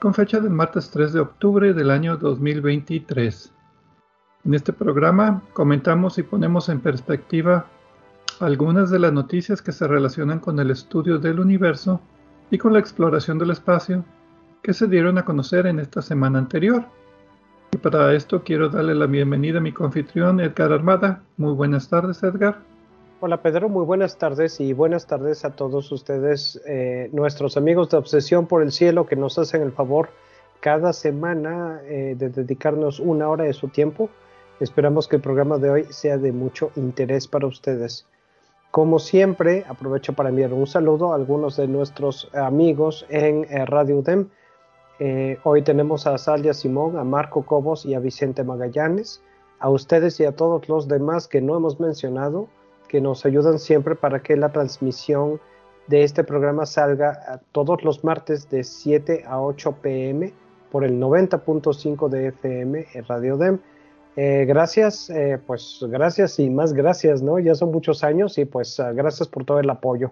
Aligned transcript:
con 0.00 0.14
fecha 0.14 0.40
del 0.40 0.50
martes 0.50 0.90
3 0.90 1.12
de 1.12 1.20
octubre 1.20 1.74
del 1.74 1.90
año 1.90 2.16
2023. 2.16 3.52
En 4.46 4.54
este 4.54 4.72
programa 4.72 5.42
comentamos 5.52 6.16
y 6.16 6.22
ponemos 6.22 6.70
en 6.70 6.80
perspectiva 6.80 7.66
algunas 8.40 8.88
de 8.88 8.98
las 8.98 9.12
noticias 9.12 9.60
que 9.60 9.72
se 9.72 9.86
relacionan 9.86 10.40
con 10.40 10.58
el 10.58 10.70
estudio 10.70 11.18
del 11.18 11.38
universo 11.38 12.00
y 12.50 12.56
con 12.56 12.72
la 12.72 12.78
exploración 12.78 13.38
del 13.38 13.50
espacio 13.50 14.02
que 14.62 14.72
se 14.72 14.86
dieron 14.86 15.18
a 15.18 15.24
conocer 15.26 15.66
en 15.66 15.78
esta 15.78 16.00
semana 16.00 16.38
anterior. 16.38 16.86
Y 17.70 17.76
para 17.76 18.14
esto 18.14 18.42
quiero 18.42 18.70
darle 18.70 18.94
la 18.94 19.06
bienvenida 19.06 19.58
a 19.58 19.62
mi 19.62 19.72
confitrión 19.72 20.40
Edgar 20.40 20.72
Armada. 20.72 21.22
Muy 21.36 21.52
buenas 21.52 21.90
tardes, 21.90 22.22
Edgar. 22.22 22.69
Hola 23.22 23.42
Pedro, 23.42 23.68
muy 23.68 23.84
buenas 23.84 24.16
tardes 24.16 24.60
y 24.60 24.72
buenas 24.72 25.06
tardes 25.06 25.44
a 25.44 25.50
todos 25.50 25.92
ustedes, 25.92 26.58
eh, 26.66 27.10
nuestros 27.12 27.58
amigos 27.58 27.90
de 27.90 27.98
Obsesión 27.98 28.46
por 28.46 28.62
el 28.62 28.72
Cielo 28.72 29.04
que 29.04 29.14
nos 29.14 29.38
hacen 29.38 29.60
el 29.60 29.72
favor 29.72 30.08
cada 30.60 30.94
semana 30.94 31.82
eh, 31.84 32.14
de 32.16 32.30
dedicarnos 32.30 32.98
una 32.98 33.28
hora 33.28 33.44
de 33.44 33.52
su 33.52 33.68
tiempo. 33.68 34.08
Esperamos 34.58 35.06
que 35.06 35.16
el 35.16 35.22
programa 35.22 35.58
de 35.58 35.68
hoy 35.68 35.86
sea 35.90 36.16
de 36.16 36.32
mucho 36.32 36.70
interés 36.76 37.28
para 37.28 37.46
ustedes. 37.46 38.06
Como 38.70 38.98
siempre, 38.98 39.66
aprovecho 39.68 40.14
para 40.14 40.30
enviar 40.30 40.54
un 40.54 40.66
saludo 40.66 41.12
a 41.12 41.16
algunos 41.16 41.58
de 41.58 41.68
nuestros 41.68 42.30
amigos 42.32 43.04
en 43.10 43.44
eh, 43.50 43.66
Radio 43.66 43.98
UDEM. 43.98 44.30
hoy 45.44 45.60
tenemos 45.60 46.06
a 46.06 46.16
Salia 46.16 46.54
Simón, 46.54 46.96
a 46.96 47.04
Marco 47.04 47.44
Cobos 47.44 47.84
y 47.84 47.92
a 47.92 47.98
Vicente 47.98 48.44
Magallanes. 48.44 49.22
A 49.58 49.68
ustedes 49.68 50.18
y 50.20 50.24
a 50.24 50.32
todos 50.32 50.70
los 50.70 50.88
demás 50.88 51.28
que 51.28 51.42
no 51.42 51.54
hemos 51.54 51.78
mencionado, 51.80 52.48
que 52.90 53.00
nos 53.00 53.24
ayudan 53.24 53.60
siempre 53.60 53.94
para 53.94 54.20
que 54.20 54.36
la 54.36 54.48
transmisión 54.48 55.40
de 55.86 56.02
este 56.02 56.24
programa 56.24 56.66
salga 56.66 57.40
todos 57.52 57.84
los 57.84 58.02
martes 58.02 58.50
de 58.50 58.64
7 58.64 59.22
a 59.28 59.40
8 59.40 59.76
pm 59.80 60.32
por 60.72 60.82
el 60.82 61.00
90.5 61.00 62.08
de 62.08 62.28
FM 62.28 62.86
en 62.92 63.04
Radio 63.04 63.36
DEM. 63.36 63.60
Eh, 64.16 64.44
gracias, 64.44 65.08
eh, 65.08 65.38
pues 65.46 65.78
gracias 65.88 66.40
y 66.40 66.50
más 66.50 66.72
gracias, 66.72 67.22
¿no? 67.22 67.38
Ya 67.38 67.54
son 67.54 67.70
muchos 67.70 68.02
años 68.02 68.36
y 68.38 68.44
pues 68.44 68.80
ah, 68.80 68.92
gracias 68.92 69.28
por 69.28 69.44
todo 69.44 69.60
el 69.60 69.70
apoyo. 69.70 70.10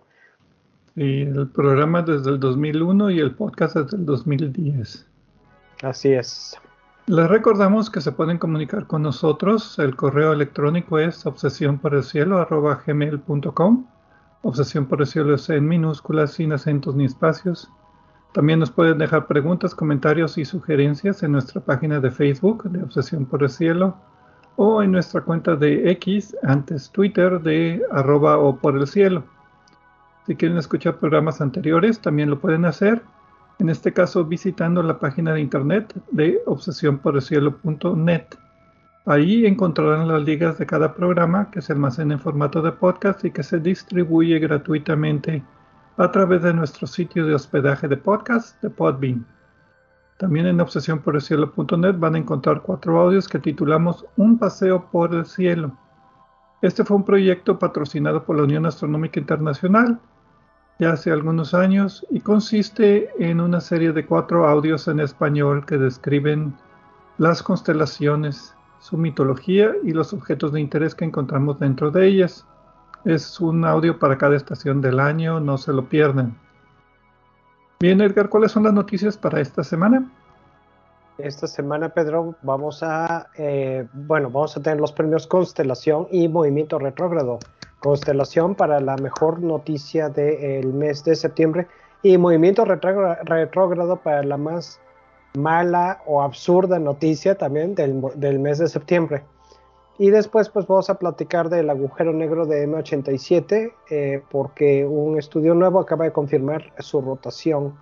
Y 0.94 1.22
el 1.22 1.48
programa 1.48 2.02
desde 2.02 2.30
el 2.30 2.38
2001 2.38 3.10
y 3.10 3.18
el 3.18 3.34
podcast 3.34 3.76
desde 3.76 3.96
el 3.96 4.06
2010. 4.06 5.04
Así 5.82 6.12
es. 6.12 6.56
Les 7.08 7.26
recordamos 7.26 7.88
que 7.88 8.02
se 8.02 8.12
pueden 8.12 8.36
comunicar 8.36 8.86
con 8.86 9.00
nosotros. 9.00 9.78
El 9.78 9.96
correo 9.96 10.34
electrónico 10.34 10.98
es 10.98 11.24
obsesión 11.24 11.78
por 11.78 11.94
el 11.94 12.02
cielo 12.02 12.46
gmail.com. 12.86 13.86
Obsesión 14.42 14.84
por 14.84 15.00
el 15.00 15.06
cielo 15.06 15.34
es 15.34 15.48
en 15.48 15.66
minúsculas, 15.66 16.32
sin 16.32 16.52
acentos 16.52 16.94
ni 16.94 17.06
espacios. 17.06 17.70
También 18.34 18.58
nos 18.58 18.70
pueden 18.70 18.98
dejar 18.98 19.26
preguntas, 19.26 19.74
comentarios 19.74 20.36
y 20.36 20.44
sugerencias 20.44 21.22
en 21.22 21.32
nuestra 21.32 21.62
página 21.62 21.98
de 21.98 22.10
Facebook 22.10 22.64
de 22.64 22.82
Obsesión 22.82 23.24
por 23.24 23.42
el 23.42 23.48
Cielo 23.48 23.96
o 24.56 24.82
en 24.82 24.92
nuestra 24.92 25.22
cuenta 25.22 25.56
de 25.56 25.90
X, 25.92 26.36
antes 26.42 26.90
Twitter, 26.90 27.40
de 27.40 27.82
arroba 27.90 28.36
o 28.36 28.56
por 28.58 28.76
el 28.76 28.86
cielo. 28.86 29.24
Si 30.26 30.36
quieren 30.36 30.58
escuchar 30.58 30.98
programas 30.98 31.40
anteriores, 31.40 32.00
también 32.00 32.28
lo 32.28 32.38
pueden 32.38 32.66
hacer 32.66 33.00
en 33.58 33.68
este 33.68 33.92
caso 33.92 34.24
visitando 34.24 34.82
la 34.82 34.98
página 34.98 35.32
de 35.32 35.40
internet 35.40 35.94
de 36.10 36.40
obsesionporelcielo.net. 36.46 38.24
Ahí 39.06 39.46
encontrarán 39.46 40.06
las 40.06 40.22
ligas 40.22 40.58
de 40.58 40.66
cada 40.66 40.94
programa 40.94 41.50
que 41.50 41.62
se 41.62 41.72
almacena 41.72 42.14
en 42.14 42.20
formato 42.20 42.62
de 42.62 42.72
podcast 42.72 43.24
y 43.24 43.30
que 43.30 43.42
se 43.42 43.58
distribuye 43.58 44.38
gratuitamente 44.38 45.42
a 45.96 46.10
través 46.12 46.42
de 46.42 46.54
nuestro 46.54 46.86
sitio 46.86 47.26
de 47.26 47.34
hospedaje 47.34 47.88
de 47.88 47.96
podcast 47.96 48.62
de 48.62 48.70
Podbean. 48.70 49.26
También 50.18 50.46
en 50.46 50.60
obsesionporelcielo.net 50.60 51.96
van 51.98 52.14
a 52.14 52.18
encontrar 52.18 52.62
cuatro 52.62 53.00
audios 53.00 53.28
que 53.28 53.38
titulamos 53.38 54.04
Un 54.16 54.38
paseo 54.38 54.90
por 54.90 55.14
el 55.14 55.24
cielo. 55.24 55.76
Este 56.60 56.84
fue 56.84 56.96
un 56.96 57.04
proyecto 57.04 57.58
patrocinado 57.58 58.24
por 58.24 58.36
la 58.36 58.42
Unión 58.42 58.66
Astronómica 58.66 59.18
Internacional 59.20 60.00
ya 60.78 60.92
hace 60.92 61.10
algunos 61.10 61.54
años 61.54 62.06
y 62.08 62.20
consiste 62.20 63.10
en 63.18 63.40
una 63.40 63.60
serie 63.60 63.92
de 63.92 64.06
cuatro 64.06 64.46
audios 64.46 64.86
en 64.86 65.00
español 65.00 65.66
que 65.66 65.76
describen 65.76 66.56
las 67.18 67.42
constelaciones, 67.42 68.54
su 68.78 68.96
mitología 68.96 69.72
y 69.82 69.92
los 69.92 70.12
objetos 70.12 70.52
de 70.52 70.60
interés 70.60 70.94
que 70.94 71.04
encontramos 71.04 71.58
dentro 71.58 71.90
de 71.90 72.06
ellas. 72.06 72.46
Es 73.04 73.40
un 73.40 73.64
audio 73.64 73.98
para 73.98 74.18
cada 74.18 74.36
estación 74.36 74.80
del 74.80 75.00
año, 75.00 75.40
no 75.40 75.58
se 75.58 75.72
lo 75.72 75.88
pierdan. 75.88 76.38
Bien, 77.80 78.00
Edgar, 78.00 78.28
¿cuáles 78.28 78.52
son 78.52 78.62
las 78.64 78.72
noticias 78.72 79.16
para 79.16 79.40
esta 79.40 79.64
semana? 79.64 80.08
Esta 81.18 81.48
semana, 81.48 81.88
Pedro, 81.88 82.36
vamos 82.42 82.84
a, 82.84 83.26
eh, 83.36 83.88
bueno, 83.92 84.30
vamos 84.30 84.56
a 84.56 84.62
tener 84.62 84.80
los 84.80 84.92
premios 84.92 85.26
Constelación 85.26 86.06
y 86.12 86.28
Movimiento 86.28 86.78
Retrógrado 86.78 87.40
constelación 87.80 88.54
para 88.54 88.80
la 88.80 88.96
mejor 88.96 89.40
noticia 89.40 90.08
del 90.08 90.72
mes 90.72 91.04
de 91.04 91.14
septiembre 91.14 91.66
y 92.02 92.16
movimiento 92.18 92.64
retrógrado 92.64 93.96
para 93.96 94.22
la 94.22 94.36
más 94.36 94.80
mala 95.36 96.00
o 96.06 96.22
absurda 96.22 96.78
noticia 96.78 97.36
también 97.36 97.74
del, 97.74 98.38
mes 98.38 98.58
de 98.58 98.68
septiembre. 98.68 99.24
Y 99.98 100.10
después 100.10 100.48
pues 100.48 100.66
vamos 100.66 100.90
a 100.90 100.98
platicar 100.98 101.48
del 101.48 101.70
agujero 101.70 102.12
negro 102.12 102.46
de 102.46 102.68
M87 102.68 103.72
eh, 103.90 104.22
porque 104.30 104.86
un 104.86 105.18
estudio 105.18 105.54
nuevo 105.54 105.80
acaba 105.80 106.04
de 106.04 106.12
confirmar 106.12 106.72
su 106.78 107.00
rotación. 107.00 107.74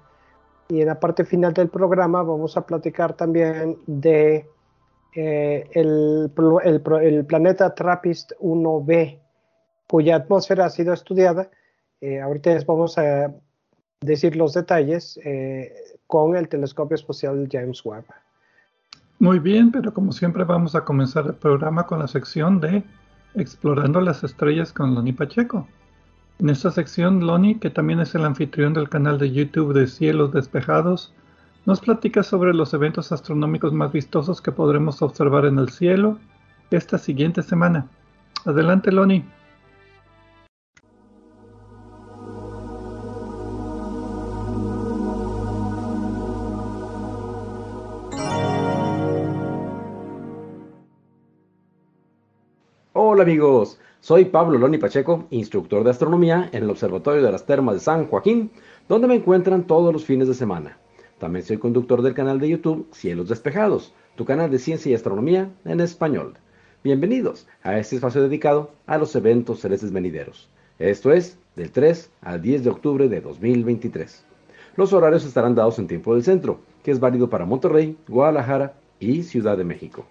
Y 0.69 0.81
en 0.81 0.89
la 0.89 0.99
parte 0.99 1.25
final 1.25 1.53
del 1.53 1.69
programa 1.69 2.23
vamos 2.23 2.57
a 2.57 2.67
platicar 2.67 3.13
también 3.13 3.79
de 3.87 4.49
eh, 5.15 5.69
el, 5.73 6.33
el, 6.65 7.25
planeta 7.27 7.75
Trappist 7.75 8.33
1b, 8.41 9.19
cuya 9.87 10.17
atmósfera 10.17 10.67
ha 10.67 10.71
sido 10.71 10.93
estudiada. 10.93 11.51
Eh, 12.01 12.21
ahorita 12.21 12.55
les 12.55 12.67
vamos 12.67 12.99
a 12.99 13.33
decir 14.01 14.37
los 14.37 14.55
detalles 14.55 15.19
eh, 15.25 15.73
con 16.07 16.37
el 16.37 16.49
telescopio 16.49 16.95
espacial 16.95 17.49
James 17.51 17.85
Webb. 17.85 18.05
Muy 19.19 19.39
bien, 19.39 19.73
pero 19.73 19.95
como 19.95 20.13
siempre 20.13 20.45
vamos 20.45 20.75
a 20.75 20.85
comenzar 20.85 21.27
el 21.27 21.35
programa 21.35 21.87
con 21.87 21.99
la 22.01 22.09
sección 22.09 22.61
de 22.61 22.83
Explorando 23.35 24.01
las 24.01 24.23
Estrellas 24.25 24.73
con 24.73 24.95
Loni 24.95 25.13
Pacheco. 25.13 25.67
En 26.39 26.51
esta 26.51 26.71
sección, 26.71 27.27
Loni, 27.27 27.55
que 27.55 27.71
también 27.71 28.01
es 28.01 28.15
el 28.15 28.25
anfitrión 28.25 28.75
del 28.75 28.91
canal 28.91 29.19
de 29.19 29.33
YouTube 29.33 29.73
de 29.73 29.87
Cielos 29.87 30.33
Despejados, 30.33 31.15
nos 31.65 31.81
platica 31.81 32.23
sobre 32.23 32.53
los 32.53 32.75
eventos 32.75 33.11
astronómicos 33.11 33.73
más 33.73 33.91
vistosos 33.91 34.43
que 34.43 34.53
podremos 34.53 35.01
observar 35.01 35.47
en 35.47 35.59
el 35.59 35.71
cielo 35.71 36.19
esta 36.71 36.99
siguiente 36.99 37.43
semana. 37.43 37.89
Adelante, 38.45 38.93
Loni. 38.93 39.25
Hola 53.17 53.23
amigos, 53.23 53.79
soy 54.01 54.27
Pablo 54.27 54.59
Loni 54.59 54.77
Pacheco, 54.77 55.27
instructor 55.31 55.83
de 55.83 55.89
astronomía 55.89 56.51
en 56.53 56.65
el 56.65 56.69
Observatorio 56.69 57.23
de 57.23 57.33
las 57.33 57.47
Termas 57.47 57.77
de 57.77 57.81
San 57.81 58.09
Joaquín, 58.09 58.51
donde 58.91 59.09
me 59.09 59.15
encuentran 59.15 59.67
todos 59.67 59.91
los 59.91 60.05
fines 60.05 60.29
de 60.29 60.35
semana. 60.35 60.77
También 61.17 61.43
soy 61.43 61.57
conductor 61.57 62.03
del 62.03 62.13
canal 62.13 62.39
de 62.39 62.51
YouTube 62.51 62.87
Cielos 62.93 63.31
Despejados, 63.31 63.95
tu 64.17 64.27
canal 64.27 64.51
de 64.51 64.59
ciencia 64.59 64.93
y 64.93 64.95
astronomía 64.95 65.51
en 65.65 65.81
español. 65.81 66.35
Bienvenidos 66.85 67.49
a 67.63 67.79
este 67.79 67.97
espacio 67.97 68.21
dedicado 68.21 68.73
a 68.87 68.99
los 68.99 69.17
eventos 69.17 69.61
celestes 69.61 69.93
venideros. 69.93 70.51
Esto 70.79 71.11
es 71.11 71.39
del 71.55 71.71
3 71.73 72.11
al 72.21 72.43
10 72.43 72.65
de 72.65 72.71
octubre 72.71 73.09
de 73.09 73.23
2023. 73.23 74.27
Los 74.77 74.93
horarios 74.93 75.25
estarán 75.25 75.55
dados 75.55 75.79
en 75.79 75.89
tiempo 75.89 76.13
del 76.13 76.23
centro, 76.23 76.61
que 76.83 76.91
es 76.91 77.01
válido 77.01 77.31
para 77.31 77.47
Monterrey, 77.47 77.97
Guadalajara 78.09 78.75
y 79.01 79.23
Ciudad 79.23 79.57
de 79.57 79.65
México. 79.65 80.05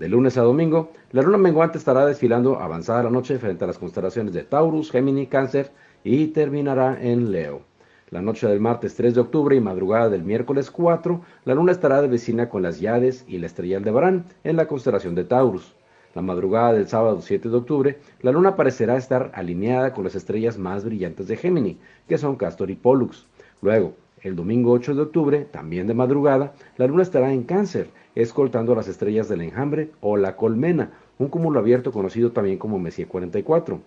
De 0.00 0.08
lunes 0.08 0.38
a 0.38 0.42
domingo, 0.42 0.92
la 1.12 1.20
luna 1.20 1.36
menguante 1.36 1.76
estará 1.76 2.06
desfilando 2.06 2.58
avanzada 2.58 3.02
la 3.02 3.10
noche 3.10 3.38
frente 3.38 3.64
a 3.64 3.66
las 3.66 3.76
constelaciones 3.76 4.32
de 4.32 4.44
Taurus, 4.44 4.90
Gémini, 4.90 5.26
Cáncer 5.26 5.72
y 6.04 6.28
terminará 6.28 6.96
en 7.02 7.30
Leo. 7.30 7.60
La 8.08 8.22
noche 8.22 8.48
del 8.48 8.60
martes 8.60 8.94
3 8.94 9.14
de 9.14 9.20
octubre 9.20 9.54
y 9.54 9.60
madrugada 9.60 10.08
del 10.08 10.22
miércoles 10.22 10.70
4, 10.70 11.20
la 11.44 11.54
luna 11.54 11.72
estará 11.72 12.00
de 12.00 12.08
vecina 12.08 12.48
con 12.48 12.62
las 12.62 12.80
Yades 12.80 13.26
y 13.28 13.36
la 13.36 13.46
estrella 13.46 13.76
Aldebarán 13.76 14.24
en 14.42 14.56
la 14.56 14.66
constelación 14.66 15.14
de 15.14 15.24
Taurus. 15.24 15.74
La 16.14 16.22
madrugada 16.22 16.72
del 16.72 16.88
sábado 16.88 17.20
7 17.20 17.50
de 17.50 17.56
octubre, 17.58 17.98
la 18.22 18.32
luna 18.32 18.56
parecerá 18.56 18.96
estar 18.96 19.30
alineada 19.34 19.92
con 19.92 20.04
las 20.04 20.14
estrellas 20.14 20.56
más 20.56 20.82
brillantes 20.82 21.28
de 21.28 21.36
Gémini, 21.36 21.78
que 22.08 22.16
son 22.16 22.36
Castor 22.36 22.70
y 22.70 22.74
Pollux. 22.74 23.26
Luego, 23.60 23.92
el 24.22 24.34
domingo 24.34 24.72
8 24.72 24.94
de 24.94 25.02
octubre, 25.02 25.46
también 25.50 25.86
de 25.86 25.92
madrugada, 25.92 26.54
la 26.78 26.86
luna 26.86 27.02
estará 27.02 27.34
en 27.34 27.42
Cáncer, 27.42 27.90
escoltando 28.14 28.74
las 28.74 28.88
estrellas 28.88 29.28
del 29.28 29.42
enjambre 29.42 29.90
o 30.00 30.16
la 30.16 30.36
colmena, 30.36 30.90
un 31.18 31.28
cúmulo 31.28 31.60
abierto 31.60 31.92
conocido 31.92 32.32
también 32.32 32.58
como 32.58 32.78
Messier 32.78 33.08
44. 33.08 33.80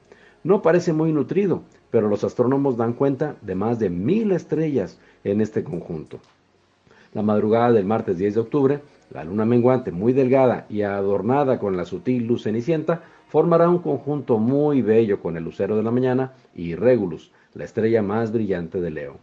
No 0.44 0.62
parece 0.62 0.94
muy 0.94 1.12
nutrido, 1.12 1.64
pero 1.90 2.10
los 2.10 2.24
astrónomos 2.24 2.78
dan 2.78 2.94
cuenta 2.94 3.36
de 3.42 3.56
más 3.56 3.80
de 3.80 3.90
mil 3.90 4.32
estrellas 4.32 5.00
en 5.24 5.42
este 5.42 5.64
conjunto. 5.64 6.20
La 7.14 7.22
madrugada 7.22 7.72
del 7.72 7.86
martes 7.86 8.18
10 8.18 8.34
de 8.34 8.40
octubre, 8.40 8.82
la 9.12 9.24
luna 9.24 9.46
menguante 9.46 9.92
muy 9.92 10.14
delgada 10.14 10.66
y 10.70 10.82
adornada 10.82 11.60
con 11.60 11.78
la 11.78 11.86
sutil 11.86 12.26
luz 12.26 12.44
cenicienta 12.44 13.04
formará 13.28 13.70
un 13.70 13.80
conjunto 13.80 14.38
muy 14.38 14.82
bello 14.82 15.20
con 15.20 15.38
el 15.38 15.44
lucero 15.44 15.76
de 15.76 15.84
la 15.84 15.92
mañana 15.92 16.34
y 16.56 16.76
Regulus, 16.76 17.32
la 17.54 17.64
estrella 17.64 18.02
más 18.02 18.32
brillante 18.32 18.82
de 18.82 18.92
Leo. 18.92 19.18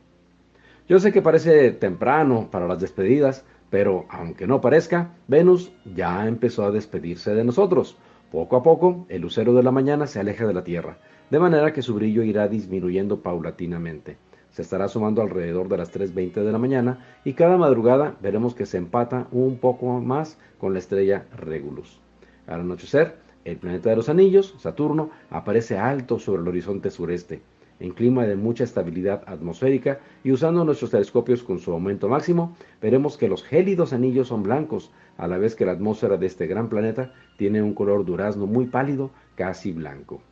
Yo 0.88 0.99
sé 0.99 1.12
que 1.12 1.23
parece 1.23 1.70
temprano 1.70 2.49
para 2.50 2.67
las 2.67 2.81
despedidas, 2.81 3.44
pero 3.70 4.06
aunque 4.11 4.46
no 4.46 4.61
parezca, 4.61 5.12
Venus 5.28 5.72
ya 5.94 6.26
empezó 6.26 6.64
a 6.64 6.72
despedirse 6.72 7.34
de 7.34 7.44
nosotros. 7.44 7.96
Poco 8.32 8.56
a 8.56 8.62
poco, 8.62 9.06
el 9.08 9.22
lucero 9.22 9.55
de 9.55 9.62
la 9.62 9.70
mañana 9.70 10.06
se 10.06 10.20
aleja 10.20 10.46
de 10.46 10.55
la 10.55 10.64
Tierra, 10.64 10.99
de 11.31 11.38
manera 11.38 11.72
que 11.72 11.82
su 11.82 11.94
brillo 11.94 12.22
irá 12.22 12.49
disminuyendo 12.49 13.22
paulatinamente. 13.22 14.19
Se 14.50 14.62
estará 14.62 14.88
sumando 14.88 15.22
alrededor 15.22 15.69
de 15.69 15.78
las 15.78 15.93
3.20 15.93 16.43
de 16.43 16.52
la 16.52 16.58
mañana 16.58 17.06
y 17.25 17.34
cada 17.34 17.56
madrugada 17.56 18.17
veremos 18.20 18.55
que 18.55 18.67
se 18.67 18.78
empata 18.78 19.28
un 19.31 19.58
poco 19.58 20.00
más 20.00 20.38
con 20.58 20.72
la 20.72 20.81
estrella 20.81 21.26
Regulus. 21.37 22.00
Al 22.49 22.61
anochecer, 22.61 23.17
el 23.44 23.56
planeta 23.56 23.90
de 23.90 23.96
los 23.96 24.08
anillos, 24.08 24.55
Saturno, 24.58 25.11
aparece 25.31 25.78
alto 25.78 26.19
sobre 26.19 26.43
el 26.43 26.49
horizonte 26.49 26.90
sureste 26.90 27.40
en 27.81 27.91
clima 27.93 28.27
de 28.27 28.37
mucha 28.37 28.65
estabilidad 28.65 29.25
atmosférica 29.27 29.99
y 30.23 30.32
usando 30.32 30.65
nuestros 30.65 30.91
telescopios 30.91 31.43
con 31.43 31.59
su 31.59 31.73
aumento 31.73 32.09
máximo, 32.09 32.55
veremos 32.81 33.17
que 33.17 33.29
los 33.29 33.43
gélidos 33.43 33.93
anillos 33.93 34.29
son 34.29 34.43
blancos, 34.43 34.93
a 35.17 35.27
la 35.27 35.38
vez 35.38 35.55
que 35.55 35.67
la 35.67 35.73
atmósfera 35.73 36.17
de 36.17 36.27
este 36.27 36.47
gran 36.47 36.69
planeta 36.69 37.12
tiene 37.37 37.62
un 37.62 37.75
color 37.75 38.05
durazno 38.05 38.47
muy 38.47 38.67
pálido, 38.67 39.11
casi 39.35 39.73
blanco. 39.73 40.23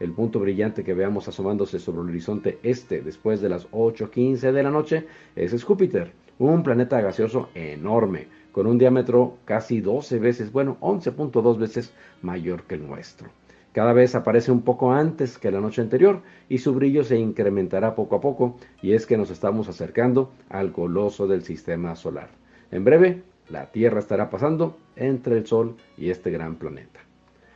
El 0.00 0.12
punto 0.12 0.40
brillante 0.40 0.82
que 0.82 0.94
veamos 0.94 1.28
asomándose 1.28 1.78
sobre 1.78 2.02
el 2.02 2.08
horizonte 2.08 2.58
este 2.62 3.00
después 3.00 3.40
de 3.40 3.48
las 3.48 3.70
8.15 3.70 4.52
de 4.52 4.62
la 4.62 4.70
noche 4.70 5.06
es 5.36 5.62
Júpiter, 5.62 6.12
un 6.38 6.62
planeta 6.62 7.00
gaseoso 7.00 7.48
enorme, 7.54 8.26
con 8.50 8.66
un 8.66 8.78
diámetro 8.78 9.38
casi 9.44 9.80
12 9.80 10.18
veces, 10.18 10.52
bueno, 10.52 10.76
11.2 10.80 11.58
veces 11.58 11.92
mayor 12.22 12.64
que 12.64 12.74
el 12.74 12.86
nuestro. 12.86 13.28
Cada 13.74 13.92
vez 13.92 14.14
aparece 14.14 14.52
un 14.52 14.62
poco 14.62 14.92
antes 14.92 15.36
que 15.36 15.50
la 15.50 15.60
noche 15.60 15.82
anterior 15.82 16.22
y 16.48 16.58
su 16.58 16.74
brillo 16.74 17.02
se 17.02 17.18
incrementará 17.18 17.96
poco 17.96 18.14
a 18.14 18.20
poco 18.20 18.56
y 18.80 18.92
es 18.92 19.04
que 19.04 19.16
nos 19.16 19.32
estamos 19.32 19.68
acercando 19.68 20.30
al 20.48 20.70
coloso 20.70 21.26
del 21.26 21.42
sistema 21.42 21.96
solar. 21.96 22.28
En 22.70 22.84
breve, 22.84 23.22
la 23.48 23.72
Tierra 23.72 23.98
estará 23.98 24.30
pasando 24.30 24.76
entre 24.94 25.36
el 25.36 25.48
Sol 25.48 25.74
y 25.98 26.10
este 26.10 26.30
gran 26.30 26.54
planeta. 26.54 27.00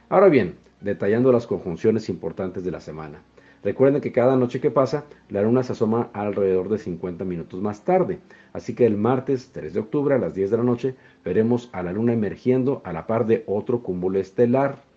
Ahora 0.08 0.28
bien, 0.28 0.56
detallando 0.80 1.30
las 1.30 1.46
conjunciones 1.46 2.08
importantes 2.08 2.64
de 2.64 2.72
la 2.72 2.80
semana. 2.80 3.22
Recuerden 3.62 4.00
que 4.00 4.10
cada 4.10 4.34
noche 4.34 4.60
que 4.60 4.72
pasa, 4.72 5.04
la 5.28 5.42
luna 5.42 5.62
se 5.62 5.72
asoma 5.72 6.10
alrededor 6.12 6.68
de 6.68 6.78
50 6.78 7.24
minutos 7.24 7.60
más 7.60 7.84
tarde. 7.84 8.18
Así 8.52 8.74
que 8.74 8.86
el 8.86 8.96
martes 8.96 9.50
3 9.52 9.72
de 9.72 9.80
octubre 9.80 10.16
a 10.16 10.18
las 10.18 10.34
10 10.34 10.50
de 10.50 10.56
la 10.56 10.64
noche 10.64 10.94
veremos 11.24 11.70
a 11.72 11.84
la 11.84 11.92
luna 11.92 12.12
emergiendo 12.12 12.82
a 12.84 12.92
la 12.92 13.06
par 13.06 13.26
de 13.26 13.44
otro 13.46 13.84
cúmulo 13.84 14.18
estelar 14.18 14.87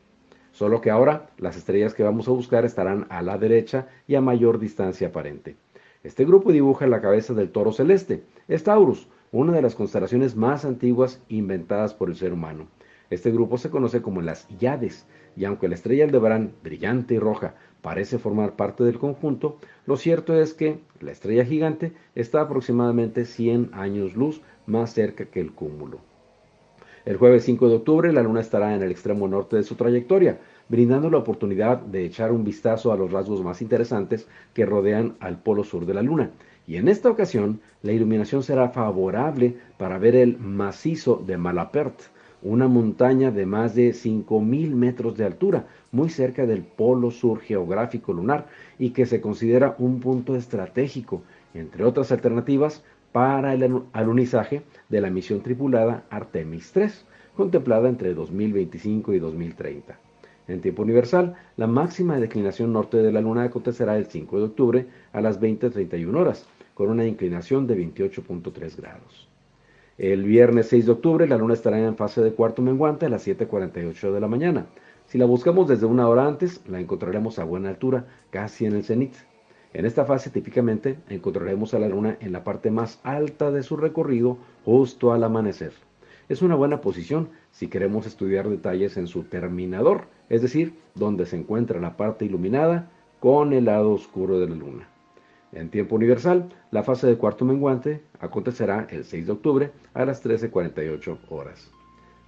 solo 0.51 0.81
que 0.81 0.92
ahora 0.92 1.30
las 1.38 1.57
estrellas 1.57 1.94
que 1.94 2.03
vamos 2.03 2.27
a 2.27 2.31
buscar 2.31 2.65
estarán 2.65 3.06
a 3.09 3.21
la 3.21 3.38
derecha 3.38 3.88
y 4.07 4.15
a 4.15 4.21
mayor 4.21 4.59
distancia 4.59 5.07
aparente. 5.07 5.56
Este 6.03 6.25
grupo 6.25 6.51
dibuja 6.51 6.88
la 6.88 7.01
cabeza 7.01 7.33
del 7.33 7.51
toro 7.51 7.71
celeste, 7.71 8.24
es 8.48 8.63
Taurus, 8.63 9.07
una 9.31 9.53
de 9.53 9.62
las 9.62 9.75
constelaciones 9.75 10.36
más 10.36 10.65
antiguas 10.65 11.21
inventadas 11.30 11.94
por 11.94 12.09
el 12.09 12.15
ser 12.15 12.33
humano. 12.33 12.68
Este 13.09 13.31
grupo 13.31 13.57
se 13.57 13.69
conoce 13.69 14.01
como 14.01 14.21
las 14.21 14.48
Yades, 14.57 15.06
y 15.36 15.45
aunque 15.45 15.68
la 15.68 15.75
estrella 15.75 16.06
Aldebarán, 16.06 16.54
brillante 16.63 17.13
y 17.13 17.19
roja, 17.19 17.56
parece 17.81 18.19
formar 18.19 18.56
parte 18.56 18.83
del 18.83 19.00
conjunto, 19.00 19.57
lo 19.86 19.97
cierto 19.97 20.39
es 20.39 20.54
que 20.54 20.80
la 21.00 21.12
estrella 21.12 21.45
gigante 21.45 21.94
está 22.15 22.42
aproximadamente 22.42 23.25
100 23.25 23.71
años 23.74 24.15
luz 24.15 24.42
más 24.65 24.94
cerca 24.94 25.25
que 25.25 25.39
el 25.39 25.51
cúmulo. 25.51 26.00
El 27.03 27.18
jueves 27.18 27.45
5 27.45 27.68
de 27.68 27.75
octubre 27.77 28.13
la 28.13 28.21
Luna 28.21 28.42
estará 28.42 28.75
en 28.75 28.83
el 28.83 28.92
extremo 28.92 29.27
norte 29.27 29.56
de 29.56 29.63
su 29.63 29.74
trayectoria, 29.74 30.39
brindando 30.69 31.09
la 31.09 31.18
oportunidad 31.18 31.80
de 31.80 32.06
echar 32.06 32.31
un 32.31 32.44
vistazo 32.44 32.92
a 32.92 32.95
los 32.95 33.12
rasgos 33.12 33.44
más 33.44 33.63
interesantes 33.63 34.27
que 34.53 34.68
rodean 34.68 35.15
al 35.19 35.42
polo 35.42 35.63
sur 35.63 35.88
de 35.88 35.95
la 35.95 36.03
Luna. 36.03 36.30
Y 36.68 36.76
en 36.76 36.87
esta 36.87 37.09
ocasión, 37.09 37.59
la 37.81 37.92
iluminación 37.92 38.44
será 38.44 38.69
favorable 38.69 39.56
para 39.80 39.97
ver 39.97 40.16
el 40.16 40.37
macizo 40.37 41.23
de 41.26 41.37
Malapert, 41.37 41.99
una 42.44 42.68
montaña 42.68 43.31
de 43.31 43.47
más 43.47 43.73
de 43.73 43.94
5.000 43.94 44.69
metros 44.69 45.18
de 45.18 45.26
altura, 45.26 45.66
muy 45.92 46.09
cerca 46.09 46.45
del 46.45 46.61
polo 46.61 47.09
sur 47.09 47.40
geográfico 47.40 48.14
lunar 48.14 48.45
y 48.78 48.92
que 48.92 49.07
se 49.07 49.21
considera 49.21 49.76
un 49.80 49.99
punto 49.99 50.35
estratégico, 50.35 51.23
entre 51.56 51.83
otras 51.83 52.11
alternativas, 52.11 52.83
para 53.11 53.53
el 53.53 53.83
alunizaje 53.94 54.61
de 54.89 55.01
la 55.01 55.09
misión 55.09 55.41
tripulada 55.41 56.06
Artemis 56.09 56.71
3, 56.71 57.06
contemplada 57.35 57.89
entre 57.89 58.13
2025 58.13 59.13
y 59.13 59.19
2030. 59.19 59.97
En 60.47 60.61
tiempo 60.61 60.81
universal, 60.81 61.35
la 61.56 61.68
máxima 61.68 62.19
declinación 62.19 62.73
norte 62.73 62.97
de 62.97 63.11
la 63.11 63.21
Luna 63.21 63.44
acontecerá 63.44 63.97
el 63.97 64.07
5 64.07 64.37
de 64.37 64.44
octubre 64.44 64.85
a 65.13 65.21
las 65.21 65.39
20.31 65.39 66.15
horas, 66.15 66.45
con 66.73 66.89
una 66.89 67.06
inclinación 67.06 67.68
de 67.68 67.77
28.3 67.77 68.75
grados. 68.77 69.27
El 69.97 70.23
viernes 70.23 70.68
6 70.69 70.87
de 70.87 70.91
octubre, 70.91 71.27
la 71.27 71.37
Luna 71.37 71.53
estará 71.53 71.80
en 71.80 71.95
fase 71.95 72.21
de 72.21 72.33
cuarto 72.33 72.61
menguante 72.61 73.06
a 73.06 73.09
las 73.09 73.27
7.48 73.27 74.11
de 74.11 74.19
la 74.19 74.27
mañana. 74.27 74.65
Si 75.06 75.18
la 75.18 75.25
buscamos 75.25 75.68
desde 75.68 75.85
una 75.85 76.07
hora 76.07 76.25
antes, 76.25 76.61
la 76.68 76.80
encontraremos 76.80 77.37
a 77.37 77.44
buena 77.44 77.69
altura, 77.69 78.06
casi 78.30 78.65
en 78.65 78.73
el 78.73 78.83
cenit. 78.83 79.13
En 79.73 79.85
esta 79.85 80.04
fase 80.04 80.30
típicamente 80.30 80.97
encontraremos 81.07 81.73
a 81.73 81.80
la 81.80 81.87
luna 81.87 82.18
en 82.19 82.33
la 82.33 82.44
parte 82.44 82.71
más 82.71 82.99
alta 83.04 83.51
de 83.51 83.63
su 83.63 83.78
recorrido 83.78 84.37
justo 84.66 85.13
al 85.13 85.23
amanecer. 85.23 85.71
Es 86.28 86.42
una 86.42 86.56
buena 86.56 86.81
posición 86.81 87.30
si 87.51 87.68
queremos 87.68 88.06
estudiar 88.06 88.49
detalles 88.49 88.97
en 88.97 89.07
su 89.07 89.23
terminador, 89.23 90.07
es 90.30 90.42
decir, 90.42 90.73
donde 90.94 91.25
se 91.25 91.37
encuentra 91.37 91.80
la 91.80 91.95
parte 91.95 92.25
iluminada 92.25 92.90
con 93.21 93.54
el 93.54 93.66
lado 93.66 93.94
oscuro 93.94 94.40
de 94.40 94.49
la 94.49 94.56
luna. 94.56 94.90
En 95.54 95.69
tiempo 95.69 95.95
universal, 95.95 96.49
la 96.71 96.83
fase 96.83 97.07
de 97.07 97.18
cuarto 97.18 97.45
menguante 97.45 98.01
acontecerá 98.19 98.87
el 98.90 99.06
6 99.06 99.25
de 99.25 99.31
octubre 99.31 99.71
a 99.94 100.06
las 100.06 100.23
13.48 100.23 101.18
horas. 101.30 101.71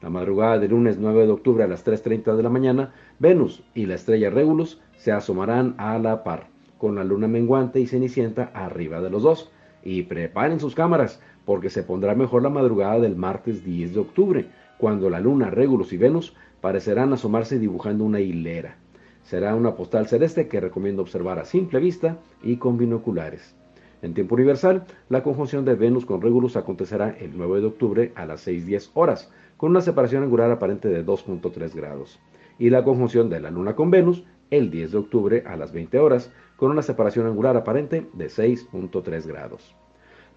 La 0.01 0.09
madrugada 0.09 0.59
del 0.59 0.71
lunes 0.71 0.97
9 0.97 1.25
de 1.25 1.31
octubre 1.31 1.63
a 1.63 1.67
las 1.67 1.85
3.30 1.85 2.35
de 2.35 2.43
la 2.43 2.50
mañana, 2.50 2.93
Venus 3.19 3.63
y 3.73 3.85
la 3.85 3.95
estrella 3.95 4.29
Regulus 4.29 4.81
se 4.97 5.12
asomarán 5.12 5.75
a 5.77 5.97
la 6.00 6.23
par 6.23 6.52
con 6.83 6.95
la 6.95 7.05
luna 7.05 7.29
menguante 7.29 7.79
y 7.79 7.87
cenicienta 7.87 8.51
arriba 8.53 8.99
de 8.99 9.09
los 9.09 9.23
dos. 9.23 9.49
Y 9.85 10.03
preparen 10.03 10.59
sus 10.59 10.75
cámaras, 10.75 11.21
porque 11.45 11.69
se 11.69 11.81
pondrá 11.81 12.13
mejor 12.13 12.43
la 12.43 12.49
madrugada 12.49 12.99
del 12.99 13.15
martes 13.15 13.63
10 13.63 13.93
de 13.93 13.99
octubre, 14.01 14.45
cuando 14.77 15.09
la 15.09 15.21
luna, 15.21 15.49
Regulus 15.49 15.93
y 15.93 15.97
Venus 15.97 16.35
parecerán 16.59 17.13
asomarse 17.13 17.57
dibujando 17.57 18.03
una 18.03 18.19
hilera. 18.19 18.75
Será 19.23 19.55
una 19.55 19.75
postal 19.75 20.07
celeste 20.07 20.49
que 20.49 20.59
recomiendo 20.59 21.01
observar 21.01 21.39
a 21.39 21.45
simple 21.45 21.79
vista 21.79 22.17
y 22.43 22.57
con 22.57 22.77
binoculares. 22.77 23.55
En 24.01 24.13
tiempo 24.13 24.35
universal, 24.35 24.83
la 25.07 25.23
conjunción 25.23 25.63
de 25.63 25.75
Venus 25.75 26.05
con 26.05 26.21
Regulus 26.21 26.57
acontecerá 26.57 27.15
el 27.17 27.31
9 27.37 27.61
de 27.61 27.67
octubre 27.67 28.11
a 28.15 28.25
las 28.25 28.45
6.10 28.45 28.89
horas, 28.93 29.31
con 29.55 29.69
una 29.69 29.79
separación 29.79 30.23
angular 30.23 30.51
aparente 30.51 30.89
de 30.89 31.05
2.3 31.05 31.73
grados. 31.73 32.19
Y 32.59 32.69
la 32.69 32.83
conjunción 32.83 33.29
de 33.29 33.39
la 33.39 33.51
Luna 33.51 33.73
con 33.73 33.89
Venus 33.89 34.25
el 34.53 34.69
10 34.69 34.91
de 34.91 34.97
octubre 34.97 35.43
a 35.47 35.55
las 35.57 35.71
20 35.71 35.97
horas, 35.97 36.31
con 36.63 36.72
una 36.72 36.82
separación 36.82 37.27
angular 37.27 37.58
aparente 37.58 38.08
de 38.13 38.27
6.3 38.27 39.27
grados. 39.27 39.75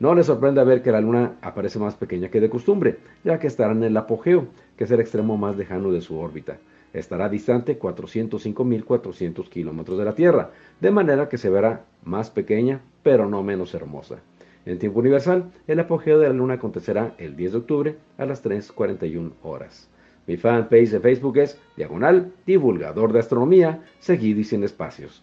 No 0.01 0.13
le 0.13 0.25
sorprende 0.25 0.65
ver 0.65 0.83
que 0.83 0.91
la 0.91 1.01
Luna 1.01 1.37
aparece 1.41 1.79
más 1.79 1.95
pequeña 1.95 2.31
que 2.31 2.41
de 2.41 2.51
costumbre, 2.51 2.99
ya 3.23 3.39
que 3.39 3.47
estará 3.47 3.71
en 3.71 3.85
el 3.85 3.97
apogeo, 3.97 4.49
que 4.77 4.83
es 4.83 4.91
el 4.91 4.99
extremo 4.99 5.37
más 5.37 5.57
lejano 5.57 5.93
de 5.93 6.01
su 6.01 6.19
órbita. 6.19 6.59
Estará 6.93 7.29
distante 7.29 7.79
405.400 7.79 9.49
kilómetros 9.49 9.99
de 9.99 10.05
la 10.05 10.17
Tierra, 10.17 10.51
de 10.81 10.91
manera 10.91 11.29
que 11.29 11.39
se 11.39 11.49
verá 11.49 11.85
más 12.03 12.29
pequeña, 12.31 12.81
pero 13.05 13.29
no 13.29 13.45
menos 13.45 13.73
hermosa. 13.75 14.17
En 14.65 14.81
tiempo 14.81 14.99
universal, 14.99 15.53
el 15.69 15.79
apogeo 15.79 16.19
de 16.19 16.27
la 16.27 16.35
Luna 16.35 16.55
acontecerá 16.55 17.15
el 17.19 17.37
10 17.37 17.53
de 17.53 17.59
octubre 17.59 17.97
a 18.19 18.27
las 18.27 18.45
3.41 18.45 19.31
horas. 19.45 19.89
Mi 20.27 20.37
fanpage 20.37 20.91
de 20.91 20.99
Facebook 20.99 21.39
es 21.39 21.57
Diagonal 21.77 22.33
Divulgador 22.45 23.13
de 23.13 23.21
Astronomía, 23.21 23.85
seguido 24.01 24.41
y 24.41 24.45
sin 24.45 24.65
espacios. 24.65 25.23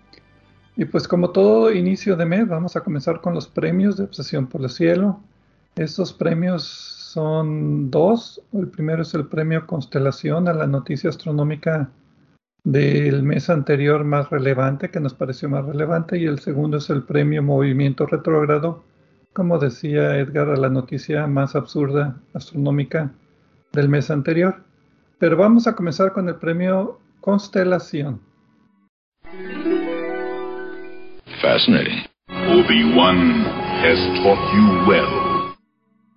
Y 0.75 0.85
pues 0.85 1.07
como 1.07 1.31
todo 1.31 1.71
inicio 1.71 2.15
de 2.15 2.25
mes, 2.25 2.47
vamos 2.47 2.75
a 2.75 2.81
comenzar 2.81 3.21
con 3.21 3.33
los 3.33 3.47
premios 3.47 3.97
de 3.97 4.05
Obsesión 4.05 4.47
por 4.47 4.61
el 4.61 4.69
Cielo. 4.69 5.19
Estos 5.75 6.13
premios 6.13 6.63
son 6.63 7.91
dos. 7.91 8.41
El 8.53 8.67
primero 8.67 9.01
es 9.01 9.13
el 9.13 9.27
premio 9.27 9.67
Constelación 9.67 10.47
a 10.47 10.53
la 10.53 10.67
noticia 10.67 11.09
astronómica 11.09 11.89
del 12.63 13.23
mes 13.23 13.49
anterior 13.49 14.03
más 14.03 14.29
relevante, 14.29 14.89
que 14.89 14.99
nos 14.99 15.13
pareció 15.13 15.49
más 15.49 15.65
relevante, 15.65 16.17
y 16.17 16.25
el 16.25 16.39
segundo 16.39 16.77
es 16.77 16.89
el 16.89 17.03
premio 17.03 17.41
Movimiento 17.41 18.05
Retrógrado, 18.05 18.83
como 19.33 19.57
decía 19.57 20.17
Edgar, 20.17 20.49
a 20.49 20.57
la 20.57 20.69
noticia 20.69 21.25
más 21.27 21.55
absurda 21.55 22.17
astronómica 22.33 23.11
del 23.73 23.89
mes 23.89 24.11
anterior. 24.11 24.63
Pero 25.17 25.37
vamos 25.37 25.67
a 25.67 25.75
comenzar 25.75 26.13
con 26.13 26.29
el 26.29 26.35
premio 26.35 26.99
Constelación. 27.19 28.19
Fascinating. 31.41 32.05
Obi-Wan 32.29 33.41
has 33.81 33.97
taught 34.21 34.53
you 34.53 34.85
well. 34.87 35.55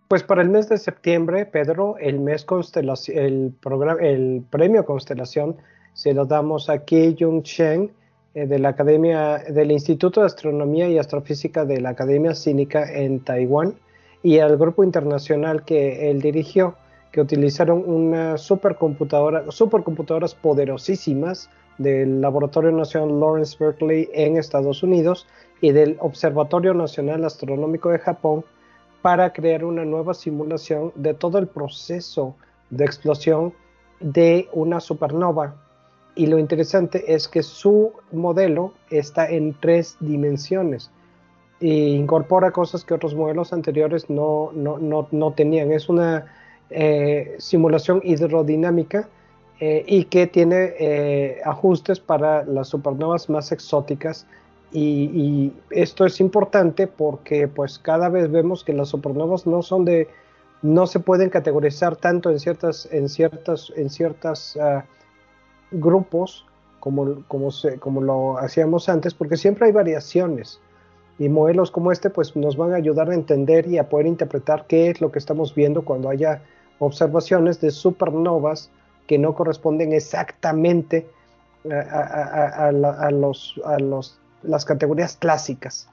Pues 0.08 0.22
para 0.22 0.42
el 0.42 0.50
mes 0.50 0.68
de 0.68 0.76
septiembre, 0.76 1.46
Pedro, 1.46 1.96
el 1.98 2.20
mes 2.20 2.44
constelación, 2.44 3.56
el 4.02 4.44
premio 4.50 4.84
Constelación 4.84 5.56
se 5.94 6.12
lo 6.12 6.26
damos 6.26 6.68
a 6.68 6.84
Ki 6.84 7.16
Jung 7.18 7.42
Chen 7.42 7.90
eh, 8.34 8.46
de 8.46 8.58
la 8.58 8.68
Academia 8.68 9.38
del 9.38 9.72
Instituto 9.72 10.20
de 10.20 10.26
Astronomía 10.26 10.88
y 10.90 10.98
Astrofísica 10.98 11.64
de 11.64 11.80
la 11.80 11.90
Academia 11.90 12.34
Cínica 12.34 12.84
en 12.92 13.20
Taiwán 13.20 13.76
y 14.22 14.40
al 14.40 14.58
grupo 14.58 14.84
internacional 14.84 15.64
que 15.64 16.10
él 16.10 16.20
dirigió 16.20 16.76
que 17.12 17.22
utilizaron 17.22 17.82
una 17.86 18.36
supercomputadora, 18.36 19.50
supercomputadoras 19.50 20.34
poderosísimas 20.34 21.48
del 21.78 22.20
Laboratorio 22.20 22.72
Nacional 22.72 23.20
Lawrence 23.20 23.56
Berkeley 23.58 24.08
en 24.12 24.36
Estados 24.36 24.82
Unidos 24.82 25.26
y 25.60 25.72
del 25.72 25.96
Observatorio 26.00 26.74
Nacional 26.74 27.24
Astronómico 27.24 27.90
de 27.90 27.98
Japón 27.98 28.44
para 29.02 29.32
crear 29.32 29.64
una 29.64 29.84
nueva 29.84 30.14
simulación 30.14 30.92
de 30.94 31.14
todo 31.14 31.38
el 31.38 31.46
proceso 31.46 32.36
de 32.70 32.84
explosión 32.84 33.52
de 34.00 34.48
una 34.52 34.80
supernova. 34.80 35.56
Y 36.14 36.26
lo 36.26 36.38
interesante 36.38 37.12
es 37.12 37.28
que 37.28 37.42
su 37.42 37.92
modelo 38.12 38.72
está 38.90 39.28
en 39.28 39.54
tres 39.60 39.96
dimensiones 40.00 40.90
e 41.60 41.68
incorpora 41.68 42.50
cosas 42.50 42.84
que 42.84 42.94
otros 42.94 43.14
modelos 43.14 43.52
anteriores 43.52 44.08
no, 44.08 44.50
no, 44.52 44.78
no, 44.78 45.08
no 45.10 45.32
tenían. 45.32 45.72
Es 45.72 45.88
una 45.88 46.26
eh, 46.70 47.34
simulación 47.38 48.00
hidrodinámica 48.04 49.08
eh, 49.60 49.84
y 49.86 50.06
que 50.06 50.26
tiene 50.26 50.74
eh, 50.80 51.40
ajustes 51.44 52.00
para 52.00 52.44
las 52.44 52.68
supernovas 52.68 53.30
más 53.30 53.52
exóticas. 53.52 54.26
Y, 54.72 55.52
esto 55.70 56.04
es 56.04 56.20
importante 56.20 56.88
porque 56.88 57.46
pues 57.46 57.78
cada 57.78 58.08
vez 58.08 58.28
vemos 58.32 58.64
que 58.64 58.72
las 58.72 58.88
supernovas 58.88 59.46
no 59.46 59.62
son 59.62 59.84
de 59.84 60.08
no 60.62 60.88
se 60.88 60.98
pueden 60.98 61.30
categorizar 61.30 61.94
tanto 61.94 62.30
en 62.30 62.40
ciertas 62.40 62.88
en 62.90 63.08
ciertas 63.08 63.72
en 63.76 63.88
ciertas 63.90 64.56
ah, 64.56 64.84
grupos 65.70 66.44
como, 66.80 67.22
como, 67.28 67.50
como 67.78 68.00
lo 68.00 68.38
hacíamos 68.38 68.88
antes 68.88 69.14
porque 69.14 69.36
siempre 69.36 69.66
hay 69.66 69.72
variaciones. 69.72 70.60
Y 71.20 71.28
modelos 71.28 71.70
como 71.70 71.92
este 71.92 72.10
pues 72.10 72.34
nos 72.34 72.56
van 72.56 72.72
a 72.72 72.76
ayudar 72.76 73.10
a 73.10 73.14
entender 73.14 73.68
y 73.68 73.78
a 73.78 73.88
poder 73.88 74.08
interpretar 74.08 74.66
qué 74.66 74.90
es 74.90 75.00
lo 75.00 75.12
que 75.12 75.20
estamos 75.20 75.54
viendo 75.54 75.84
cuando 75.84 76.08
haya 76.08 76.42
observaciones 76.80 77.60
de 77.60 77.70
supernovas 77.70 78.72
que 79.06 79.18
no 79.18 79.34
corresponden 79.34 79.92
exactamente 79.92 81.06
a, 81.70 82.70
los, 83.12 83.60
a 83.64 83.78
los, 83.78 84.18
las 84.42 84.64
categorías 84.64 85.16
clásicas. 85.16 85.88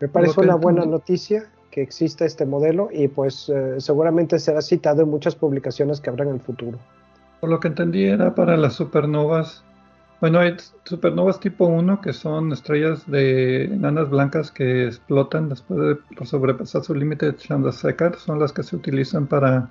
Me 0.00 0.08
parece 0.08 0.40
una 0.40 0.56
buena 0.56 0.84
noticia 0.84 1.48
que 1.70 1.82
exista 1.82 2.24
este 2.24 2.46
modelo 2.46 2.88
y 2.92 3.08
pues 3.08 3.48
eh, 3.48 3.80
seguramente 3.80 4.38
será 4.38 4.60
citado 4.60 5.02
en 5.02 5.10
muchas 5.10 5.34
publicaciones 5.34 6.00
que 6.00 6.10
habrá 6.10 6.24
en 6.24 6.30
el 6.30 6.40
futuro. 6.40 6.78
Por 7.40 7.50
lo 7.50 7.60
que 7.60 7.68
entendí 7.68 8.04
era 8.04 8.34
para 8.34 8.56
las 8.56 8.74
supernovas 8.74 9.64
bueno, 10.24 10.38
hay 10.38 10.56
supernovas 10.84 11.38
tipo 11.38 11.66
1 11.66 12.00
que 12.00 12.14
son 12.14 12.50
estrellas 12.50 13.06
de 13.10 13.64
enanas 13.64 14.08
blancas 14.08 14.50
que 14.50 14.86
explotan 14.86 15.50
después 15.50 15.78
de 15.80 16.26
sobrepasar 16.26 16.82
su 16.82 16.94
límite 16.94 17.26
de 17.26 17.36
Chandrasekhar. 17.36 18.16
Son 18.16 18.38
las 18.38 18.50
que 18.50 18.62
se 18.62 18.74
utilizan 18.74 19.26
para 19.26 19.68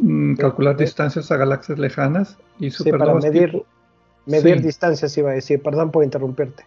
mm, 0.00 0.34
calcular 0.36 0.76
distancias 0.76 1.30
a 1.30 1.36
galaxias 1.36 1.78
lejanas. 1.78 2.38
Y 2.58 2.70
supernovas 2.70 3.24
sí, 3.24 3.30
para 3.30 3.40
medir, 3.40 3.62
medir 4.26 4.62
distancias, 4.62 5.16
iba 5.18 5.30
a 5.30 5.34
decir. 5.34 5.62
Perdón 5.62 5.90
por 5.90 6.04
interrumpirte. 6.04 6.64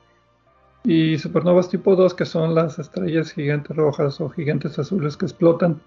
Y 0.84 1.18
supernovas 1.18 1.70
tipo 1.70 1.96
2 1.96 2.14
que 2.14 2.26
son 2.26 2.56
las 2.56 2.80
estrellas 2.80 3.32
gigantes 3.32 3.76
rojas 3.76 4.22
o 4.22 4.30
gigantes 4.30 4.80
azules 4.80 5.18
que 5.18 5.26
explotan 5.26 5.82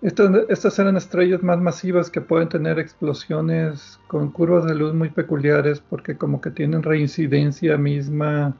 estas, 0.00 0.78
eran 0.78 0.96
estrellas 0.96 1.42
más 1.42 1.58
masivas 1.58 2.08
que 2.08 2.20
pueden 2.20 2.48
tener 2.48 2.78
explosiones 2.78 3.98
con 4.06 4.30
curvas 4.30 4.64
de 4.64 4.76
luz 4.76 4.94
muy 4.94 5.10
peculiares 5.10 5.80
porque 5.80 6.16
como 6.16 6.40
que 6.40 6.52
tienen 6.52 6.84
reincidencia 6.84 7.76
misma 7.76 8.54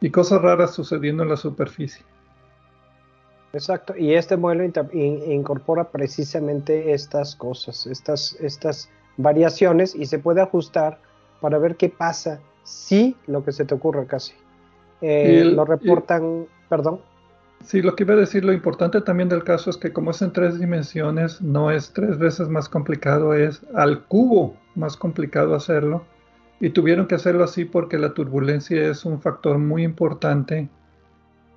y 0.00 0.10
cosas 0.10 0.40
raras 0.42 0.72
sucediendo 0.72 1.24
en 1.24 1.30
la 1.30 1.36
superficie. 1.36 2.04
Exacto, 3.52 3.96
y 3.96 4.14
este 4.14 4.36
modelo 4.36 4.64
incorpora 4.64 5.90
precisamente 5.90 6.92
estas 6.92 7.34
cosas, 7.34 7.86
estas, 7.86 8.36
estas 8.40 8.88
variaciones 9.16 9.94
y 9.94 10.06
se 10.06 10.20
puede 10.20 10.40
ajustar 10.40 11.00
para 11.40 11.58
ver 11.58 11.76
qué 11.76 11.88
pasa 11.88 12.40
si 12.62 13.16
lo 13.26 13.44
que 13.44 13.50
se 13.52 13.64
te 13.64 13.74
ocurre 13.74 14.06
casi. 14.06 14.34
Eh, 15.00 15.44
lo 15.44 15.64
reportan, 15.64 16.46
perdón. 16.68 17.00
Sí, 17.64 17.82
lo 17.82 17.94
que 17.94 18.04
iba 18.04 18.14
a 18.14 18.18
decir, 18.18 18.44
lo 18.44 18.52
importante 18.52 19.00
también 19.00 19.28
del 19.28 19.44
caso 19.44 19.68
es 19.68 19.76
que 19.76 19.92
como 19.92 20.12
es 20.12 20.22
en 20.22 20.32
tres 20.32 20.58
dimensiones, 20.58 21.42
no 21.42 21.70
es 21.70 21.92
tres 21.92 22.18
veces 22.18 22.48
más 22.48 22.68
complicado, 22.68 23.34
es 23.34 23.62
al 23.74 24.04
cubo 24.04 24.54
más 24.74 24.96
complicado 24.96 25.54
hacerlo. 25.54 26.04
Y 26.60 26.70
tuvieron 26.70 27.06
que 27.06 27.14
hacerlo 27.14 27.44
así 27.44 27.64
porque 27.64 27.98
la 27.98 28.12
turbulencia 28.14 28.90
es 28.90 29.04
un 29.04 29.20
factor 29.20 29.58
muy 29.58 29.82
importante 29.82 30.68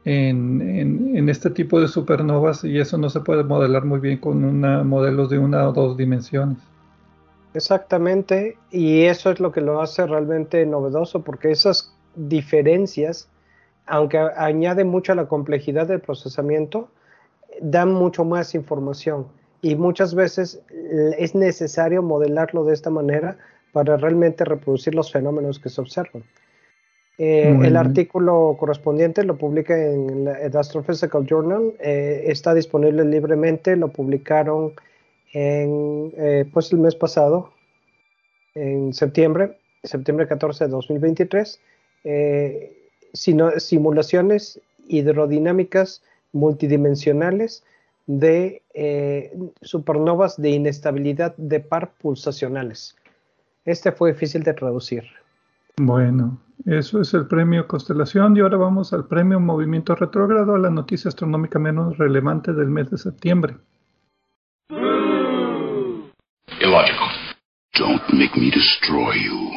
en, 0.05 1.29
este 1.29 1.49
tipo 1.49 1.79
de 1.79 1.87
supernovas 1.87 2.63
y 2.63 2.79
eso 2.79 2.97
no 2.97 3.09
se 3.09 3.21
puede 3.21 3.43
modelar 3.43 3.85
muy 3.85 3.99
bien 3.99 4.17
con 4.17 4.43
una, 4.43 4.83
modelos 4.83 5.29
de 5.29 5.39
una 5.39 5.67
o 5.67 5.73
dos 5.73 5.97
dimensiones. 5.97 6.57
Exactamente, 7.53 8.57
y 8.71 9.03
eso 9.03 9.31
es 9.31 9.39
lo 9.39 9.51
que 9.51 9.61
lo 9.61 9.81
hace 9.81 10.05
realmente 10.07 10.65
novedoso 10.65 11.21
porque 11.21 11.51
esas 11.51 11.93
diferencias 12.15 13.29
aunque 13.85 14.17
añade 14.17 14.83
mucho 14.83 15.11
a 15.11 15.15
la 15.15 15.27
complejidad 15.27 15.87
del 15.87 15.99
procesamiento, 15.99 16.89
dan 17.61 17.93
mucho 17.93 18.23
más 18.23 18.55
información 18.55 19.27
y 19.61 19.75
muchas 19.75 20.15
veces 20.15 20.61
es 21.17 21.35
necesario 21.35 22.01
modelarlo 22.01 22.63
de 22.65 22.73
esta 22.73 22.89
manera 22.89 23.37
para 23.71 23.97
realmente 23.97 24.45
reproducir 24.45 24.95
los 24.95 25.11
fenómenos 25.11 25.59
que 25.59 25.69
se 25.69 25.81
observan. 25.81 26.23
Eh, 27.17 27.55
el 27.63 27.77
artículo 27.77 28.55
correspondiente 28.59 29.23
lo 29.23 29.37
publica 29.37 29.77
en 29.77 30.27
el 30.27 30.57
Astrophysical 30.57 31.25
Journal, 31.27 31.73
eh, 31.79 32.23
está 32.27 32.55
disponible 32.55 33.05
libremente, 33.05 33.75
lo 33.75 33.89
publicaron 33.89 34.73
en, 35.33 36.11
eh, 36.17 36.45
pues 36.51 36.71
el 36.73 36.79
mes 36.79 36.95
pasado, 36.95 37.51
en 38.55 38.93
septiembre, 38.93 39.57
septiembre 39.83 40.27
14 40.27 40.65
de 40.65 40.69
2023 40.71 41.59
sino 43.13 43.51
simulaciones 43.59 44.59
hidrodinámicas 44.87 46.03
multidimensionales 46.33 47.63
de 48.07 48.61
supernovas 49.61 50.41
de 50.41 50.49
inestabilidad 50.49 51.33
de 51.37 51.61
par 51.61 51.93
pulsacionales. 51.93 52.97
Este 53.63 53.93
fue 53.93 54.11
difícil 54.11 54.43
de 54.43 54.53
traducir. 54.53 55.05
Bueno, 55.77 56.39
eso 56.65 57.01
es 57.01 57.13
el 57.15 57.27
premio 57.27 57.67
Constelación 57.67 58.37
y 58.37 58.41
ahora 58.41 58.57
vamos 58.57 58.93
al 58.93 59.07
premio 59.07 59.39
Movimiento 59.39 59.95
Retrógrado, 59.95 60.55
a 60.55 60.59
la 60.59 60.69
noticia 60.69 61.09
astronómica 61.09 61.57
menos 61.57 61.97
relevante 61.97 62.53
del 62.53 62.69
mes 62.69 62.91
de 62.91 62.97
septiembre. 62.97 63.57
Illogical. 66.61 67.09
Don't 67.79 68.03
make 68.13 68.39
me 68.39 68.51
destroy 68.51 69.25
you. 69.25 69.49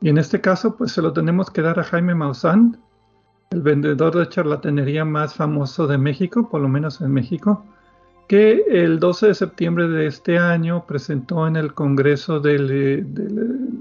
Y 0.00 0.08
en 0.08 0.18
este 0.18 0.40
caso, 0.40 0.76
pues 0.76 0.92
se 0.92 1.02
lo 1.02 1.12
tenemos 1.12 1.50
que 1.50 1.62
dar 1.62 1.80
a 1.80 1.84
Jaime 1.84 2.14
Maussan, 2.14 2.80
el 3.50 3.62
vendedor 3.62 4.16
de 4.16 4.28
charlatanería 4.28 5.04
más 5.04 5.34
famoso 5.34 5.88
de 5.88 5.98
México, 5.98 6.48
por 6.48 6.60
lo 6.60 6.68
menos 6.68 7.00
en 7.00 7.12
México, 7.12 7.64
que 8.28 8.62
el 8.68 9.00
12 9.00 9.28
de 9.28 9.34
septiembre 9.34 9.88
de 9.88 10.06
este 10.06 10.38
año 10.38 10.84
presentó 10.86 11.48
en 11.48 11.56
el 11.56 11.72
Congreso 11.72 12.40
del, 12.40 13.06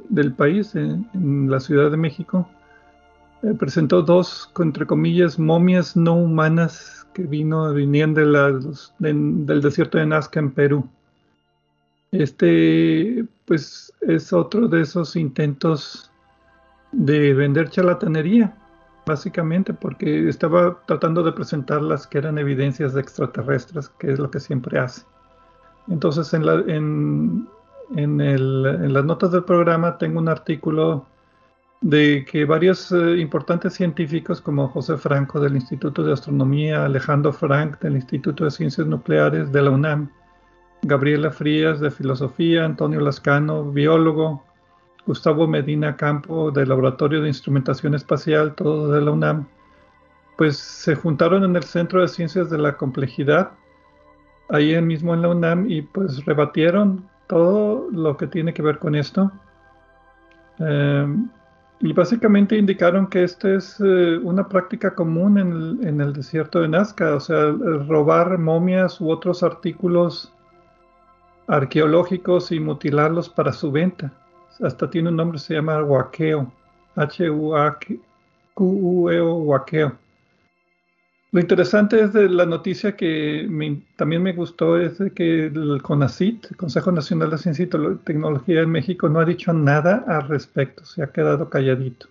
del, 0.09 0.33
país, 0.33 0.73
en, 0.73 1.51
la 1.51 1.59
Ciudad 1.59 1.91
de 1.91 1.97
México, 1.97 2.49
eh, 3.43 3.53
presentó 3.59 4.01
dos, 4.01 4.49
entre 4.57 4.85
comillas, 4.85 5.37
momias 5.37 5.97
no 5.97 6.15
humanas 6.15 7.05
que 7.13 7.23
vino, 7.23 7.73
del 7.73 9.61
desierto 9.61 9.97
de 9.97 10.05
Nazca 10.05 10.39
en 10.39 10.51
Perú. 10.51 10.87
Este, 12.13 13.25
pues, 13.45 13.91
es 13.99 14.31
otro 14.31 14.69
de 14.69 14.81
esos 14.81 15.17
intentos 15.17 16.09
de 16.93 17.33
vender 17.33 17.69
charlatanería 17.69 18.55
básicamente 19.07 19.73
porque 19.73 20.29
estaba 20.29 20.79
tratando 20.85 21.23
de 21.23 21.31
presentar 21.31 21.81
las 21.81 22.05
que 22.05 22.19
eran 22.19 22.37
evidencias 22.37 22.93
de 22.93 23.01
extraterrestres, 23.01 23.89
que 23.97 24.11
es 24.11 24.19
lo 24.19 24.29
que 24.29 24.39
siempre 24.39 24.77
hace. 24.77 25.03
Entonces, 25.87 26.31
en, 26.33 27.47
en, 27.95 28.93
las 28.93 29.05
notas 29.05 29.31
del 29.31 29.43
programa 29.43 29.97
tengo 29.97 30.19
un 30.19 30.29
artículo 30.29 31.07
de 31.81 32.25
que 32.29 32.43
varios 32.45 32.91
eh, 32.91 33.17
importantes 33.17 33.73
científicos 33.73 34.41
como 34.41 34.67
José 34.67 34.97
Franco 34.97 35.39
del 35.39 35.55
Instituto 35.55 36.03
de 36.03 36.13
Astronomía, 36.13 36.85
Alejandro 36.85 37.31
Frank 37.31 37.79
del 37.79 37.95
Instituto 37.95 38.43
de 38.43 38.51
Ciencias 38.51 38.87
Nucleares 38.87 39.51
de 39.51 39.61
la 39.61 39.69
UNAM, 39.69 40.09
Gabriela 40.81 41.31
Frías 41.31 41.79
de 41.79 41.91
Filosofía, 41.91 42.65
Antonio 42.65 42.99
Lascano, 42.99 43.71
biólogo, 43.71 44.43
Gustavo 45.07 45.47
Medina 45.47 45.95
Campo 45.95 46.51
del 46.51 46.67
Laboratorio 46.67 47.21
de 47.21 47.29
Instrumentación 47.29 47.95
Espacial, 47.95 48.53
todo 48.55 48.91
de 48.91 48.99
la 48.99 49.11
UNAM, 49.11 49.47
pues 50.37 50.57
se 50.57 50.95
juntaron 50.95 51.45
en 51.45 51.55
el 51.55 51.63
Centro 51.63 52.01
de 52.01 52.09
Ciencias 52.09 52.49
de 52.49 52.57
la 52.57 52.75
Complejidad, 52.75 53.51
ahí 54.49 54.79
mismo 54.81 55.13
en 55.13 55.21
la 55.21 55.29
UNAM, 55.29 55.71
y 55.71 55.81
pues 55.81 56.25
rebatieron 56.25 57.07
todo 57.27 57.87
lo 57.89 58.17
que 58.17 58.27
tiene 58.27 58.53
que 58.53 58.61
ver 58.61 58.79
con 58.79 58.95
esto. 58.95 59.31
Em, 60.59 61.29
y 61.79 61.93
básicamente 61.93 62.57
indicaron 62.57 63.07
que 63.07 63.23
esta 63.23 63.53
es 63.53 63.79
eh, 63.79 64.17
una 64.17 64.49
práctica 64.49 64.93
común 64.93 65.37
en 65.37 65.51
el, 65.53 65.87
en 65.87 66.01
el, 66.01 66.11
desierto 66.11 66.59
de 66.59 66.67
Nazca, 66.67 67.15
o 67.15 67.19
sea, 67.21 67.51
robar 67.87 68.37
momias 68.37 68.99
u 68.99 69.09
otros 69.09 69.41
artículos 69.41 70.33
arqueológicos 71.47 72.51
y 72.51 72.59
mutilarlos 72.59 73.29
para 73.29 73.53
su 73.53 73.71
venta 73.71 74.11
hasta 74.61 74.89
tiene 74.89 75.09
un 75.09 75.15
nombre, 75.15 75.39
se 75.39 75.53
llama 75.55 75.83
Huaqueo, 75.83 76.51
H-U-A-Q-U-E-O, 76.95 78.03
Huaqueo. 79.35 79.97
Lo 81.31 81.41
interesante 81.41 82.01
es 82.01 82.13
de 82.13 82.29
la 82.29 82.45
noticia 82.45 82.95
que 82.95 83.47
también 83.97 84.23
me 84.23 84.31
gustó 84.33 84.79
es 84.79 84.97
que 85.13 85.47
el 85.47 85.81
CONACIT, 85.81 86.55
Consejo 86.55 86.91
Nacional 86.91 87.29
de 87.29 87.37
Ciencia 87.37 87.63
y 87.65 87.67
Tecnología 88.03 88.61
en 88.61 88.69
México, 88.69 89.09
no 89.09 89.19
ha 89.19 89.25
dicho 89.25 89.51
nada 89.51 90.05
al 90.07 90.29
respecto, 90.29 90.85
se 90.85 91.03
ha 91.03 91.07
quedado 91.07 91.49
calladito. 91.49 92.07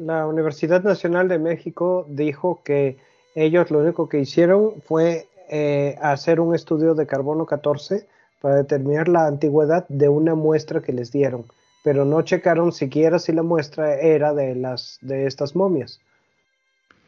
La 0.00 0.26
Universidad 0.26 0.82
Nacional 0.82 1.28
de 1.28 1.38
México 1.38 2.04
dijo 2.08 2.62
que 2.64 2.96
ellos 3.34 3.70
lo 3.70 3.78
único 3.78 4.08
que 4.08 4.18
hicieron 4.18 4.80
fue 4.82 5.28
eh, 5.48 5.96
hacer 6.02 6.40
un 6.40 6.54
estudio 6.54 6.94
de 6.94 7.06
carbono 7.06 7.46
14 7.46 8.06
para 8.40 8.56
determinar 8.56 9.08
la 9.08 9.26
antigüedad 9.26 9.86
de 9.88 10.08
una 10.08 10.34
muestra 10.34 10.80
que 10.80 10.92
les 10.92 11.12
dieron, 11.12 11.44
pero 11.84 12.04
no 12.04 12.22
checaron 12.22 12.72
siquiera 12.72 13.18
si 13.18 13.32
la 13.32 13.42
muestra 13.42 13.94
era 13.94 14.34
de 14.34 14.54
las 14.54 14.98
de 15.02 15.26
estas 15.26 15.54
momias. 15.54 16.00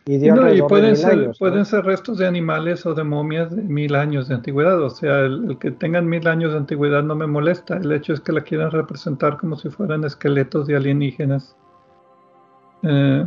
Y, 0.05 0.19
pueden, 0.63 0.97
ser, 0.97 1.31
pueden 1.39 1.65
ser 1.65 1.85
restos 1.85 2.19
de 2.19 2.27
animales 2.27 2.85
o 2.87 2.93
de 2.93 3.05
momias 3.05 3.55
de 3.55 3.63
mil 3.63 3.95
años 3.95 4.27
de 4.27 4.35
antigüedad. 4.35 4.83
O 4.83 4.91
sea, 4.91 5.21
el, 5.21 5.57
que 5.61 5.71
tengan 5.71 6.09
mil 6.09 6.27
años 6.27 6.53
de 6.53 6.59
antigüedad 6.59 7.05
no 7.05 7.15
me 7.15 7.29
molesta. 7.29 7.77
El 7.77 7.93
hecho 7.93 8.13
es 8.13 8.19
que 8.19 8.33
la 8.33 8.41
quieran 8.41 8.73
representar 8.73 9.37
como 9.37 9.55
si 9.55 9.69
fueran 9.69 10.03
esqueletos 10.03 10.67
de 10.67 10.75
alienígenas. 10.75 11.55
Eh, 12.83 13.25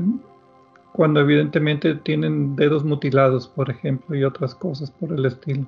cuando 0.92 1.22
evidentemente 1.22 1.96
tienen 1.96 2.58
dedos 2.58 2.84
mutilados, 2.84 3.48
por 3.48 3.70
ejemplo, 3.70 4.14
y 4.14 4.26
otras 4.26 4.54
cosas 4.54 4.92
por 4.92 5.14
el 5.14 5.26
estilo. 5.26 5.66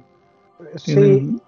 Sí, 0.76 1.40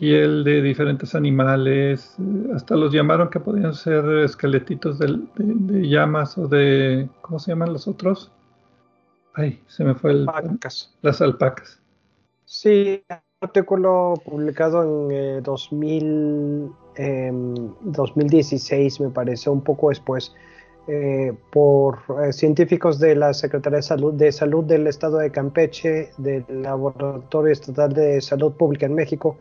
piel 0.00 0.44
de 0.44 0.62
diferentes 0.62 1.14
animales, 1.14 2.16
eh, 2.18 2.52
hasta 2.54 2.74
los 2.74 2.90
llamaron 2.90 3.28
que 3.28 3.38
podían 3.38 3.74
ser 3.74 4.02
esqueletitos 4.24 4.98
de, 4.98 5.86
llamas 5.86 6.38
o 6.38 6.48
de, 6.48 7.06
¿cómo 7.20 7.38
se 7.38 7.52
llaman 7.52 7.74
los 7.74 7.86
otros? 7.86 8.32
Ay, 9.34 9.62
se 9.66 9.84
me 9.84 9.94
fue 9.94 10.12
el... 10.12 10.28
Alpacas. 10.28 10.96
Las 11.02 11.20
alpacas. 11.20 11.82
Sí, 12.46 13.04
un 13.10 13.18
artículo 13.42 14.14
publicado 14.24 15.10
en 15.10 15.42
2000, 15.42 16.72
eh, 16.96 17.30
2016, 17.82 19.00
em, 19.00 19.06
me 19.06 19.12
parece, 19.12 19.50
un 19.50 19.60
poco 19.60 19.90
después, 19.90 20.34
eh, 20.88 21.34
por 21.52 21.98
científicos 22.32 22.98
de 22.98 23.16
la 23.16 23.34
Secretaría 23.34 23.76
de 23.76 23.82
Salud, 23.82 24.14
de 24.14 24.32
Salud 24.32 24.64
del 24.64 24.86
Estado 24.86 25.18
de 25.18 25.30
Campeche, 25.30 26.10
del 26.16 26.44
Laboratorio 26.48 27.52
Estatal 27.52 27.92
de 27.92 28.22
Salud 28.22 28.52
Pública 28.54 28.86
en 28.86 28.94
México, 28.94 29.36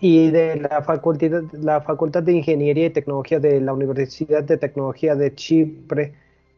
y 0.00 0.30
de 0.30 0.56
la 0.56 0.82
facultad, 0.82 1.42
la 1.52 1.80
facultad 1.82 2.22
de 2.22 2.32
Ingeniería 2.32 2.86
y 2.86 2.90
Tecnología 2.90 3.38
de 3.38 3.60
la 3.60 3.74
Universidad 3.74 4.42
de 4.42 4.56
Tecnología 4.56 5.14
de 5.14 5.34
Chipre 5.34 6.14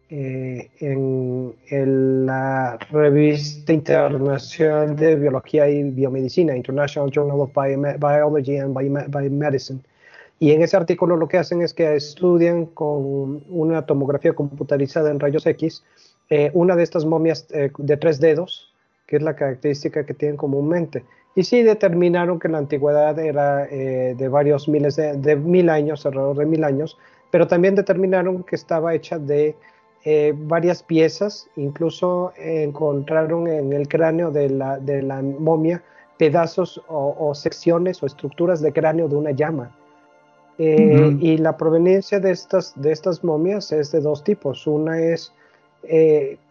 eh, 0.09 0.70
en, 0.78 2.26
la 2.26 2.78
revista 2.90 3.72
internacional 3.72 4.94
de 4.94 5.16
Biología 5.16 5.68
y 5.68 5.83
Biomedicina, 5.85 6.55
International 6.55 7.11
Journal 7.11 7.40
of 7.40 7.50
Biology 7.55 8.59
and 8.59 8.76
Biomedicine. 8.76 9.81
Y 10.38 10.52
en 10.52 10.62
ese 10.62 10.76
artículo 10.76 11.16
lo 11.16 11.28
que 11.28 11.38
hacen 11.38 11.62
es 11.62 11.72
que 11.72 11.96
estudian 11.96 12.66
con 12.66 13.42
una 13.48 13.87
tomografía 13.87 14.35
computarizada 14.35 15.11
en 15.11 15.18
rayos 15.18 15.46
X 15.46 15.83
eh, 16.31 16.50
una 16.55 16.76
de 16.76 16.83
estas 16.83 17.05
momias 17.05 17.46
eh, 17.50 17.70
de 17.76 17.96
tres 17.96 18.20
dedos, 18.20 18.72
que 19.07 19.16
es 19.16 19.22
la 19.22 19.35
característica 19.35 20.05
que 20.05 20.14
tienen 20.14 20.37
comúnmente 20.37 21.05
y 21.35 21.45
sí 21.45 21.62
determinaron 21.62 22.38
que 22.38 22.49
la 22.49 22.59
antigüedad 22.59 23.18
era 23.18 23.66
eh, 23.71 24.14
de 24.16 24.29
varios 24.29 24.68
miles 24.68 24.97
de, 24.97 25.37
mil 25.37 25.71
años, 25.71 26.05
alrededor 26.05 26.37
de 26.37 26.47
mil 26.47 26.62
años, 26.64 26.99
pero 27.31 27.47
también 27.47 27.75
determinaron 27.75 28.42
que 28.42 28.57
estaba 28.57 28.95
hecha 28.95 29.18
de 29.18 29.57
eh, 30.05 30.35
varias 30.37 30.83
piezas, 30.83 31.49
incluso 31.57 32.33
encontraron 32.37 33.49
en 33.49 33.73
el 33.73 33.88
cráneo 33.88 34.31
de 34.31 34.51
la, 34.51 34.79
de 34.79 35.01
la 35.03 35.23
momia 35.23 35.83
pedazos 36.18 36.81
o, 36.88 37.35
secciones 37.35 38.03
o 38.03 38.07
estructuras 38.07 38.61
de 38.61 38.73
cráneo 38.73 39.09
de 39.09 39.16
una 39.16 39.31
llama. 39.31 39.75
Eh, 40.59 41.16
y 41.18 41.38
la 41.38 41.57
proveniencia 41.57 42.21
de 42.21 42.31
estas, 42.31 42.81
de 42.81 42.92
estas 42.92 43.25
momias 43.25 43.73
es 43.73 43.90
de 43.90 44.01
dos 44.01 44.23
tipos. 44.23 44.66
Una 44.66 45.01
es 45.01 45.33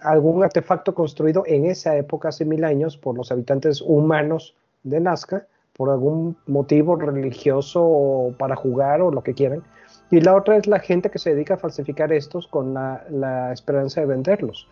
algún 0.01 0.43
artefacto 0.43 0.93
construido 0.93 1.43
en 1.45 1.67
esa 1.67 1.95
época, 1.95 2.29
hace 2.29 2.43
mil 2.43 2.65
años, 2.65 2.97
por 2.97 3.15
los 3.15 3.31
habitantes 3.31 3.81
humanos 3.81 4.55
de 4.83 4.99
Nazca 4.99 5.45
por 5.75 5.89
algún 5.89 6.35
motivo 6.47 6.95
religioso 6.95 7.81
o 7.83 8.33
para 8.37 8.55
jugar 8.55 9.01
o 9.01 9.11
lo 9.11 9.23
que 9.23 9.33
quieran. 9.33 9.63
Y 10.09 10.21
la 10.21 10.35
otra 10.35 10.57
es 10.57 10.67
la 10.67 10.79
gente 10.79 11.09
que 11.09 11.19
se 11.19 11.33
dedica 11.33 11.55
a 11.55 11.57
falsificar 11.57 12.11
estos 12.11 12.47
con 12.47 12.73
la, 12.73 13.51
esperanza 13.53 14.01
de 14.01 14.07
venderlos. 14.07 14.67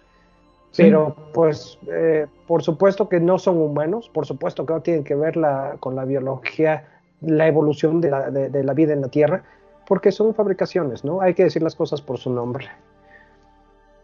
Pero 0.76 1.16
pues 1.34 1.80
eh, 1.92 2.28
por 2.48 2.62
supuesto 2.62 3.10
que 3.10 3.20
no 3.20 3.40
son 3.40 3.58
humanos, 3.58 4.10
por 4.14 4.28
supuesto 4.28 4.66
que 4.66 4.74
no 4.74 4.82
tienen 4.82 5.04
que 5.04 5.16
ver 5.16 5.36
con 5.80 5.96
la 5.96 6.06
biología, 6.06 6.86
la 7.22 7.48
evolución 7.48 8.02
de 8.02 8.12
la, 8.12 8.30
de 8.30 8.64
la 8.64 8.74
vida 8.74 8.94
en 8.94 9.02
la 9.02 9.08
Tierra, 9.08 9.44
porque 9.88 10.12
son 10.12 10.36
fabricaciones, 10.36 11.04
¿no? 11.04 11.22
Hay 11.22 11.34
que 11.34 11.44
decir 11.44 11.64
las 11.64 11.76
cosas 11.76 12.02
por 12.02 12.20
su 12.20 12.30
nombre. 12.30 12.68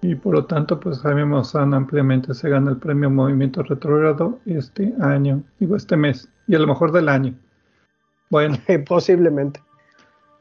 Y 0.07 0.13
por 0.13 0.35
lo 0.35 0.45
tanto, 0.45 0.79
pues 0.79 0.99
Jaime 0.99 1.25
Maussan 1.25 1.73
ampliamente 1.73 2.35
se 2.35 2.47
gana 2.47 2.69
el 2.69 2.77
premio 2.77 3.09
Movimiento 3.09 3.63
Retrógrado 3.63 4.37
este 4.45 4.93
año, 5.01 5.41
digo 5.59 5.75
este 5.75 5.97
mes, 5.97 6.29
y 6.45 6.53
a 6.53 6.59
lo 6.59 6.67
mejor 6.67 6.91
del 6.91 7.09
año. 7.09 7.33
Bueno. 8.29 8.55
Posiblemente. 8.87 9.63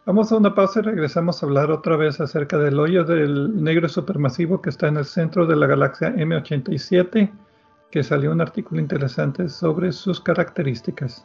Vamos 0.04 0.30
a 0.30 0.36
una 0.36 0.54
pausa 0.54 0.80
y 0.80 0.82
regresamos 0.82 1.42
a 1.42 1.46
hablar 1.46 1.70
otra 1.70 1.96
vez 1.96 2.20
acerca 2.20 2.58
del 2.58 2.78
hoyo 2.78 3.04
del 3.04 3.64
negro 3.64 3.88
supermasivo 3.88 4.60
que 4.60 4.68
está 4.68 4.88
en 4.88 4.98
el 4.98 5.06
centro 5.06 5.46
de 5.46 5.56
la 5.56 5.66
galaxia 5.66 6.14
M87, 6.14 7.30
que 7.90 8.02
salió 8.02 8.32
un 8.32 8.42
artículo 8.42 8.82
interesante 8.82 9.48
sobre 9.48 9.92
sus 9.92 10.20
características. 10.20 11.24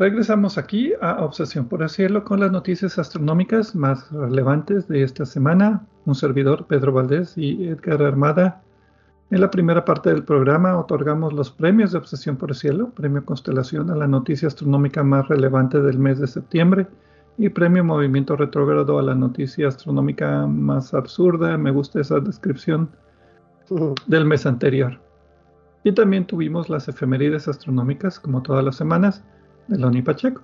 Regresamos 0.00 0.56
aquí 0.56 0.94
a 1.02 1.22
Obsesión 1.22 1.68
por 1.68 1.82
el 1.82 1.90
Cielo 1.90 2.24
con 2.24 2.40
las 2.40 2.50
noticias 2.50 2.98
astronómicas 2.98 3.74
más 3.74 4.10
relevantes 4.10 4.88
de 4.88 5.02
esta 5.02 5.26
semana. 5.26 5.86
Un 6.06 6.14
servidor, 6.14 6.64
Pedro 6.66 6.94
Valdés 6.94 7.36
y 7.36 7.68
Edgar 7.68 8.02
Armada. 8.02 8.62
En 9.30 9.42
la 9.42 9.50
primera 9.50 9.84
parte 9.84 10.08
del 10.08 10.24
programa 10.24 10.78
otorgamos 10.78 11.34
los 11.34 11.50
premios 11.50 11.92
de 11.92 11.98
Obsesión 11.98 12.38
por 12.38 12.48
el 12.48 12.56
Cielo, 12.56 12.88
Premio 12.94 13.26
Constelación 13.26 13.90
a 13.90 13.94
la 13.94 14.06
noticia 14.06 14.48
astronómica 14.48 15.04
más 15.04 15.28
relevante 15.28 15.82
del 15.82 15.98
mes 15.98 16.18
de 16.18 16.28
septiembre 16.28 16.86
y 17.36 17.50
Premio 17.50 17.84
Movimiento 17.84 18.36
Retrógrado 18.36 18.98
a 18.98 19.02
la 19.02 19.14
noticia 19.14 19.68
astronómica 19.68 20.46
más 20.46 20.94
absurda. 20.94 21.58
Me 21.58 21.72
gusta 21.72 22.00
esa 22.00 22.20
descripción 22.20 22.88
del 24.06 24.24
mes 24.24 24.46
anterior. 24.46 24.98
Y 25.84 25.92
también 25.92 26.26
tuvimos 26.26 26.70
las 26.70 26.88
efemérides 26.88 27.48
astronómicas, 27.48 28.18
como 28.18 28.40
todas 28.42 28.64
las 28.64 28.76
semanas 28.76 29.22
de 29.70 29.78
Loni 29.78 30.02
Pacheco. 30.02 30.42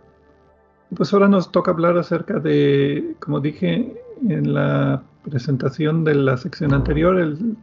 Pues 0.97 1.13
ahora 1.13 1.29
nos 1.29 1.51
toca 1.51 1.73
hablar 1.73 1.99
acerca 1.99 2.39
de, 2.39 3.17
como 3.19 3.41
dije 3.41 4.01
en 4.29 4.55
la 4.55 5.03
presentación 5.29 6.05
de 6.05 6.15
la 6.15 6.37
sección 6.37 6.73
anterior, 6.73 7.19
el, 7.19 7.57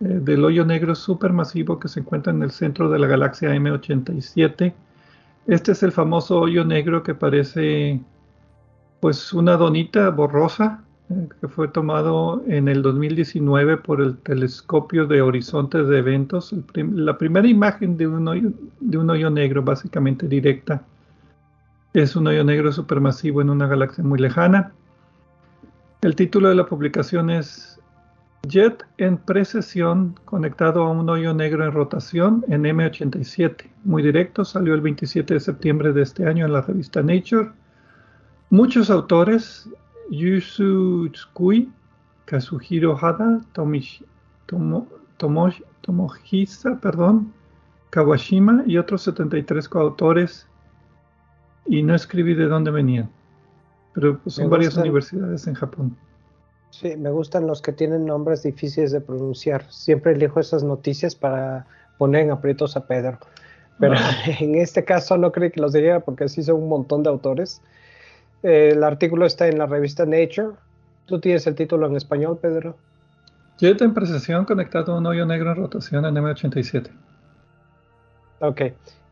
eh, 0.00 0.20
del 0.22 0.44
hoyo 0.44 0.64
negro 0.64 0.94
supermasivo 0.94 1.78
que 1.80 1.88
se 1.88 2.00
encuentra 2.00 2.32
en 2.32 2.42
el 2.42 2.50
centro 2.50 2.90
de 2.90 2.98
la 2.98 3.06
galaxia 3.06 3.54
M87. 3.54 4.74
Este 5.46 5.72
es 5.72 5.82
el 5.82 5.92
famoso 5.92 6.38
hoyo 6.38 6.64
negro 6.64 7.02
que 7.02 7.14
parece 7.14 8.00
pues 9.00 9.32
una 9.32 9.56
donita 9.56 10.10
borrosa 10.10 10.84
eh, 11.08 11.28
que 11.40 11.48
fue 11.48 11.68
tomado 11.68 12.42
en 12.46 12.68
el 12.68 12.82
2019 12.82 13.78
por 13.78 14.02
el 14.02 14.18
telescopio 14.18 15.06
de 15.06 15.22
horizontes 15.22 15.88
de 15.88 15.98
eventos, 15.98 16.54
la 16.74 17.16
primera 17.16 17.48
imagen 17.48 17.96
de 17.96 18.06
un, 18.06 18.54
de 18.80 18.98
un 18.98 19.08
hoyo 19.08 19.30
negro 19.30 19.62
básicamente 19.62 20.28
directa 20.28 20.82
es 22.02 22.14
un 22.14 22.26
hoyo 22.26 22.44
negro 22.44 22.70
supermasivo 22.72 23.40
en 23.40 23.48
una 23.48 23.66
galaxia 23.66 24.04
muy 24.04 24.18
lejana. 24.18 24.74
El 26.02 26.14
título 26.14 26.50
de 26.50 26.54
la 26.54 26.66
publicación 26.66 27.30
es 27.30 27.80
Jet 28.46 28.84
en 28.98 29.16
precesión 29.16 30.14
conectado 30.26 30.82
a 30.82 30.90
un 30.90 31.08
hoyo 31.08 31.32
negro 31.32 31.64
en 31.64 31.72
rotación 31.72 32.44
en 32.48 32.64
M87. 32.64 33.70
Muy 33.84 34.02
directo, 34.02 34.44
salió 34.44 34.74
el 34.74 34.82
27 34.82 35.32
de 35.32 35.40
septiembre 35.40 35.94
de 35.94 36.02
este 36.02 36.26
año 36.26 36.44
en 36.44 36.52
la 36.52 36.60
revista 36.60 37.02
Nature. 37.02 37.52
Muchos 38.50 38.90
autores, 38.90 39.66
Yusu 40.10 41.08
Tsukui, 41.10 41.70
Kazuhiro 42.26 42.94
Hada, 43.00 43.40
Tomish, 43.54 44.04
Tomo, 44.44 44.86
Tomohisa, 45.16 46.78
perdón, 46.78 47.32
Kawashima 47.88 48.64
y 48.66 48.76
otros 48.76 49.00
73 49.00 49.66
coautores 49.66 50.46
y 51.68 51.82
no 51.82 51.94
escribí 51.94 52.34
de 52.34 52.46
dónde 52.46 52.70
venían, 52.70 53.10
pero 53.94 54.18
pues, 54.18 54.36
son 54.36 54.50
varias 54.50 54.76
universidades 54.76 55.46
en 55.46 55.54
Japón. 55.54 55.96
Sí, 56.70 56.96
me 56.96 57.10
gustan 57.10 57.46
los 57.46 57.62
que 57.62 57.72
tienen 57.72 58.04
nombres 58.04 58.42
difíciles 58.42 58.92
de 58.92 59.00
pronunciar. 59.00 59.64
Siempre 59.70 60.12
elijo 60.12 60.40
esas 60.40 60.62
noticias 60.62 61.14
para 61.14 61.66
poner 61.96 62.24
en 62.24 62.30
aprietos 62.32 62.76
a 62.76 62.86
Pedro. 62.86 63.18
Pero 63.78 63.94
en 64.40 64.56
este 64.56 64.84
caso 64.84 65.16
no 65.16 65.32
creo 65.32 65.50
que 65.50 65.60
los 65.60 65.72
diría 65.72 66.00
porque 66.00 66.24
así 66.24 66.42
son 66.42 66.56
un 66.56 66.68
montón 66.68 67.02
de 67.02 67.08
autores. 67.08 67.62
el 68.42 68.82
artículo 68.84 69.26
está 69.26 69.48
en 69.48 69.58
la 69.58 69.66
revista 69.66 70.04
Nature. 70.04 70.50
¿Tú 71.06 71.20
tienes 71.20 71.46
el 71.46 71.54
título 71.54 71.86
en 71.86 71.96
español, 71.96 72.38
Pedro? 72.40 72.76
Jet 73.58 73.80
en 73.80 73.94
precesión 73.94 74.44
conectado 74.44 74.92
a 74.92 74.98
un 74.98 75.06
hoyo 75.06 75.24
negro 75.24 75.50
en 75.52 75.56
rotación 75.56 76.04
en 76.04 76.14
M87. 76.16 76.90
Ok. 78.40 78.60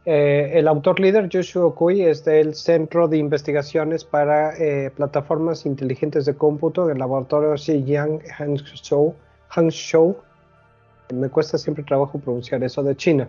Eh, 0.06 0.58
el 0.58 0.68
autor 0.68 1.00
líder, 1.00 1.30
Joshua 1.32 1.64
Okui, 1.64 2.02
es 2.02 2.24
del 2.24 2.54
Centro 2.54 3.08
de 3.08 3.16
Investigaciones 3.16 4.04
para 4.04 4.54
eh, 4.58 4.90
Plataformas 4.94 5.64
Inteligentes 5.64 6.26
de 6.26 6.34
Cómputo 6.34 6.86
del 6.86 6.98
laboratorio 6.98 7.56
Xiyang 7.56 8.20
Hangzhou, 8.38 9.14
Hangzhou. 9.48 10.16
Me 11.14 11.30
cuesta 11.30 11.56
siempre 11.56 11.84
trabajo 11.84 12.18
pronunciar 12.18 12.62
eso, 12.62 12.82
de 12.82 12.94
China. 12.96 13.28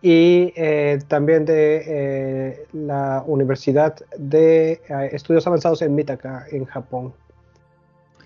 Y 0.00 0.52
eh, 0.56 0.98
también 1.08 1.44
de 1.44 2.66
la 2.72 3.22
Universidad 3.26 3.94
de 4.16 4.80
Estudios 5.12 5.46
Avanzados 5.46 5.82
en 5.82 5.94
Mitaka, 5.94 6.46
en 6.50 6.64
Japón. 6.64 7.12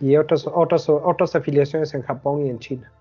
Y 0.01 0.17
otras, 0.17 0.47
otras, 0.47 0.89
otras 0.89 1.35
afiliaciones 1.35 1.95
en 1.95 2.03
Japón 2.03 2.47
y 2.47 2.51
en 2.51 2.59
China. 2.61 2.93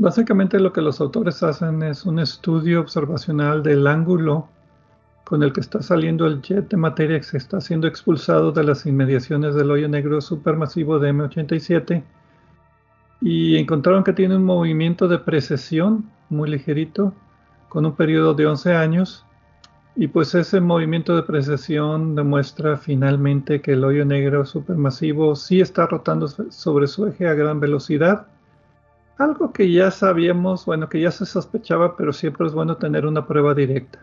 Básicamente 0.00 0.60
lo 0.60 0.72
que 0.72 0.80
los 0.80 1.00
autores 1.00 1.42
hacen 1.42 1.82
es 1.82 2.06
un 2.06 2.20
estudio 2.20 2.80
observacional 2.80 3.64
del 3.64 3.84
ángulo 3.84 4.48
con 5.24 5.42
el 5.42 5.52
que 5.52 5.58
está 5.58 5.82
saliendo 5.82 6.24
el 6.28 6.40
jet 6.40 6.68
de 6.68 6.76
materia 6.76 7.18
que 7.18 7.24
se 7.24 7.36
está 7.36 7.60
siendo 7.60 7.88
expulsado 7.88 8.52
de 8.52 8.62
las 8.62 8.86
inmediaciones 8.86 9.56
del 9.56 9.72
hoyo 9.72 9.88
negro 9.88 10.20
supermasivo 10.20 11.00
de 11.00 11.12
M87 11.12 12.04
y 13.22 13.56
encontraron 13.56 14.04
que 14.04 14.12
tiene 14.12 14.36
un 14.36 14.44
movimiento 14.44 15.08
de 15.08 15.18
precesión 15.18 16.08
muy 16.28 16.48
ligerito 16.48 17.12
con 17.68 17.84
un 17.84 17.96
periodo 17.96 18.34
de 18.34 18.46
11 18.46 18.74
años. 18.74 19.26
Y 19.96 20.06
pues 20.06 20.32
ese 20.36 20.60
movimiento 20.60 21.16
de 21.16 21.24
precesión 21.24 22.14
demuestra 22.14 22.76
finalmente 22.76 23.60
que 23.60 23.72
el 23.72 23.82
hoyo 23.82 24.04
negro 24.04 24.46
supermasivo 24.46 25.34
sí 25.34 25.60
está 25.60 25.88
rotando 25.88 26.28
sobre 26.28 26.86
su 26.86 27.08
eje 27.08 27.26
a 27.26 27.34
gran 27.34 27.58
velocidad 27.58 28.28
algo 29.18 29.52
que 29.52 29.70
ya 29.70 29.90
sabíamos, 29.90 30.64
bueno, 30.64 30.88
que 30.88 31.00
ya 31.00 31.10
se 31.10 31.26
sospechaba, 31.26 31.96
pero 31.96 32.12
siempre 32.12 32.46
es 32.46 32.52
bueno 32.52 32.76
tener 32.76 33.04
una 33.06 33.26
prueba 33.26 33.54
directa. 33.54 33.98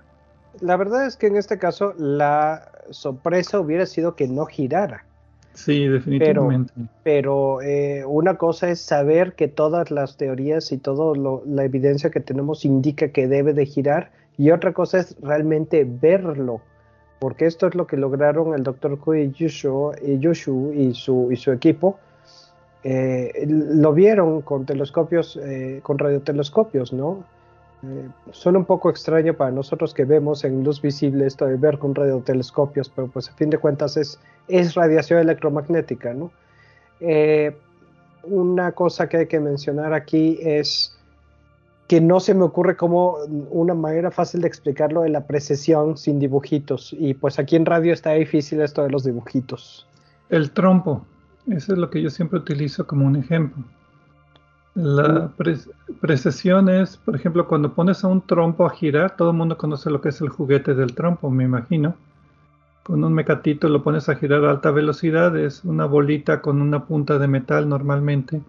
la 0.62 0.78
verdad 0.78 1.06
es 1.06 1.15
que 1.17 1.28
en 1.28 1.36
este 1.36 1.58
caso 1.58 1.93
la 1.97 2.71
sorpresa 2.91 3.60
hubiera 3.60 3.86
sido 3.86 4.15
que 4.15 4.28
no 4.28 4.45
girara. 4.45 5.06
Sí, 5.54 5.88
definitivamente. 5.88 6.73
Pero, 7.04 7.62
eh, 7.62 8.04
una 8.06 8.38
cosa 8.38 8.69
es 8.69 8.82
saber 8.82 9.34
que 9.34 9.47
todas 9.47 9.89
las 9.89 10.17
teorías 10.17 10.71
y 10.73 10.78
toda 10.78 11.17
la 11.45 11.63
evidencia 11.63 12.10
que 12.10 12.19
tenemos 12.19 12.65
indica 12.65 13.08
que 13.10 13.28
debe 13.28 13.54
de 13.54 13.65
girar 13.65 14.12
y 14.38 14.51
otra 14.51 14.73
cosa 14.73 14.99
es 14.99 15.15
realmente 15.21 15.86
verlo, 15.86 16.60
porque 17.19 17.45
esto 17.45 17.67
es 17.67 17.75
lo 17.75 17.88
que 17.88 17.95
lograron 17.95 18.54
el 18.54 18.63
doctor 18.63 18.99
Kui 18.99 19.32
Yushu, 19.32 19.93
y, 20.04 20.93
su, 20.93 21.30
y 21.32 21.36
su 21.38 21.51
equipo. 21.54 21.99
Eh, 22.88 23.48
lo 23.48 23.93
vieron 23.93 24.43
con 24.43 24.67
telescopios, 24.67 25.39
eh, 25.41 25.80
con 25.82 25.98
radiotelescopios, 25.98 26.93
¿no? 26.93 27.24
Eh, 27.82 28.08
suena 28.30 28.60
un 28.60 28.65
poco 28.65 28.91
extraño 28.91 29.34
para 29.34 29.50
nosotros 29.50 29.91
que 29.91 30.06
vemos 30.06 30.43
en 30.43 30.63
luz 30.63 30.80
visible 30.84 31.26
esto 31.26 31.48
de 31.48 31.56
ver 31.56 31.80
con 31.80 31.95
radiotelescopios, 31.95 32.89
pero 32.89 33.08
pues 33.08 33.28
a 33.28 33.34
fin 33.34 33.50
de 33.50 33.58
cuentas 33.58 33.98
es, 33.98 34.19
es 34.48 34.76
radiación 34.76 35.19
electromagnética, 35.19 36.13
¿no? 36.13 36.32
Una 38.21 38.71
cosa 38.74 39.10
que 39.10 39.17
hay 39.17 39.28
que 39.28 39.39
mencionar 39.39 39.93
aquí 39.93 40.38
es 40.43 40.95
que 41.88 42.02
no 42.02 42.19
se 42.19 42.36
me 42.36 42.43
ocurre 42.43 42.78
como 42.78 43.17
una 43.50 43.74
manera 43.74 44.12
fácil 44.12 44.41
de 44.41 44.48
explicarlo 44.48 45.02
de 45.02 45.10
la 45.10 45.26
precesión 45.26 45.98
sin 45.98 46.19
dibujitos. 46.19 46.95
Y 46.98 47.15
pues 47.15 47.39
aquí 47.39 47.56
en 47.56 47.65
radio 47.65 47.93
está 47.93 48.12
difícil 48.12 48.62
esto 48.62 48.84
de 48.84 48.91
los 48.91 49.04
dibujitos. 49.04 49.88
El 50.30 50.52
trompo, 50.52 51.06
eso 51.47 51.73
es 51.73 51.79
lo 51.79 51.89
que 51.89 52.01
yo 52.01 52.10
siempre 52.10 52.39
utilizo 52.39 52.88
como 52.88 53.05
un 53.05 53.15
ejemplo. 53.15 53.63
La 54.73 55.31
precesión 56.01 56.67
es, 56.67 56.97
por 56.97 57.15
ejemplo, 57.15 57.47
cuando 57.47 57.73
pones 57.73 58.03
a 58.03 58.08
un 58.08 58.21
trompo 58.21 58.65
a 58.65 58.71
girar, 58.71 59.15
todo 59.15 59.31
el 59.31 59.38
mundo 59.38 59.58
conoce 59.58 59.89
lo 59.89 60.01
que 60.01 60.10
es 60.10 60.19
el 60.19 60.29
juguete 60.29 60.73
del 60.73 60.93
trompo, 60.93 61.29
me 61.29 61.45
imagino. 61.45 61.95
Con 62.84 63.03
un 63.03 63.13
mecatito 63.13 63.69
lo 63.69 63.84
pones 63.84 64.10
a 64.10 64.15
girar 64.15 64.43
a 64.43 64.51
alta 64.51 64.71
velocidad, 64.71 65.38
es 65.38 65.63
una 65.63 65.86
bolita 65.86 66.41
con 66.41 66.62
una 66.62 66.86
punta 66.86 67.17
de 67.17 67.27
metal 67.27 67.69
normalmente, 67.69 68.41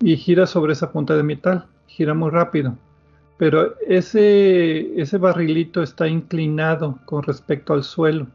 y 0.00 0.16
gira 0.16 0.46
sobre 0.46 0.74
esa 0.74 0.92
punta 0.92 1.16
de 1.16 1.22
metal, 1.22 1.64
gira 1.86 2.12
muy 2.12 2.30
rápido. 2.30 2.76
Pero 3.38 3.74
ese, 3.88 5.00
ese 5.00 5.18
barrilito 5.18 5.82
está 5.82 6.06
inclinado 6.08 6.98
con 7.06 7.22
respecto 7.22 7.72
al 7.72 7.84
suelo 7.84 8.26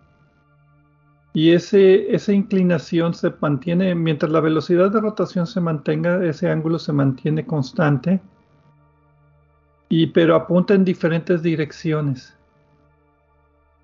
y 1.33 1.51
ese, 1.51 2.13
esa 2.13 2.33
inclinación 2.33 3.13
se 3.13 3.31
mantiene, 3.39 3.93
mientras 3.93 4.31
la 4.31 4.39
velocidad 4.39 4.91
de 4.91 4.99
rotación 4.99 5.45
se 5.45 5.61
mantenga, 5.61 6.23
ese 6.25 6.49
ángulo 6.49 6.79
se 6.79 6.91
mantiene 6.91 7.45
constante, 7.45 8.19
y, 9.89 10.07
pero 10.07 10.35
apunta 10.35 10.73
en 10.73 10.85
diferentes 10.85 11.41
direcciones. 11.41 12.35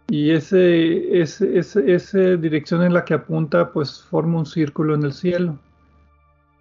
Y 0.08 0.32
ese, 0.32 1.20
ese, 1.20 1.58
esa 1.60 2.20
dirección 2.36 2.84
en 2.84 2.94
la 2.94 3.06
que 3.06 3.16
apunta, 3.16 3.72
pues 3.72 4.04
forma 4.04 4.40
un 4.40 4.46
círculo 4.46 4.94
en 4.96 5.04
el 5.04 5.14
cielo, 5.14 5.58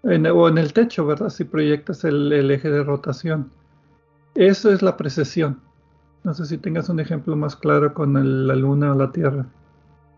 o 0.03 0.47
en 0.49 0.57
el 0.57 0.73
techo, 0.73 1.05
¿verdad? 1.05 1.29
Si 1.29 1.43
proyectas 1.45 2.03
el, 2.03 2.31
el 2.31 2.51
eje 2.51 2.69
de 2.69 2.83
rotación. 2.83 3.51
Eso 4.35 4.71
es 4.71 4.81
la 4.83 4.97
precesión. 4.97 5.61
No 6.23 6.33
sé 6.33 6.45
si 6.45 6.57
tengas 6.57 6.89
un 6.89 6.99
ejemplo 6.99 7.35
más 7.35 7.55
claro 7.55 7.93
con 7.93 8.47
la 8.47 8.55
luna 8.55 8.93
o 8.93 8.97
la 8.97 9.11
Tierra. 9.11 9.47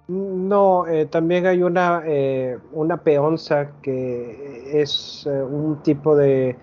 No, 0.08 0.88
eh, 0.88 1.06
también 1.06 1.48
hay 1.48 1.62
una, 1.62 2.02
eh, 2.06 2.58
una 2.72 3.04
peonza 3.04 3.74
que 3.82 4.82
es 4.82 5.26
eh, 5.26 5.44
un 5.44 5.84
tipo 5.84 6.16
de 6.16 6.56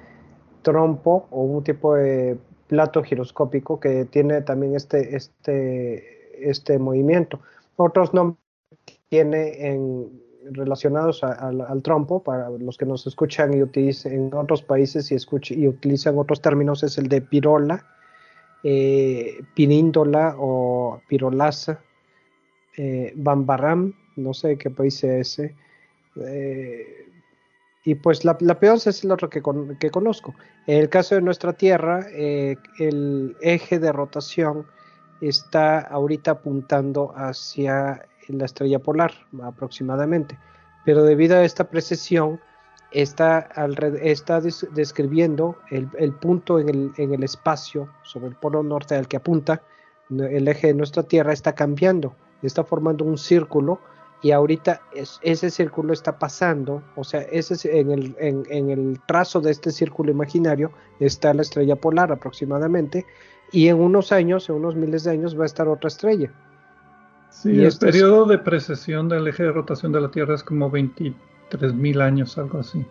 trompo 0.62 1.26
o 1.30 1.42
un 1.42 1.62
tipo 1.62 1.94
de 1.94 2.38
plato 2.68 3.02
giroscópico 3.02 3.78
que 3.78 4.06
tiene 4.06 4.40
también 4.40 4.74
este, 4.74 5.14
este, 5.14 6.48
este 6.50 6.78
movimiento. 6.78 7.40
Otros 7.76 8.14
nombres 8.14 8.38
tiene 9.10 9.68
en, 9.68 10.22
relacionados 10.50 11.22
al 11.22 11.82
trompo, 11.82 12.22
para 12.22 12.48
los 12.48 12.78
que 12.78 12.86
nos 12.86 13.06
escuchan 13.06 13.52
y 13.52 13.62
utilizan 13.62 14.12
en 14.12 14.34
otros 14.34 14.62
países 14.62 15.12
y, 15.12 15.16
y 15.54 15.68
utilizan 15.68 16.18
otros 16.18 16.40
términos, 16.40 16.82
es 16.82 16.96
el 16.96 17.08
de 17.08 17.20
pirola, 17.20 17.84
piníndola 18.62 20.34
o 20.38 21.00
pirolaza 21.08 21.83
eh, 22.76 23.12
Bambaram, 23.16 23.94
no 24.16 24.34
sé 24.34 24.56
qué 24.56 24.70
país 24.70 25.02
es 25.04 25.38
ese. 25.38 25.54
Eh, 26.16 27.08
y 27.84 27.94
pues 27.96 28.24
la, 28.24 28.36
la 28.40 28.58
peor 28.58 28.78
es 28.84 29.04
el 29.04 29.10
otro 29.10 29.28
que, 29.28 29.42
conozco. 29.42 30.34
En 30.66 30.78
el 30.78 30.88
caso 30.88 31.14
de 31.14 31.20
nuestra 31.20 31.52
Tierra, 31.52 32.06
eh, 32.12 32.56
el 32.78 33.36
eje 33.42 33.78
de 33.78 33.92
rotación 33.92 34.66
está 35.20 35.80
ahorita 35.80 36.32
apuntando 36.32 37.12
hacia 37.14 38.06
la 38.28 38.44
estrella 38.46 38.78
polar 38.78 39.12
aproximadamente. 39.42 40.38
Pero 40.84 41.02
debido 41.02 41.36
a 41.36 41.44
esta 41.44 41.68
precesión, 41.68 42.40
está, 42.90 43.48
describiendo 44.72 45.58
el, 45.70 45.88
el 45.98 46.12
punto 46.12 46.58
en 46.58 46.68
el, 46.68 46.92
en 46.96 47.12
el, 47.12 47.22
espacio 47.22 47.88
sobre 48.02 48.28
el 48.28 48.36
polo 48.36 48.62
norte 48.62 48.94
al 48.94 49.08
que 49.08 49.18
apunta. 49.18 49.62
El 50.10 50.48
eje 50.48 50.68
de 50.68 50.74
nuestra 50.74 51.02
Tierra 51.02 51.32
está 51.32 51.54
cambiando 51.54 52.14
está 52.46 52.64
formando 52.64 53.04
un 53.04 53.18
círculo 53.18 53.80
y 54.24 54.32
ahorita 54.32 54.80
ese 55.20 55.50
círculo 55.50 55.92
está 55.92 56.18
pasando, 56.18 56.82
o 56.96 57.04
sea, 57.04 57.20
ese, 57.22 57.78
en, 57.78 57.90
el, 57.90 58.16
en, 58.18 58.70
el 58.70 58.98
trazo 59.06 59.42
de 59.42 59.50
este 59.50 59.70
círculo 59.70 60.10
imaginario 60.10 60.72
está 60.98 61.34
la 61.34 61.42
estrella 61.42 61.76
polar 61.76 62.10
aproximadamente, 62.10 63.04
y 63.52 63.68
en 63.68 63.78
unos 63.78 64.12
años, 64.12 64.48
en 64.48 64.54
unos 64.54 64.76
miles 64.76 65.04
de 65.04 65.10
años, 65.10 65.38
va 65.38 65.42
a 65.42 65.46
estar 65.46 65.68
otra 65.68 65.88
estrella. 65.88 66.32
Sí, 67.28 67.50
el 67.50 67.66
este 67.66 67.84
periodo 67.84 68.24
de 68.24 68.38
precesión 68.38 69.10
del 69.10 69.28
eje 69.28 69.42
de 69.42 69.52
rotación 69.52 69.92
de 69.92 70.00
la 70.00 70.10
Tierra 70.10 70.34
es 70.34 70.42
como 70.42 70.70
23 70.70 71.74
mil 71.74 72.00
años, 72.00 72.38
algo 72.38 72.60
así. 72.60 72.82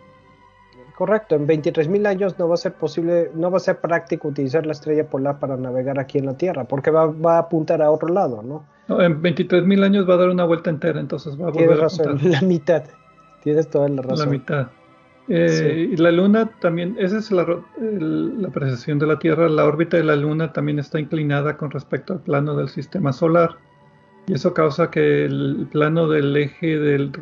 Correcto, 0.94 1.34
en 1.34 1.46
23.000 1.46 2.06
años 2.06 2.38
no 2.38 2.48
va 2.48 2.54
a 2.54 2.56
ser 2.56 2.74
posible, 2.74 3.30
no 3.34 3.50
va 3.50 3.56
a 3.56 3.60
ser 3.60 3.80
práctico 3.80 4.28
utilizar 4.28 4.64
la 4.64 4.72
estrella 4.72 5.04
polar 5.04 5.40
para 5.40 5.56
navegar 5.56 5.98
aquí 5.98 6.18
en 6.18 6.26
la 6.26 6.36
Tierra, 6.36 6.64
porque 6.64 6.92
va, 6.92 7.12
a 7.34 7.38
apuntar 7.38 7.82
a 7.82 7.90
otro 7.90 8.08
lado, 8.08 8.42
¿no? 8.42 8.64
no 8.86 9.02
en 9.02 9.20
23.000 9.20 9.84
años 9.84 10.08
va 10.08 10.14
a 10.14 10.18
dar 10.18 10.28
una 10.28 10.44
vuelta 10.44 10.70
entera, 10.70 11.00
entonces 11.00 11.34
va 11.34 11.48
a 11.48 11.50
volver 11.50 11.66
Tienes 11.66 11.80
razón, 11.80 12.18
la 12.22 12.40
mitad. 12.42 12.84
Tienes 13.42 13.68
toda 13.68 13.88
la 13.88 14.02
razón. 14.02 14.26
La 14.26 14.30
mitad. 14.30 14.68
Eh, 15.26 15.88
y 15.90 15.96
la 15.96 16.12
Luna 16.12 16.50
también, 16.60 16.96
esa 16.98 17.18
es 17.18 17.32
la, 17.32 17.44
la 17.80 18.48
precesión 18.50 18.98
de 19.00 19.06
la 19.06 19.18
Tierra, 19.18 19.48
la 19.48 19.64
órbita 19.64 19.96
de 19.96 20.04
la 20.04 20.14
Luna 20.14 20.52
también 20.52 20.78
está 20.78 21.00
inclinada 21.00 21.56
con 21.56 21.72
respecto 21.72 22.12
al 22.12 22.20
plano 22.20 22.54
del 22.54 22.68
sistema 22.68 23.12
solar. 23.12 23.56
Y 24.26 24.34
eso 24.34 24.54
causa 24.54 24.90
que 24.90 25.24
el 25.24 25.66
plano 25.72 26.08
del 26.08 26.36
eje 26.36 26.78
del 26.78 27.12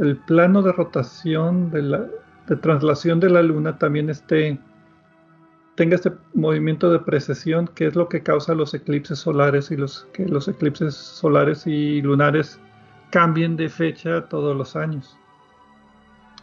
el 0.00 0.16
plano 0.18 0.62
de 0.62 0.72
rotación 0.72 1.70
de 1.70 1.82
la, 1.82 2.06
de 2.46 2.56
traslación 2.56 3.20
de 3.20 3.30
la 3.30 3.42
luna 3.42 3.78
también 3.78 4.10
esté, 4.10 4.58
tenga 5.76 5.96
este 5.96 6.12
movimiento 6.34 6.90
de 6.90 6.98
precesión 6.98 7.68
que 7.68 7.86
es 7.86 7.96
lo 7.96 8.08
que 8.08 8.22
causa 8.22 8.54
los 8.54 8.74
eclipses 8.74 9.18
solares 9.18 9.70
y 9.70 9.76
los 9.76 10.06
que 10.12 10.26
los 10.26 10.48
eclipses 10.48 10.94
solares 10.94 11.66
y 11.66 12.02
lunares 12.02 12.60
cambien 13.10 13.56
de 13.56 13.68
fecha 13.68 14.26
todos 14.28 14.56
los 14.56 14.76
años. 14.76 15.16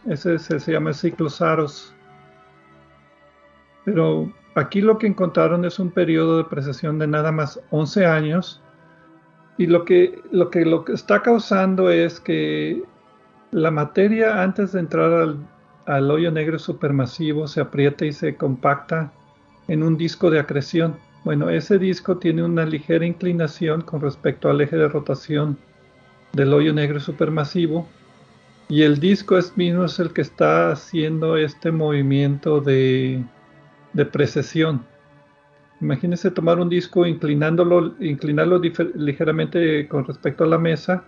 Ese 0.06 0.38
se, 0.38 0.58
se 0.58 0.72
llama 0.72 0.92
ciclo 0.92 1.28
Saros. 1.28 1.94
Pero 3.84 4.32
aquí 4.54 4.80
lo 4.80 4.98
que 4.98 5.06
encontraron 5.06 5.64
es 5.64 5.78
un 5.78 5.90
periodo 5.90 6.38
de 6.38 6.44
precesión 6.44 6.98
de 6.98 7.06
nada 7.06 7.30
más 7.30 7.60
11 7.70 8.06
años 8.06 8.60
y 9.58 9.66
lo 9.66 9.84
que, 9.84 10.20
lo 10.30 10.50
que, 10.50 10.64
lo 10.64 10.84
que 10.84 10.92
está 10.92 11.22
causando 11.22 11.90
es 11.90 12.20
que 12.20 12.82
la 13.50 13.70
materia 13.70 14.42
antes 14.42 14.72
de 14.72 14.80
entrar 14.80 15.12
al, 15.12 15.38
al 15.86 16.10
hoyo 16.10 16.30
negro 16.30 16.58
supermasivo 16.58 17.48
se 17.48 17.60
aprieta 17.60 18.04
y 18.04 18.12
se 18.12 18.36
compacta 18.36 19.12
en 19.68 19.82
un 19.82 19.96
disco 19.96 20.30
de 20.30 20.38
acreción. 20.38 20.96
Bueno, 21.24 21.50
ese 21.50 21.78
disco 21.78 22.18
tiene 22.18 22.42
una 22.42 22.64
ligera 22.66 23.06
inclinación 23.06 23.82
con 23.82 24.00
respecto 24.00 24.50
al 24.50 24.60
eje 24.60 24.76
de 24.76 24.88
rotación 24.88 25.58
del 26.32 26.52
hoyo 26.52 26.72
negro 26.72 27.00
supermasivo 27.00 27.86
y 28.68 28.82
el 28.82 28.98
disco 29.00 29.36
es 29.36 29.56
mismo 29.56 29.84
es 29.84 29.98
el 29.98 30.12
que 30.12 30.22
está 30.22 30.72
haciendo 30.72 31.36
este 31.36 31.70
movimiento 31.70 32.60
de, 32.60 33.22
precesión. 34.12 34.84
Imagínense 35.80 36.30
tomar 36.30 36.58
un 36.58 36.68
disco 36.68 37.04
inclinándolo, 37.04 37.94
inclinarlo 38.00 38.60
ligeramente 38.94 39.86
con 39.88 40.06
respecto 40.06 40.44
a 40.44 40.46
la 40.46 40.58
mesa 40.58 41.04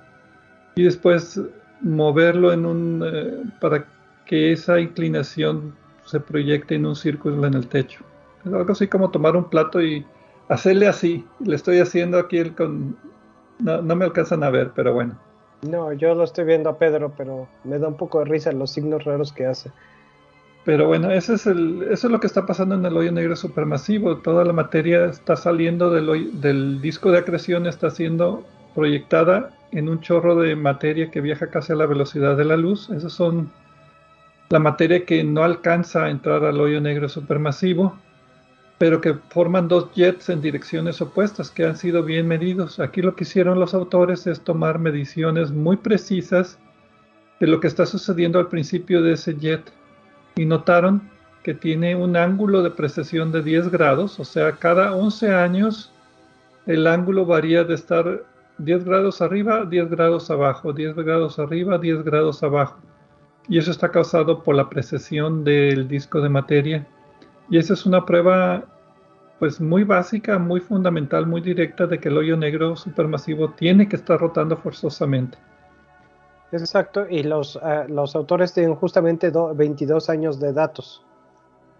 y 0.74 0.82
después 0.82 1.40
moverlo 1.80 2.52
en 2.52 2.66
un, 2.66 3.02
eh, 3.06 3.42
para 3.60 3.86
que 4.26 4.52
esa 4.52 4.80
inclinación 4.80 5.74
se 6.04 6.20
proyecte 6.20 6.74
en 6.74 6.86
un 6.86 6.96
círculo 6.96 7.46
en 7.46 7.54
el 7.54 7.66
techo. 7.66 8.04
Es 8.44 8.52
algo 8.52 8.72
así 8.72 8.88
como 8.88 9.10
tomar 9.10 9.36
un 9.36 9.44
plato 9.44 9.82
y 9.82 10.04
hacerle 10.48 10.86
así. 10.86 11.24
Le 11.44 11.56
estoy 11.56 11.78
haciendo 11.78 12.18
aquí 12.18 12.38
el 12.38 12.54
con... 12.54 12.96
No, 13.58 13.82
me 13.82 14.04
alcanzan 14.04 14.42
a 14.42 14.50
ver, 14.50 14.72
pero 14.74 14.92
bueno. 14.92 15.16
No, 15.62 15.92
yo 15.92 16.14
lo 16.14 16.24
estoy 16.24 16.44
viendo 16.44 16.68
a 16.68 16.78
Pedro, 16.78 17.12
pero 17.16 17.48
me 17.62 17.78
da 17.78 17.88
un 17.88 17.96
poco 17.96 18.18
de 18.18 18.26
risa 18.26 18.52
los 18.52 18.72
signos 18.72 19.04
raros 19.04 19.32
que 19.32 19.46
hace. 19.46 19.70
Pero 20.64 20.86
bueno, 20.86 21.10
ese 21.10 21.34
es 21.34 21.46
el, 21.46 21.82
eso 21.90 22.06
es 22.06 22.12
lo 22.12 22.20
que 22.20 22.26
está 22.26 22.46
pasando 22.46 22.74
en 22.74 22.84
el 22.84 22.96
hoyo 22.96 23.12
negro 23.12 23.36
supermasivo. 23.36 24.18
Toda 24.18 24.44
la 24.44 24.52
materia 24.52 25.06
está 25.06 25.36
saliendo 25.36 25.90
del, 25.90 26.40
del 26.40 26.80
disco 26.80 27.10
de 27.10 27.18
acreción, 27.18 27.66
está 27.66 27.90
siendo 27.90 28.44
proyectada 28.74 29.50
en 29.72 29.88
un 29.88 30.00
chorro 30.00 30.36
de 30.36 30.56
materia 30.56 31.10
que 31.10 31.20
viaja 31.20 31.48
casi 31.48 31.72
a 31.72 31.76
la 31.76 31.86
velocidad 31.86 32.36
de 32.36 32.44
la 32.44 32.56
luz. 32.56 32.90
Esos 32.90 33.12
son 33.12 33.50
la 34.50 34.58
materia 34.58 35.04
que 35.04 35.24
no 35.24 35.42
alcanza 35.42 36.04
a 36.04 36.10
entrar 36.10 36.44
al 36.44 36.60
hoyo 36.60 36.80
negro 36.80 37.08
supermasivo, 37.08 37.98
pero 38.78 39.00
que 39.00 39.14
forman 39.30 39.68
dos 39.68 39.92
jets 39.94 40.28
en 40.28 40.42
direcciones 40.42 41.00
opuestas 41.00 41.50
que 41.50 41.64
han 41.64 41.76
sido 41.76 42.02
bien 42.02 42.28
medidos. 42.28 42.80
Aquí 42.80 43.02
lo 43.02 43.14
que 43.14 43.24
hicieron 43.24 43.58
los 43.58 43.72
autores 43.74 44.26
es 44.26 44.40
tomar 44.40 44.78
mediciones 44.78 45.50
muy 45.50 45.76
precisas 45.76 46.58
de 47.40 47.46
lo 47.46 47.60
que 47.60 47.68
está 47.68 47.86
sucediendo 47.86 48.38
al 48.38 48.48
principio 48.48 49.02
de 49.02 49.12
ese 49.12 49.34
jet 49.36 49.72
y 50.36 50.44
notaron 50.44 51.10
que 51.42 51.54
tiene 51.54 51.94
un 51.94 52.16
ángulo 52.16 52.62
de 52.62 52.70
precesión 52.70 53.30
de 53.30 53.42
10 53.42 53.70
grados, 53.70 54.18
o 54.18 54.24
sea, 54.24 54.52
cada 54.52 54.94
11 54.94 55.34
años 55.34 55.92
el 56.66 56.86
ángulo 56.86 57.26
varía 57.26 57.64
de 57.64 57.74
estar 57.74 58.24
10 58.58 58.84
grados 58.84 59.20
arriba, 59.20 59.66
10 59.66 59.90
grados 59.90 60.30
abajo, 60.30 60.72
10 60.72 60.96
grados 60.96 61.38
arriba, 61.38 61.76
10 61.78 62.02
grados 62.02 62.42
abajo. 62.42 62.78
Y 63.48 63.58
eso 63.58 63.70
está 63.70 63.90
causado 63.90 64.42
por 64.42 64.54
la 64.54 64.70
precesión 64.70 65.44
del 65.44 65.86
disco 65.86 66.20
de 66.20 66.28
materia. 66.28 66.86
Y 67.50 67.58
esa 67.58 67.74
es 67.74 67.84
una 67.84 68.04
prueba 68.04 68.64
pues 69.38 69.60
muy 69.60 69.84
básica, 69.84 70.38
muy 70.38 70.60
fundamental, 70.60 71.26
muy 71.26 71.40
directa 71.40 71.86
de 71.86 71.98
que 71.98 72.08
el 72.08 72.16
hoyo 72.16 72.36
negro 72.36 72.76
supermasivo 72.76 73.50
tiene 73.50 73.88
que 73.88 73.96
estar 73.96 74.18
rotando 74.18 74.56
forzosamente. 74.56 75.36
Exacto, 76.52 77.06
y 77.10 77.24
los, 77.24 77.56
uh, 77.56 77.88
los 77.88 78.14
autores 78.14 78.54
tienen 78.54 78.76
justamente 78.76 79.30
22 79.54 80.08
años 80.08 80.38
de 80.38 80.52
datos. 80.52 81.04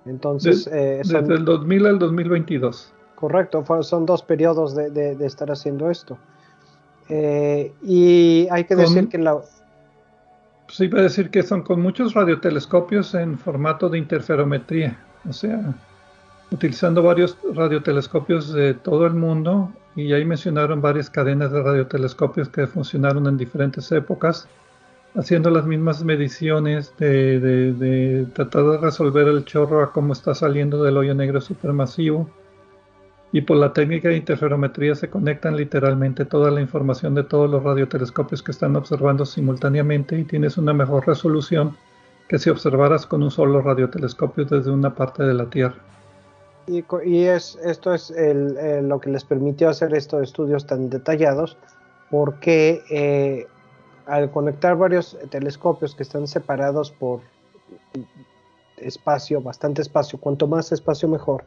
Entonces, 0.04 0.64
de, 0.66 1.00
eh, 1.00 1.04
son, 1.04 1.22
desde 1.22 1.34
el 1.34 1.44
2000 1.44 1.86
al 1.86 1.98
2022. 1.98 2.92
Correcto, 3.14 3.64
son 3.82 4.04
dos 4.04 4.22
periodos 4.22 4.74
de, 4.74 4.90
de, 4.90 5.14
de 5.14 5.26
estar 5.26 5.50
haciendo 5.50 5.90
esto. 5.90 6.18
Eh, 7.08 7.72
y 7.82 8.48
hay 8.50 8.64
que 8.64 8.76
decir 8.76 9.02
con, 9.02 9.08
que 9.08 9.18
la... 9.18 9.40
Sí, 10.74 10.86
iba 10.86 10.98
a 10.98 11.02
decir 11.02 11.30
que 11.30 11.44
son 11.44 11.62
con 11.62 11.80
muchos 11.80 12.14
radiotelescopios 12.14 13.14
en 13.14 13.38
formato 13.38 13.88
de 13.88 13.96
interferometría, 13.96 14.98
o 15.24 15.32
sea, 15.32 15.72
utilizando 16.50 17.00
varios 17.00 17.38
radiotelescopios 17.54 18.52
de 18.52 18.74
todo 18.74 19.06
el 19.06 19.14
mundo, 19.14 19.70
y 19.94 20.12
ahí 20.12 20.24
mencionaron 20.24 20.82
varias 20.82 21.08
cadenas 21.08 21.52
de 21.52 21.62
radiotelescopios 21.62 22.48
que 22.48 22.66
funcionaron 22.66 23.28
en 23.28 23.36
diferentes 23.36 23.92
épocas, 23.92 24.48
haciendo 25.14 25.48
las 25.48 25.64
mismas 25.64 26.02
mediciones 26.02 26.92
de, 26.98 27.38
de, 27.38 27.72
de 27.74 28.26
tratar 28.32 28.64
de 28.64 28.78
resolver 28.78 29.28
el 29.28 29.44
chorro 29.44 29.80
a 29.80 29.92
cómo 29.92 30.12
está 30.12 30.34
saliendo 30.34 30.82
del 30.82 30.96
hoyo 30.96 31.14
negro 31.14 31.40
supermasivo 31.40 32.28
y 33.34 33.40
por 33.40 33.56
la 33.56 33.72
técnica 33.72 34.10
de 34.10 34.16
interferometría 34.16 34.94
se 34.94 35.10
conectan 35.10 35.56
literalmente 35.56 36.24
toda 36.24 36.52
la 36.52 36.60
información 36.60 37.16
de 37.16 37.24
todos 37.24 37.50
los 37.50 37.64
radiotelescopios 37.64 38.44
que 38.44 38.52
están 38.52 38.76
observando 38.76 39.26
simultáneamente 39.26 40.16
y 40.16 40.22
tienes 40.22 40.56
una 40.56 40.72
mejor 40.72 41.04
resolución 41.04 41.76
que 42.28 42.38
si 42.38 42.48
observaras 42.48 43.06
con 43.06 43.24
un 43.24 43.32
solo 43.32 43.60
radiotelescopio 43.60 44.44
desde 44.44 44.70
una 44.70 44.94
parte 44.94 45.24
de 45.24 45.34
la 45.34 45.50
Tierra. 45.50 45.74
Y, 46.68 47.24
es, 47.24 47.58
esto 47.64 47.92
es 47.92 48.12
el, 48.12 48.88
lo 48.88 49.00
que 49.00 49.10
les 49.10 49.24
permitió 49.24 49.68
hacer 49.68 49.92
estos 49.94 50.22
estudios 50.22 50.64
tan 50.64 50.88
detallados, 50.88 51.56
porque 52.12 52.82
eh, 52.88 53.48
al 54.06 54.30
conectar 54.30 54.76
varios 54.76 55.18
telescopios 55.30 55.96
que 55.96 56.04
están 56.04 56.28
separados 56.28 56.92
por 56.92 57.18
espacio, 58.76 59.40
bastante 59.40 59.82
espacio, 59.82 60.20
cuanto 60.20 60.46
más 60.46 60.70
espacio 60.70 61.08
mejor, 61.08 61.42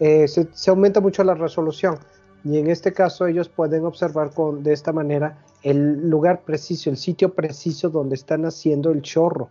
eh, 0.00 0.28
se, 0.28 0.48
se, 0.52 0.70
aumenta 0.70 1.00
mucho 1.00 1.24
la 1.24 1.34
resolución 1.34 1.98
y 2.44 2.58
en 2.58 2.68
este 2.70 2.92
caso 2.92 3.26
ellos 3.26 3.48
pueden 3.48 3.84
observar 3.84 4.30
con, 4.32 4.62
de 4.62 4.72
esta 4.72 4.92
manera 4.92 5.38
el 5.62 6.08
lugar 6.08 6.42
preciso, 6.42 6.90
el 6.90 6.96
sitio 6.96 7.34
preciso 7.34 7.90
donde 7.90 8.14
están 8.14 8.44
haciendo 8.44 8.90
el 8.90 9.02
chorro. 9.02 9.50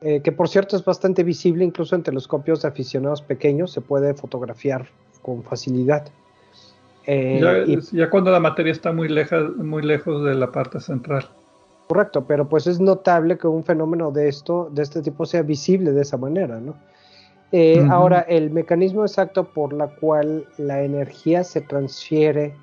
Eh, 0.00 0.20
que 0.20 0.32
por 0.32 0.48
cierto 0.48 0.76
es 0.76 0.84
bastante 0.84 1.22
visible 1.22 1.64
incluso 1.64 1.96
en 1.96 2.02
telescopios 2.02 2.62
de 2.62 2.68
aficionados 2.68 3.22
pequeños, 3.22 3.72
se 3.72 3.80
puede 3.80 4.14
fotografiar 4.14 4.86
con 5.22 5.42
facilidad. 5.42 6.06
Eh, 7.06 7.38
ya, 7.40 7.58
y, 7.60 7.80
ya, 7.96 8.10
cuando 8.10 8.30
la 8.30 8.40
materia 8.40 8.72
está 8.72 8.92
muy, 8.92 9.08
leja, 9.08 9.40
muy 9.56 9.82
lejos 9.82 10.24
de 10.24 10.34
la 10.34 10.52
parte 10.52 10.80
central. 10.80 11.28
Correcto, 11.88 12.24
pero 12.26 12.48
pues 12.48 12.66
es 12.66 12.80
notable 12.80 13.36
que 13.36 13.46
un 13.46 13.64
fenómeno 13.64 14.10
de 14.10 14.28
esto, 14.28 14.70
de 14.72 14.82
este 14.82 15.02
tipo, 15.02 15.26
sea 15.26 15.42
visible 15.42 15.92
de 15.92 16.02
esa 16.02 16.16
manera, 16.16 16.60
¿no? 16.60 16.76
Eh, 17.52 17.80
uh 17.80 17.84
-huh. 17.84 17.92
Ahora, 17.92 18.20
el 18.28 18.50
mecanismo 18.50 19.02
exacto 19.02 19.44
por 19.44 19.72
la 19.72 19.88
cual 19.96 20.46
la 20.58 20.82
energía 20.82 21.44
se 21.44 21.60
transfiere 21.60 22.54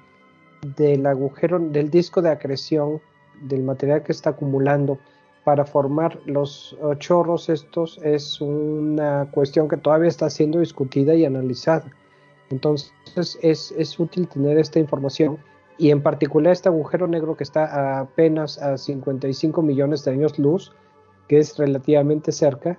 del 0.75 1.05
agujero, 1.05 1.59
del 1.59 1.89
disco 1.89 2.21
de 2.21 2.29
acreción, 2.29 3.01
del 3.41 3.63
material 3.63 4.03
que 4.03 4.11
está 4.11 4.31
acumulando 4.31 4.99
para 5.43 5.65
formar 5.65 6.19
los 6.25 6.77
chorros 6.99 7.49
estos 7.49 7.99
es 8.03 8.39
una 8.41 9.27
cuestión 9.31 9.67
que 9.67 9.77
todavía 9.77 10.09
está 10.09 10.29
siendo 10.29 10.59
discutida 10.59 11.15
y 11.15 11.25
analizada. 11.25 11.85
Entonces 12.51 12.93
es, 13.41 13.73
es 13.77 13.99
útil 13.99 14.27
tener 14.27 14.57
esta 14.57 14.79
información 14.79 15.39
y 15.77 15.89
en 15.89 16.03
particular 16.03 16.53
este 16.53 16.69
agujero 16.69 17.07
negro 17.07 17.35
que 17.35 17.43
está 17.43 17.99
apenas 17.99 18.61
a 18.61 18.77
55 18.77 19.61
millones 19.63 20.03
de 20.03 20.11
años 20.11 20.37
luz, 20.37 20.71
que 21.27 21.39
es 21.39 21.57
relativamente 21.57 22.31
cerca, 22.31 22.77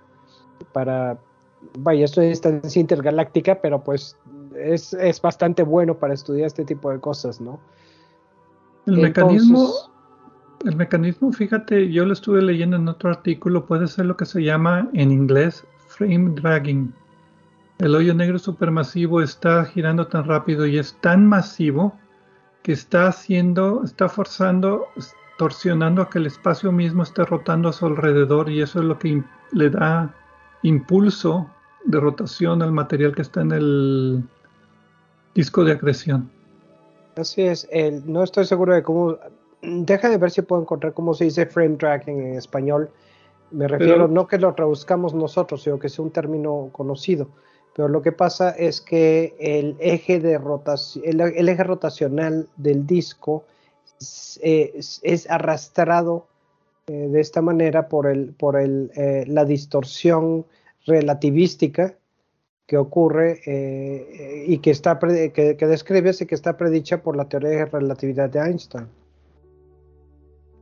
para 0.72 1.18
vaya, 1.78 2.04
esto 2.04 2.20
es 2.20 2.28
distancia 2.30 2.80
intergaláctica, 2.80 3.60
pero 3.60 3.82
pues 3.82 4.16
es, 4.56 4.92
es, 4.94 5.20
bastante 5.20 5.62
bueno 5.62 5.94
para 5.96 6.14
estudiar 6.14 6.46
este 6.46 6.64
tipo 6.64 6.90
de 6.90 7.00
cosas, 7.00 7.40
¿no? 7.40 7.60
El 8.86 8.98
Entonces, 8.98 9.48
mecanismo, 9.48 9.70
el 10.64 10.76
mecanismo, 10.76 11.32
fíjate, 11.32 11.90
yo 11.90 12.04
lo 12.04 12.12
estuve 12.12 12.42
leyendo 12.42 12.76
en 12.76 12.88
otro 12.88 13.10
artículo, 13.10 13.66
puede 13.66 13.88
ser 13.88 14.06
lo 14.06 14.16
que 14.16 14.26
se 14.26 14.42
llama 14.42 14.88
en 14.92 15.10
inglés 15.10 15.64
frame 15.88 16.30
dragging. 16.34 16.92
El 17.78 17.94
hoyo 17.94 18.14
negro 18.14 18.38
supermasivo 18.38 19.20
está 19.20 19.64
girando 19.64 20.06
tan 20.06 20.24
rápido 20.24 20.66
y 20.66 20.78
es 20.78 20.96
tan 21.00 21.26
masivo 21.26 21.98
que 22.62 22.72
está 22.72 23.08
haciendo, 23.08 23.82
está 23.84 24.08
forzando, 24.08 24.86
torsionando 25.36 26.02
a 26.02 26.08
que 26.08 26.18
el 26.18 26.26
espacio 26.26 26.70
mismo 26.70 27.02
esté 27.02 27.24
rotando 27.24 27.68
a 27.68 27.72
su 27.72 27.86
alrededor 27.86 28.48
y 28.48 28.62
eso 28.62 28.78
es 28.78 28.84
lo 28.84 28.98
que 28.98 29.22
le 29.52 29.70
da 29.70 30.14
impulso 30.62 31.48
de 31.84 32.00
rotación 32.00 32.62
al 32.62 32.72
material 32.72 33.14
que 33.14 33.22
está 33.22 33.40
en 33.40 33.52
el 33.52 34.24
disco 35.34 35.64
de 35.64 35.72
acreción. 35.72 36.30
Así 37.16 37.42
es, 37.42 37.68
el, 37.70 38.10
no 38.10 38.22
estoy 38.22 38.46
seguro 38.46 38.74
de 38.74 38.82
cómo, 38.82 39.18
deja 39.60 40.08
de 40.08 40.16
ver 40.16 40.30
si 40.30 40.42
puedo 40.42 40.62
encontrar 40.62 40.94
cómo 40.94 41.14
se 41.14 41.24
dice 41.24 41.46
frame 41.46 41.76
tracking 41.76 42.18
en 42.20 42.34
español. 42.34 42.90
Me 43.50 43.68
refiero, 43.68 43.94
Pero, 43.94 44.08
no 44.08 44.26
que 44.26 44.38
lo 44.38 44.54
traduzcamos 44.54 45.12
nosotros, 45.12 45.62
sino 45.62 45.78
que 45.78 45.88
sea 45.88 46.04
un 46.04 46.10
término 46.10 46.70
conocido. 46.72 47.28
Pero 47.74 47.88
lo 47.88 48.02
que 48.02 48.12
pasa 48.12 48.50
es 48.50 48.80
que 48.80 49.34
el 49.38 49.76
eje, 49.78 50.20
de 50.20 50.38
rotación, 50.38 51.04
el, 51.06 51.20
el 51.20 51.48
eje 51.48 51.64
rotacional 51.64 52.48
del 52.56 52.86
disco 52.86 53.44
es, 54.00 54.40
es, 54.42 55.00
es 55.02 55.30
arrastrado 55.30 56.26
eh, 56.88 57.08
de 57.08 57.20
esta 57.20 57.40
manera 57.40 57.88
por, 57.88 58.08
el, 58.08 58.34
por 58.36 58.56
el, 58.56 58.90
eh, 58.96 59.24
la 59.28 59.44
distorsión 59.44 60.44
relativística 60.84 61.94
que 62.66 62.76
ocurre 62.76 63.40
eh, 63.46 64.46
y 64.48 64.58
que, 64.58 64.72
está 64.72 64.98
que, 64.98 65.56
que 65.56 65.66
describe 65.66 66.10
y 66.18 66.26
que 66.26 66.34
está 66.34 66.56
predicha 66.56 67.00
por 67.02 67.16
la 67.16 67.28
teoría 67.28 67.50
de 67.50 67.64
relatividad 67.66 68.30
de 68.30 68.40
Einstein. 68.40 68.86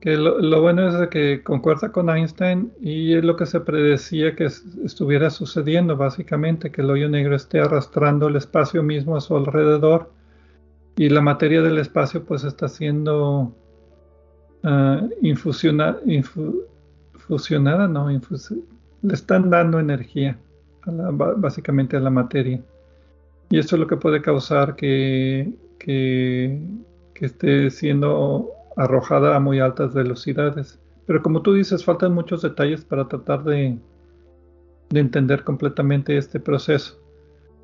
Que 0.01 0.16
lo, 0.16 0.38
lo, 0.40 0.61
bueno 0.61 0.88
es 0.88 1.09
que 1.09 1.42
concuerda 1.42 1.90
con 1.90 2.11
Einstein 2.11 2.70
y 2.82 3.14
es 3.14 3.24
lo 3.24 3.36
que 3.36 3.47
se 3.47 3.61
predecía 3.61 4.36
que 4.36 4.44
estuviera 4.44 5.30
sucediendo 5.30 5.97
básicamente, 5.97 6.70
que 6.70 6.82
el 6.82 6.90
hoyo 6.90 7.09
negro 7.09 7.34
esté 7.34 7.61
arrastrando 7.61 8.28
el 8.28 8.36
espacio 8.36 8.82
mismo 8.82 9.16
a 9.16 9.22
su 9.22 9.36
alrededor 9.36 10.11
y 10.97 11.09
la 11.09 11.22
materia 11.22 11.62
del 11.62 11.78
espacio 11.78 12.24
pues 12.24 12.44
está 12.44 12.68
siendo 12.68 13.55
uh, 14.64 15.08
infusiona, 15.22 15.98
infu, 16.06 16.64
fusionada, 17.14 17.86
no, 17.86 18.11
infus, 18.11 18.52
le 19.02 19.14
están 19.14 19.50
dando 19.50 19.78
energía 19.78 20.38
a 20.82 20.90
la, 20.90 21.11
básicamente 21.11 21.96
a 21.96 22.00
la 22.00 22.11
materia. 22.11 22.61
Y 23.50 23.58
eso 23.58 23.76
es 23.76 23.80
lo 23.80 23.86
que 23.86 23.96
puede 23.96 24.22
causar 24.22 24.76
que, 24.76 25.52
que, 25.78 26.61
que, 27.14 27.26
esté 27.26 27.70
siendo 27.70 28.50
arrojada 28.76 29.36
a 29.36 29.40
muy 29.40 29.61
altas 29.61 29.92
velocidades. 29.94 30.78
Pero 31.06 31.22
como 31.22 31.42
tú 31.42 31.54
dices, 31.54 31.84
faltan 31.84 32.14
muchos 32.14 32.42
detalles 32.42 32.84
para 32.84 33.08
tratar 33.08 33.42
de, 33.42 33.76
de 34.90 35.00
entender 35.00 35.42
completamente 35.42 36.16
este 36.16 36.38
proceso. 36.38 37.00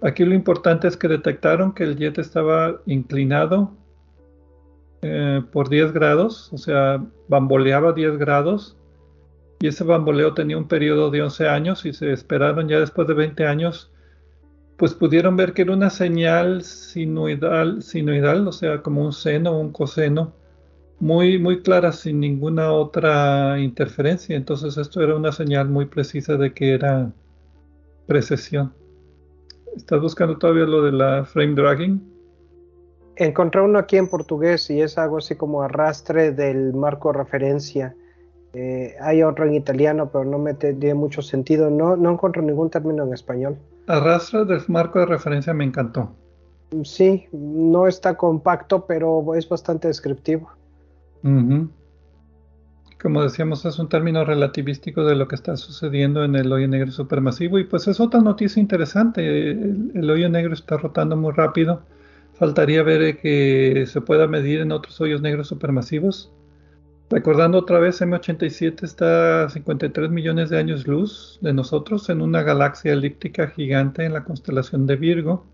Aquí 0.03 0.25
lo 0.25 0.35
importante 0.35 0.89
es 0.89 0.97
que 0.97 1.09
detectaron 1.09 1.73
que 1.73 1.85
el 1.85 1.97
jet 1.97 2.19
estaba 2.19 2.81
inclinado 2.87 3.73
eh, 5.07 5.43
por 5.53 5.69
10 5.69 5.93
grados, 5.93 6.53
o 6.53 6.59
sea, 6.59 7.05
bamboleaba 7.29 7.93
10 7.93 8.19
grados 8.19 8.77
Y 9.61 9.69
ese 9.69 9.85
bamboleo 9.85 10.35
tenía 10.35 10.59
un 10.59 10.69
periodo 10.69 11.11
de 11.11 11.23
11 11.23 11.49
años 11.49 11.87
y 11.87 11.93
se 11.93 12.13
esperaron 12.13 12.69
ya 12.69 12.81
después 12.81 13.09
de 13.09 13.15
20 13.15 13.47
años, 13.47 13.91
pues 14.77 14.95
pudieron 14.95 15.37
ver 15.37 15.53
que 15.55 15.63
era 15.63 15.73
una 15.73 15.91
señal 15.91 16.63
sinuidal, 16.63 17.83
sinuidal 17.83 18.49
o 18.49 18.53
sea, 18.53 18.83
como 18.83 19.05
un 19.05 19.13
seno 19.13 19.53
o 19.53 19.61
un 19.61 19.73
coseno, 19.73 20.35
muy, 20.99 21.39
muy 21.39 21.63
clara, 21.63 21.93
sin 21.93 22.21
ninguna 22.21 22.73
otra 22.73 23.59
interferencia. 23.61 24.37
Entonces 24.37 24.77
esto 24.77 25.03
era 25.03 25.17
una 25.17 25.33
señal 25.33 25.69
muy 25.69 25.87
precisa 25.87 26.37
de 26.37 26.53
que 26.53 26.73
era 26.75 27.13
precesión. 28.07 28.73
¿Estás 29.77 30.01
buscando 30.01 30.39
todavía 30.39 30.65
lo 30.65 30.83
de 30.83 30.93
la 30.93 31.25
frame 31.25 31.55
dragging? 31.55 32.16
Encontré 33.17 33.63
uno 33.63 33.79
aquí 33.79 33.97
en 33.97 34.09
portugués 34.09 34.69
y 34.69 34.83
es 34.83 34.99
algo 34.99 35.19
así 35.19 35.37
como 35.37 35.63
arrastre 35.63 36.33
del 36.33 36.75
marco 36.75 37.13
de 37.13 37.19
referencia. 37.19 37.95
Eh, 38.53 38.95
hay 39.01 39.23
otro 39.23 39.47
en 39.47 39.55
italiano, 39.55 40.11
pero 40.13 40.25
no 40.25 40.39
me 40.39 40.53
tiene 40.53 40.95
mucho 40.95 41.23
sentido. 41.23 41.71
No, 41.71 41.97
no 41.97 42.13
encuentro 42.13 42.43
ningún 42.43 42.69
término 42.69 43.05
en 43.05 43.15
español. 43.15 43.57
Arrastre 43.87 44.45
del 44.45 44.61
marco 44.69 44.99
de 44.99 45.07
referencia 45.07 45.55
me 45.55 45.65
encantó. 45.65 46.11
Sí, 46.85 47.27
no 47.33 47.87
está 47.87 48.17
compacto, 48.17 48.87
pero 48.87 49.35
es 49.35 49.49
bastante 49.49 49.89
descriptivo. 49.89 50.51
Como 53.01 53.23
decíamos, 53.23 53.65
es 53.65 53.79
un 53.79 53.89
término 53.89 54.25
relativístico 54.25 55.05
de 55.05 55.17
lo 55.17 55.27
que 55.27 55.37
está 55.37 55.57
sucediendo 55.57 56.25
en 56.25 56.37
el 56.37 56.53
hoyo 56.53 56.69
negro 56.69 56.91
supermasivo. 56.93 57.59
Y 57.59 57.65
pues 57.65 57.89
es 57.89 57.99
otra 57.99 58.21
noticia 58.21 58.61
interesante. 58.61 59.53
el 59.53 60.11
hoyo 60.11 60.29
negro 60.29 60.53
está 60.53 60.77
rotando 60.77 61.17
muy 61.17 61.33
rápido 61.33 61.81
Faltaría 62.39 62.83
ver 62.83 63.19
que 63.19 63.85
se 63.87 64.01
pueda 64.03 64.27
medir 64.27 64.61
en 64.61 64.71
otros 64.71 65.01
hoyos 65.01 65.23
negros 65.23 65.49
supermasivos. 65.49 66.31
Recordando 67.09 67.59
otra 67.59 67.79
vez, 67.79 68.03
M87 68.03 68.83
está 68.83 69.45
a 69.45 69.49
53 69.49 70.11
millones 70.11 70.51
de 70.51 70.59
años 70.59 70.87
luz 70.87 71.39
de 71.41 71.55
nosotros 71.55 72.11
en 72.11 72.21
una 72.21 72.43
galaxia 72.43 72.93
elíptica 72.93 73.47
gigante 73.49 74.05
en 74.05 74.13
la 74.13 74.25
constelación 74.25 74.87
de 74.87 74.97
Virgo. 74.97 75.47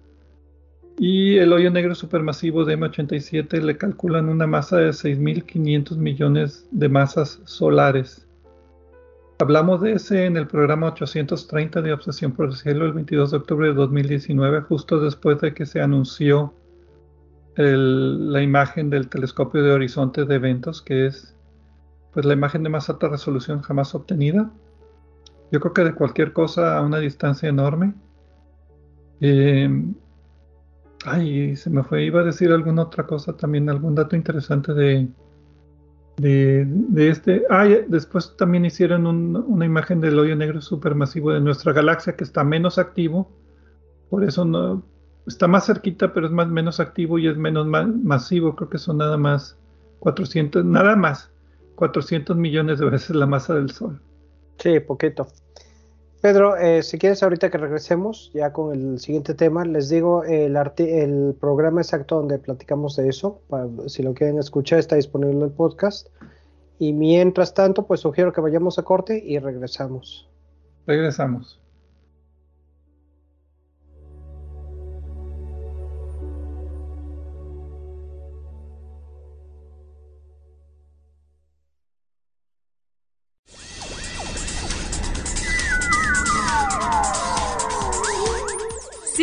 Y 0.98 1.36
el 1.36 1.52
hoyo 1.52 1.70
negro 1.70 1.94
supermasivo 1.94 2.64
de 2.64 2.76
M87 2.76 3.60
le 3.60 3.76
calculan 3.76 4.28
una 4.28 4.48
masa 4.48 4.78
de 4.78 4.90
6.500 4.90 5.96
millones 5.96 6.66
de 6.72 6.88
masas 6.88 7.40
solares. 7.44 8.26
Hablamos 9.38 9.80
de 9.82 9.92
ese 9.92 10.26
en 10.26 10.36
el 10.36 10.48
programa 10.48 10.88
830 10.88 11.80
de 11.80 11.92
Obsesión 11.92 12.32
por 12.32 12.46
el 12.46 12.54
Cielo 12.54 12.86
el 12.86 12.92
22 12.92 13.30
de 13.30 13.36
octubre 13.36 13.68
de 13.68 13.74
2019, 13.74 14.62
justo 14.62 15.00
después 15.00 15.40
de 15.40 15.54
que 15.54 15.64
se 15.64 15.80
anunció 15.80 16.54
la 17.56 18.42
imagen 18.42 18.90
del 18.90 19.08
telescopio 19.08 19.62
de 19.62 19.72
horizonte 19.72 20.24
de 20.24 20.34
eventos, 20.34 20.82
que 20.82 21.06
es 21.06 21.36
pues 22.12 22.26
la 22.26 22.34
imagen 22.34 22.62
de 22.62 22.68
más 22.68 22.88
alta 22.90 23.08
resolución 23.08 23.62
jamás 23.62 23.94
obtenida. 23.94 24.50
Yo 25.50 25.60
creo 25.60 25.72
que 25.72 25.84
de 25.84 25.94
cualquier 25.94 26.32
cosa 26.32 26.76
a 26.76 26.82
una 26.82 26.98
distancia 26.98 27.48
enorme. 27.48 27.94
Em, 29.20 29.94
ay, 31.04 31.56
se 31.56 31.70
me 31.70 31.82
fue, 31.82 32.04
iba 32.04 32.20
a 32.20 32.24
decir 32.24 32.50
alguna 32.52 32.82
otra 32.82 33.06
cosa 33.06 33.36
también, 33.36 33.68
algún 33.68 33.94
dato 33.94 34.16
interesante 34.16 34.74
de, 34.74 35.08
de, 36.16 37.08
este. 37.08 37.44
Ah, 37.50 37.66
después 37.88 38.36
también 38.36 38.64
hicieron 38.64 39.06
una 39.06 39.64
imagen 39.64 40.00
del 40.00 40.18
hoyo 40.18 40.36
negro 40.36 40.60
supermasivo 40.60 41.32
de 41.32 41.40
nuestra 41.40 41.72
galaxia 41.72 42.16
que 42.16 42.24
está 42.24 42.44
menos 42.44 42.78
activo. 42.78 43.30
Por 44.10 44.24
eso 44.24 44.44
no, 44.44 44.82
está 45.26 45.46
más 45.48 45.66
cerquita, 45.66 46.12
pero 46.12 46.26
es 46.26 46.32
más 46.32 46.48
menos 46.48 46.80
activo 46.80 47.18
y 47.18 47.28
es 47.28 47.36
menos 47.36 47.66
masivo. 47.66 48.56
Creo 48.56 48.68
que 48.68 48.78
son 48.78 48.98
nada 48.98 49.16
más 49.16 49.56
400, 50.00 50.64
nada 50.64 50.96
más 50.96 51.30
400 51.76 52.36
millones 52.36 52.78
de 52.78 52.86
veces 52.86 53.16
la 53.16 53.26
masa 53.26 53.54
del 53.54 53.70
Sol. 53.70 54.00
Sí, 54.58 54.80
poquito. 54.80 55.26
Pedro, 56.20 56.56
eh, 56.56 56.84
si 56.84 56.98
quieres 56.98 57.22
ahorita 57.22 57.50
que 57.50 57.58
regresemos 57.58 58.30
ya 58.32 58.52
con 58.52 58.72
el 58.72 59.00
siguiente 59.00 59.34
tema, 59.34 59.64
les 59.64 59.88
digo 59.88 60.22
el, 60.22 60.56
el 60.56 61.34
programa 61.40 61.80
exacto 61.80 62.16
donde 62.16 62.38
platicamos 62.38 62.94
de 62.94 63.08
eso, 63.08 63.40
para, 63.48 63.66
si 63.88 64.04
lo 64.04 64.14
quieren 64.14 64.38
escuchar 64.38 64.78
está 64.78 64.94
disponible 64.94 65.36
en 65.36 65.42
el 65.42 65.50
podcast. 65.50 66.08
Y 66.78 66.92
mientras 66.92 67.54
tanto, 67.54 67.86
pues 67.86 68.00
sugiero 68.00 68.32
que 68.32 68.40
vayamos 68.40 68.78
a 68.78 68.82
corte 68.82 69.20
y 69.24 69.38
regresamos. 69.38 70.28
Regresamos. 70.86 71.61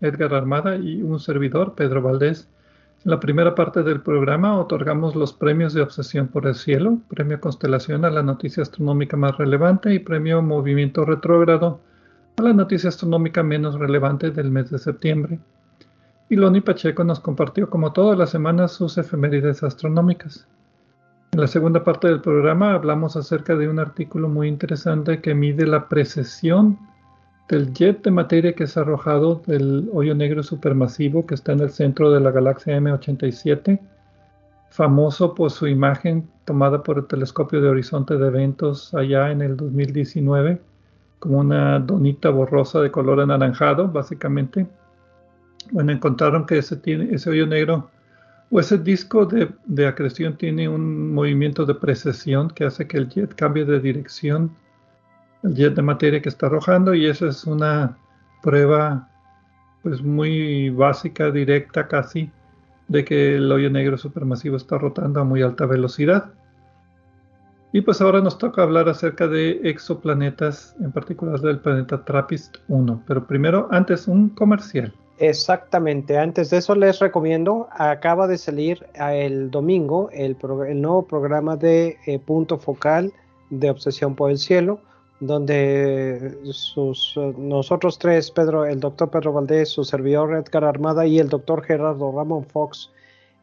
Edgar 0.00 0.34
Armada 0.34 0.76
y 0.76 1.02
un 1.02 1.20
servidor, 1.20 1.74
Pedro 1.74 2.02
Valdés. 2.02 2.48
En 3.04 3.10
la 3.10 3.20
primera 3.20 3.54
parte 3.54 3.82
del 3.82 4.00
programa 4.00 4.58
otorgamos 4.58 5.14
los 5.14 5.32
premios 5.32 5.74
de 5.74 5.82
Obsesión 5.82 6.28
por 6.28 6.46
el 6.46 6.54
Cielo, 6.54 6.98
Premio 7.08 7.40
Constelación 7.40 8.04
a 8.04 8.10
la 8.10 8.22
noticia 8.22 8.62
astronómica 8.62 9.16
más 9.16 9.36
relevante 9.36 9.94
y 9.94 9.98
Premio 9.98 10.42
Movimiento 10.42 11.04
Retrógrado 11.04 11.80
a 12.36 12.42
la 12.42 12.52
noticia 12.52 12.88
astronómica 12.88 13.42
menos 13.42 13.78
relevante 13.78 14.30
del 14.30 14.50
mes 14.50 14.70
de 14.70 14.78
septiembre. 14.78 15.38
Y 16.28 16.36
Loni 16.36 16.60
Pacheco 16.60 17.04
nos 17.04 17.20
compartió 17.20 17.70
como 17.70 17.92
todas 17.92 18.18
las 18.18 18.30
semanas 18.30 18.72
sus 18.72 18.98
efemérides 18.98 19.62
astronómicas. 19.62 20.46
En 21.32 21.40
la 21.40 21.46
segunda 21.46 21.84
parte 21.84 22.08
del 22.08 22.20
programa 22.20 22.72
hablamos 22.72 23.16
acerca 23.16 23.54
de 23.56 23.68
un 23.68 23.78
artículo 23.78 24.28
muy 24.28 24.48
interesante 24.48 25.20
que 25.20 25.34
mide 25.34 25.66
la 25.66 25.88
precesión 25.88 26.78
del 27.48 27.72
jet 27.72 28.02
de 28.02 28.10
materia 28.10 28.54
que 28.54 28.64
es 28.64 28.76
arrojado 28.76 29.42
del 29.46 29.88
hoyo 29.92 30.14
negro 30.14 30.42
supermasivo 30.42 31.26
que 31.26 31.34
está 31.34 31.52
en 31.52 31.60
el 31.60 31.70
centro 31.70 32.10
de 32.10 32.20
la 32.20 32.30
galaxia 32.30 32.78
M87, 32.78 33.80
famoso 34.70 35.34
por 35.34 35.50
su 35.50 35.66
imagen 35.66 36.28
tomada 36.44 36.82
por 36.82 36.98
el 36.98 37.06
telescopio 37.06 37.60
de 37.60 37.68
horizonte 37.68 38.16
de 38.16 38.26
eventos 38.26 38.94
allá 38.94 39.30
en 39.30 39.42
el 39.42 39.56
2019, 39.56 40.60
como 41.18 41.38
una 41.38 41.78
donita 41.78 42.30
borrosa 42.30 42.80
de 42.80 42.90
color 42.90 43.20
anaranjado, 43.20 43.88
básicamente. 43.88 44.66
Bueno, 45.72 45.92
encontraron 45.92 46.46
que 46.46 46.58
ese, 46.58 46.76
hoyo 47.28 47.46
negro 47.46 47.90
o 48.50 48.60
ese 48.60 48.78
disco 48.78 49.26
de, 49.26 49.86
acreción 49.86 50.36
tiene 50.36 50.68
un 50.68 51.12
movimiento 51.12 51.64
de 51.66 51.74
precesión 51.74 52.48
que 52.48 52.64
hace 52.64 52.86
que 52.86 52.98
el 52.98 53.08
jet 53.08 53.34
cambie 53.34 53.64
de 53.64 53.80
dirección, 53.80 54.52
de 55.46 55.82
materia 55.82 56.20
que 56.20 56.28
está 56.28 56.46
arrojando, 56.46 56.94
y 56.94 57.06
esa 57.06 57.28
es 57.28 57.44
una 57.44 57.96
prueba 58.42 59.08
pues 59.82 60.02
muy 60.02 60.70
básica, 60.70 61.30
directa 61.30 61.86
casi, 61.86 62.30
de 62.88 63.04
que 63.04 63.36
el 63.36 63.50
hoyo 63.50 63.70
negro 63.70 63.96
supermasivo 63.96 64.56
está 64.56 64.78
rotando 64.78 65.20
a 65.20 65.24
muy 65.24 65.42
alta 65.42 65.66
velocidad. 65.66 66.32
Y 67.72 67.82
pues 67.82 68.00
ahora 68.00 68.20
nos 68.20 68.38
toca 68.38 68.62
hablar 68.62 68.88
acerca 68.88 69.28
de 69.28 69.60
exoplanetas, 69.64 70.74
en 70.80 70.92
particular 70.92 71.40
del 71.40 71.58
planeta 71.58 72.04
TRAPPIST 72.04 72.56
1. 72.68 73.02
Pero 73.06 73.26
primero, 73.26 73.68
antes 73.70 74.08
un 74.08 74.30
comercial. 74.30 74.92
Exactamente, 75.18 76.18
antes 76.18 76.50
de 76.50 76.58
eso 76.58 76.74
les 76.74 76.98
recomiendo, 76.98 77.68
acaba 77.72 78.26
de 78.26 78.36
salir 78.36 78.86
el 78.94 79.50
domingo 79.50 80.10
el, 80.12 80.36
nuevo 80.80 81.06
programa 81.06 81.56
de 81.56 81.96
eh, 82.06 82.18
Punto 82.18 82.58
Focal 82.58 83.12
de 83.48 83.70
Obsesión 83.70 84.14
por 84.14 84.30
el 84.30 84.38
Cielo, 84.38 84.80
donde 85.20 86.38
sus, 86.52 87.18
nosotros 87.38 87.98
tres, 87.98 88.30
Pedro, 88.30 88.66
el 88.66 88.80
doctor 88.80 89.10
Pedro 89.10 89.32
Valdés, 89.32 89.70
su 89.70 89.84
servidor 89.84 90.34
Edgar 90.34 90.64
Armada 90.64 91.06
y 91.06 91.18
el 91.18 91.28
doctor 91.28 91.62
Gerardo 91.62 92.12
Ramón 92.12 92.44
Fox, 92.44 92.90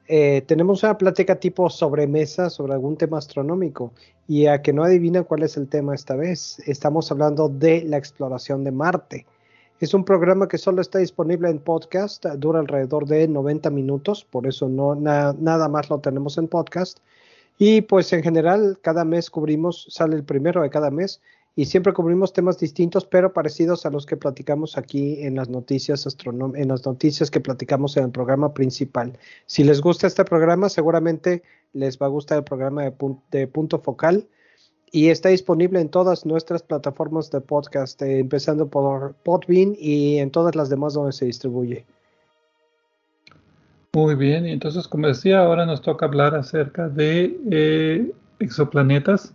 eh, 0.07 0.43
tenemos 0.47 0.83
una 0.83 0.97
plática 0.97 1.35
tipo 1.35 1.69
sobremesa 1.69 2.49
sobre 2.49 2.73
algún 2.73 2.97
tema 2.97 3.17
astronómico 3.17 3.93
y 4.27 4.47
a 4.47 4.61
que 4.61 4.73
no 4.73 4.83
adivina 4.83 5.23
cuál 5.23 5.43
es 5.43 5.57
el 5.57 5.67
tema 5.67 5.95
esta 5.95 6.15
vez, 6.15 6.59
estamos 6.67 7.11
hablando 7.11 7.49
de 7.49 7.83
la 7.83 7.97
exploración 7.97 8.63
de 8.63 8.71
Marte. 8.71 9.25
Es 9.79 9.93
un 9.93 10.05
programa 10.05 10.47
que 10.47 10.57
solo 10.57 10.81
está 10.81 10.99
disponible 10.99 11.49
en 11.49 11.59
podcast, 11.59 12.25
dura 12.37 12.59
alrededor 12.59 13.05
de 13.05 13.27
90 13.27 13.69
minutos, 13.69 14.23
por 14.23 14.47
eso 14.47 14.69
no 14.69 14.95
nada 14.95 15.67
más 15.67 15.89
lo 15.89 15.99
tenemos 15.99 16.37
en 16.37 16.47
podcast. 16.47 16.99
Y 17.57 17.81
pues 17.81 18.11
en 18.13 18.23
general 18.23 18.79
cada 18.81 19.03
mes 19.05 19.29
cubrimos, 19.29 19.87
sale 19.89 20.15
el 20.15 20.23
primero 20.23 20.61
de 20.61 20.69
cada 20.69 20.89
mes 20.89 21.21
y 21.55 21.65
siempre 21.65 21.93
cubrimos 21.93 22.33
temas 22.33 22.57
distintos 22.57 23.05
pero 23.05 23.33
parecidos 23.33 23.85
a 23.85 23.91
los 23.91 24.05
que 24.05 24.17
platicamos 24.17 24.77
aquí 24.77 25.23
en 25.23 25.35
las 25.35 25.49
noticias 25.49 26.07
en 26.25 26.67
las 26.67 26.85
noticias 26.85 27.29
que 27.29 27.39
platicamos 27.39 27.95
en 27.97 28.05
el 28.05 28.11
programa 28.11 28.53
principal. 28.53 29.17
Si 29.45 29.63
les 29.63 29.81
gusta 29.81 30.07
este 30.07 30.25
programa, 30.25 30.69
seguramente 30.69 31.43
les 31.73 31.97
va 31.99 32.07
a 32.07 32.09
gustar 32.09 32.39
el 32.39 32.43
programa 32.43 32.83
de, 33.31 33.47
punto 33.47 33.79
focal 33.79 34.27
y 34.91 35.09
está 35.09 35.29
disponible 35.29 35.79
en 35.79 35.89
todas 35.89 36.25
nuestras 36.25 36.61
plataformas 36.61 37.31
de 37.31 37.41
podcast, 37.41 38.01
eh, 38.01 38.19
empezando 38.19 38.67
por 38.67 39.15
Podbean 39.23 39.75
y 39.77 40.19
en 40.19 40.29
todas 40.29 40.55
las 40.55 40.69
demás 40.69 40.93
donde 40.93 41.13
se 41.13 41.25
distribuye. 41.25 41.85
Muy 43.95 44.15
bien, 44.15 44.47
y 44.47 44.51
entonces 44.51 44.87
como 44.87 45.07
decía, 45.07 45.39
ahora 45.39 45.67
nos 45.67 45.81
toca 45.81 46.07
hablar 46.07 46.33
acerca 46.35 46.89
de 46.89 47.39
eh, 47.51 48.11
exoplanetas. 48.39 49.33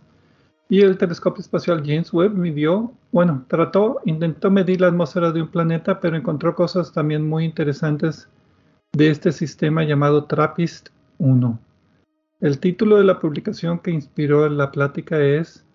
Y 0.71 0.81
el 0.81 0.99
telescopio 0.99 1.41
espacial 1.41 1.81
James 1.83 2.13
Webb 2.13 2.35
midió, 2.35 2.93
bueno, 3.11 3.43
trató, 3.47 3.99
intentó 4.05 4.51
medir 4.51 4.81
la 4.81 4.87
atmósfera 4.87 5.31
de 5.31 5.41
un 5.41 5.47
planeta, 5.47 5.99
pero 5.99 6.15
encontró 6.15 6.53
cosas 6.53 6.93
también 6.93 7.27
muy 7.27 7.43
interesantes 7.43 8.29
de 8.93 9.09
este 9.09 9.31
sistema 9.31 9.83
llamado 9.83 10.25
TRAPPIST 10.25 10.89
1. 11.17 11.59
El 12.41 12.59
título 12.59 12.97
de 12.97 13.03
la 13.03 13.19
publicación 13.19 13.79
que 13.79 13.89
inspiró 13.89 14.47
la 14.47 14.71
plática 14.71 15.19
es 15.19 15.65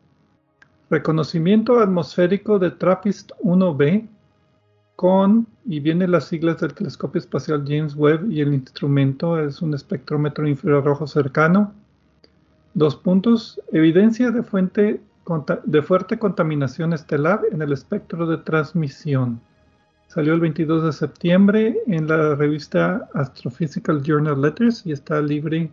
Reconocimiento 0.91 1.81
atmosférico 1.81 2.61
de 2.61 2.71
TRAPPIST-1b 2.71 4.09
con, 4.95 5.49
y 5.65 5.81
viene 5.81 6.07
las 6.07 6.27
siglas 6.27 6.61
del 6.61 6.73
telescopio 6.73 7.19
espacial 7.19 7.65
James 7.67 7.97
Webb 7.97 8.31
y 8.31 8.41
el 8.41 8.55
instrumento 8.55 9.41
es 9.41 9.61
un 9.61 9.75
espectrómetro 9.75 10.47
infrarrojo 10.47 11.09
cercano. 11.09 11.75
Dos 12.75 12.97
puntos, 12.97 13.61
evidencia 13.71 14.33
de, 14.33 14.43
fuerte 14.43 16.19
contaminación 16.19 16.93
estelar 16.93 17.43
en 17.53 17.63
el 17.63 17.73
espectro 17.73 18.27
de 18.27 18.39
transmisión. 18.39 19.41
Salió 20.09 20.35
el 20.35 20.41
22 20.41 20.85
de 20.85 20.93
septiembre 20.93 21.79
en 21.87 22.09
la 22.09 22.35
revista 22.35 23.09
Astrophysical 23.15 24.03
Journal 24.03 24.41
Letters 24.41 24.85
y 24.85 24.93
está 24.93 25.21
libre 25.21 25.71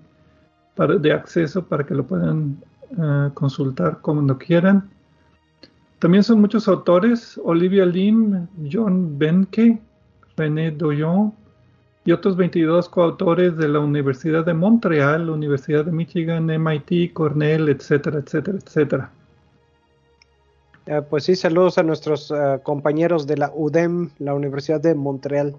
de 1.00 1.12
acceso 1.12 1.66
para 1.66 1.84
que 1.84 1.96
lo 1.96 2.06
puedan 2.06 2.58
eh, 2.92 3.30
consultar 3.34 4.00
cuando 4.02 4.38
quieran. 4.38 4.88
También 5.98 6.24
son 6.24 6.40
muchos 6.40 6.68
autores, 6.68 7.40
Olivia 7.44 7.86
Lim, 7.86 8.48
John 8.72 9.18
Benke, 9.18 9.82
René 10.38 10.72
Doyon 10.72 11.34
y 12.04 12.12
otros 12.12 12.36
22 12.36 12.90
coautores 12.90 13.58
de 13.58 13.68
la 13.68 13.80
Universidad 13.80 14.46
de 14.46 14.54
Montreal, 14.54 15.30
Universidad 15.30 15.86
de 15.86 15.92
Michigan, 15.92 16.46
MIT, 16.46 17.14
Cornell, 17.14 17.70
etcétera, 17.70 18.20
etcétera, 18.20 18.58
etcétera. 18.58 19.12
Eh, 20.88 21.02
pues 21.08 21.26
sí, 21.26 21.36
saludos 21.36 21.78
a 21.78 21.84
nuestros 21.84 22.32
eh, 22.32 22.60
compañeros 22.64 23.28
de 23.28 23.38
la 23.38 23.52
UDEM, 23.54 24.10
la 24.18 24.34
Universidad 24.34 24.82
de 24.82 24.96
Montreal. 24.96 25.56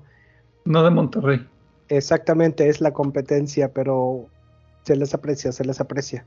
No 0.65 0.83
de 0.83 0.91
Monterrey. 0.91 1.47
Exactamente, 1.89 2.69
es 2.69 2.81
la 2.81 2.93
competencia, 2.93 3.73
pero 3.73 4.27
se 4.85 4.97
les 4.97 5.15
aprecia, 5.15 5.53
se 5.53 5.65
les 5.65 5.81
aprecia. 5.81 6.25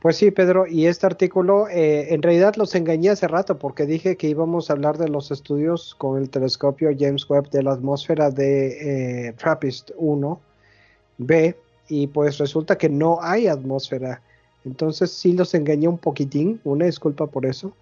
Pues 0.00 0.16
sí, 0.16 0.30
Pedro, 0.30 0.66
y 0.68 0.86
este 0.86 1.06
artículo 1.06 1.68
eh, 1.68 2.14
en 2.14 2.22
realidad 2.22 2.54
los 2.54 2.74
engañé 2.76 3.10
hace 3.10 3.26
rato 3.26 3.58
porque 3.58 3.84
dije 3.84 4.16
que 4.16 4.28
íbamos 4.28 4.70
a 4.70 4.74
hablar 4.74 4.96
de 4.96 5.08
los 5.08 5.32
estudios 5.32 5.96
con 5.98 6.22
el 6.22 6.30
telescopio 6.30 6.90
James 6.96 7.28
Webb 7.28 7.50
de 7.50 7.64
la 7.64 7.72
atmósfera 7.72 8.30
de 8.30 9.28
eh, 9.28 9.32
TRAPPIST 9.32 9.90
1b 9.98 11.56
y 11.88 12.06
pues 12.06 12.38
resulta 12.38 12.78
que 12.78 12.88
no 12.88 13.18
hay 13.20 13.48
atmósfera. 13.48 14.22
Entonces 14.64 15.10
sí 15.10 15.32
los 15.32 15.52
engañé 15.54 15.88
un 15.88 15.98
poquitín, 15.98 16.60
una 16.62 16.84
disculpa 16.84 17.26
por 17.26 17.44
eso. 17.44 17.72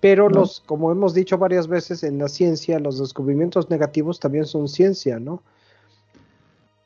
Pero 0.00 0.28
los, 0.28 0.62
como 0.66 0.92
hemos 0.92 1.14
dicho 1.14 1.36
varias 1.36 1.66
veces 1.66 2.04
en 2.04 2.18
la 2.18 2.28
ciencia, 2.28 2.78
los 2.78 3.00
descubrimientos 3.00 3.70
negativos 3.70 4.20
también 4.20 4.44
son 4.44 4.68
ciencia, 4.68 5.18
¿no? 5.18 5.42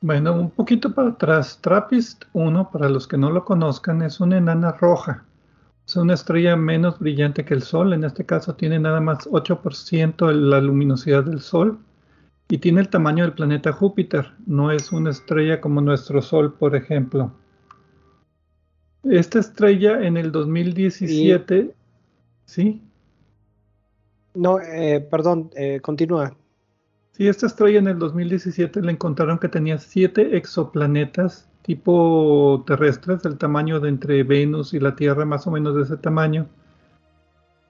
Bueno, 0.03 0.33
un 0.33 0.51
poquito 0.51 0.95
para 0.95 1.11
atrás. 1.11 1.59
TRAPPIST 1.61 2.25
1, 2.33 2.71
para 2.71 2.89
los 2.89 3.07
que 3.07 3.19
no 3.19 3.31
lo 3.31 3.45
conozcan, 3.45 4.01
es 4.01 4.19
una 4.19 4.39
enana 4.39 4.73
roja. 4.73 5.27
Es 5.87 5.95
una 5.97 6.15
estrella 6.15 6.57
menos 6.57 6.99
brillante 6.99 7.45
que 7.45 7.53
el 7.53 7.63
Sol. 7.63 7.93
En 7.93 8.05
este 8.05 8.25
caso 8.25 8.55
tiene 8.55 8.79
nada 8.79 9.01
más 9.01 9.29
8% 9.29 10.27
de 10.27 10.35
la 10.35 10.61
luminosidad 10.61 11.25
del 11.25 11.41
Sol 11.41 11.79
y 12.49 12.59
tiene 12.59 12.81
el 12.81 12.89
tamaño 12.89 13.25
del 13.25 13.35
planeta 13.35 13.73
Júpiter. 13.73 14.33
No 14.47 14.71
es 14.71 14.91
una 14.91 15.11
estrella 15.11 15.61
como 15.61 15.83
nuestro 15.83 16.23
Sol, 16.23 16.55
por 16.55 16.75
ejemplo. 16.75 17.33
Esta 19.05 19.39
estrella 19.39 20.03
en 20.03 20.17
el 20.17 20.33
2017, 20.33 21.75
¿sí? 22.47 22.83
No, 24.35 24.61
eh, 24.61 25.07
perdón, 25.11 25.51
eh, 25.57 25.81
continúa. 25.81 26.35
Sí, 27.13 27.29
esta 27.29 27.47
estrella 27.47 27.79
en 27.79 27.89
el 27.89 27.99
2017 27.99 28.83
le 28.83 28.93
encontraron 28.93 29.39
que 29.39 29.49
tenía 29.49 29.79
siete 29.79 30.37
exoplanetas 30.37 31.51
tipo 31.63 32.65
terrestres 32.67 33.23
del 33.23 33.37
tamaño 33.37 33.81
de 33.81 33.91
entre 33.91 34.23
Venus 34.23 34.75
y 34.75 34.81
la 34.81 34.97
Tierra, 34.97 35.25
más 35.25 35.47
o 35.47 35.51
menos 35.51 35.77
de 35.77 35.83
ese 35.83 35.97
tamaño. 35.97 36.47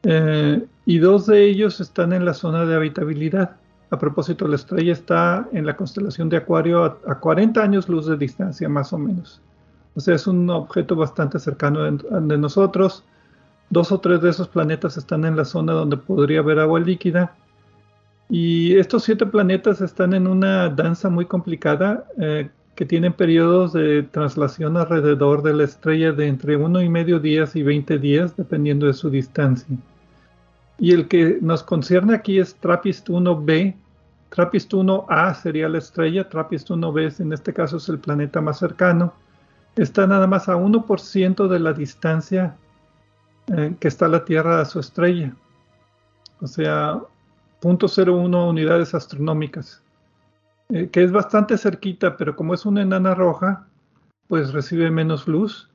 Eh, 0.04 0.64
y 0.86 0.98
dos 0.98 1.26
de 1.26 1.44
ellos 1.44 1.80
están 1.80 2.12
en 2.12 2.24
la 2.24 2.34
zona 2.34 2.64
de 2.64 2.74
habitabilidad. 2.74 3.56
A 3.90 3.98
propósito, 3.98 4.46
la 4.46 4.56
estrella 4.56 4.92
está 4.92 5.48
en 5.52 5.66
la 5.66 5.76
constelación 5.76 6.28
de 6.28 6.36
Acuario 6.36 6.84
a, 6.84 7.20
40 7.20 7.60
años 7.62 7.88
luz 7.88 8.06
de 8.06 8.16
distancia, 8.16 8.68
más 8.68 8.92
o 8.92 8.98
menos. 8.98 9.40
O 9.96 10.00
sea, 10.00 10.14
es 10.14 10.26
un 10.26 10.48
objeto 10.48 10.94
bastante 10.94 11.38
cercano 11.40 11.82
de 11.90 12.38
nosotros. 12.38 13.04
Dos 13.70 13.90
o 13.90 13.98
tres 13.98 14.22
de 14.22 14.30
esos 14.30 14.48
planetas 14.48 14.96
están 14.96 15.24
en 15.24 15.36
la 15.36 15.44
zona 15.44 15.72
donde 15.72 15.96
podría 15.96 16.40
haber 16.40 16.60
agua 16.60 16.78
líquida 16.78 17.34
y 18.30 18.78
estos 18.78 19.02
siete 19.02 19.26
planetas 19.26 19.80
están 19.80 20.14
en 20.14 20.28
una 20.28 20.68
danza 20.68 21.10
muy 21.10 21.26
complicada 21.26 22.06
eh, 22.16 22.48
que 22.76 22.86
tienen 22.86 23.12
periodos 23.12 23.72
de 23.72 24.04
traslación 24.04 24.76
alrededor 24.76 25.42
de 25.42 25.52
la 25.52 25.64
estrella 25.64 26.12
de 26.12 26.28
entre 26.28 26.56
uno 26.56 26.80
y 26.80 26.88
medio 26.88 27.18
días 27.18 27.56
y 27.56 27.64
20 27.64 27.98
días, 27.98 28.36
dependiendo 28.36 28.86
de 28.86 28.92
su 28.92 29.10
distancia. 29.10 29.76
Y 30.78 30.92
el 30.92 31.08
que 31.08 31.38
nos 31.40 31.64
concierne 31.64 32.14
aquí 32.14 32.38
es 32.38 32.54
TRAPPIST 32.54 33.08
1b. 33.08 33.74
TRAPPIST 34.30 34.72
1a 34.72 35.34
sería 35.34 35.68
la 35.68 35.78
estrella, 35.78 36.28
TRAPPIST 36.28 36.70
1b 36.70 37.20
en 37.20 37.32
este 37.32 37.52
caso 37.52 37.78
es 37.78 37.88
el 37.88 37.98
planeta 37.98 38.40
más 38.40 38.60
cercano. 38.60 39.12
Está 39.74 40.06
nada 40.06 40.28
más 40.28 40.48
a 40.48 40.56
1% 40.56 41.48
de 41.48 41.58
la 41.58 41.72
distancia 41.72 42.56
eh, 43.48 43.74
que 43.80 43.88
está 43.88 44.06
la 44.06 44.24
Tierra 44.24 44.60
a 44.60 44.64
su 44.64 44.78
estrella. 44.78 45.34
O 46.40 46.46
sea, 46.46 47.00
0.01 47.60 48.48
unidades 48.48 48.94
astronómicas, 48.94 49.82
eh, 50.70 50.88
que 50.90 51.02
es 51.02 51.12
bastante 51.12 51.58
cerquita, 51.58 52.16
pero 52.16 52.36
como 52.36 52.54
es 52.54 52.64
una 52.64 52.82
enana 52.82 53.14
roja, 53.14 53.66
pues 54.28 54.52
recibe 54.52 54.90
menos 54.90 55.26
luz. 55.28 55.68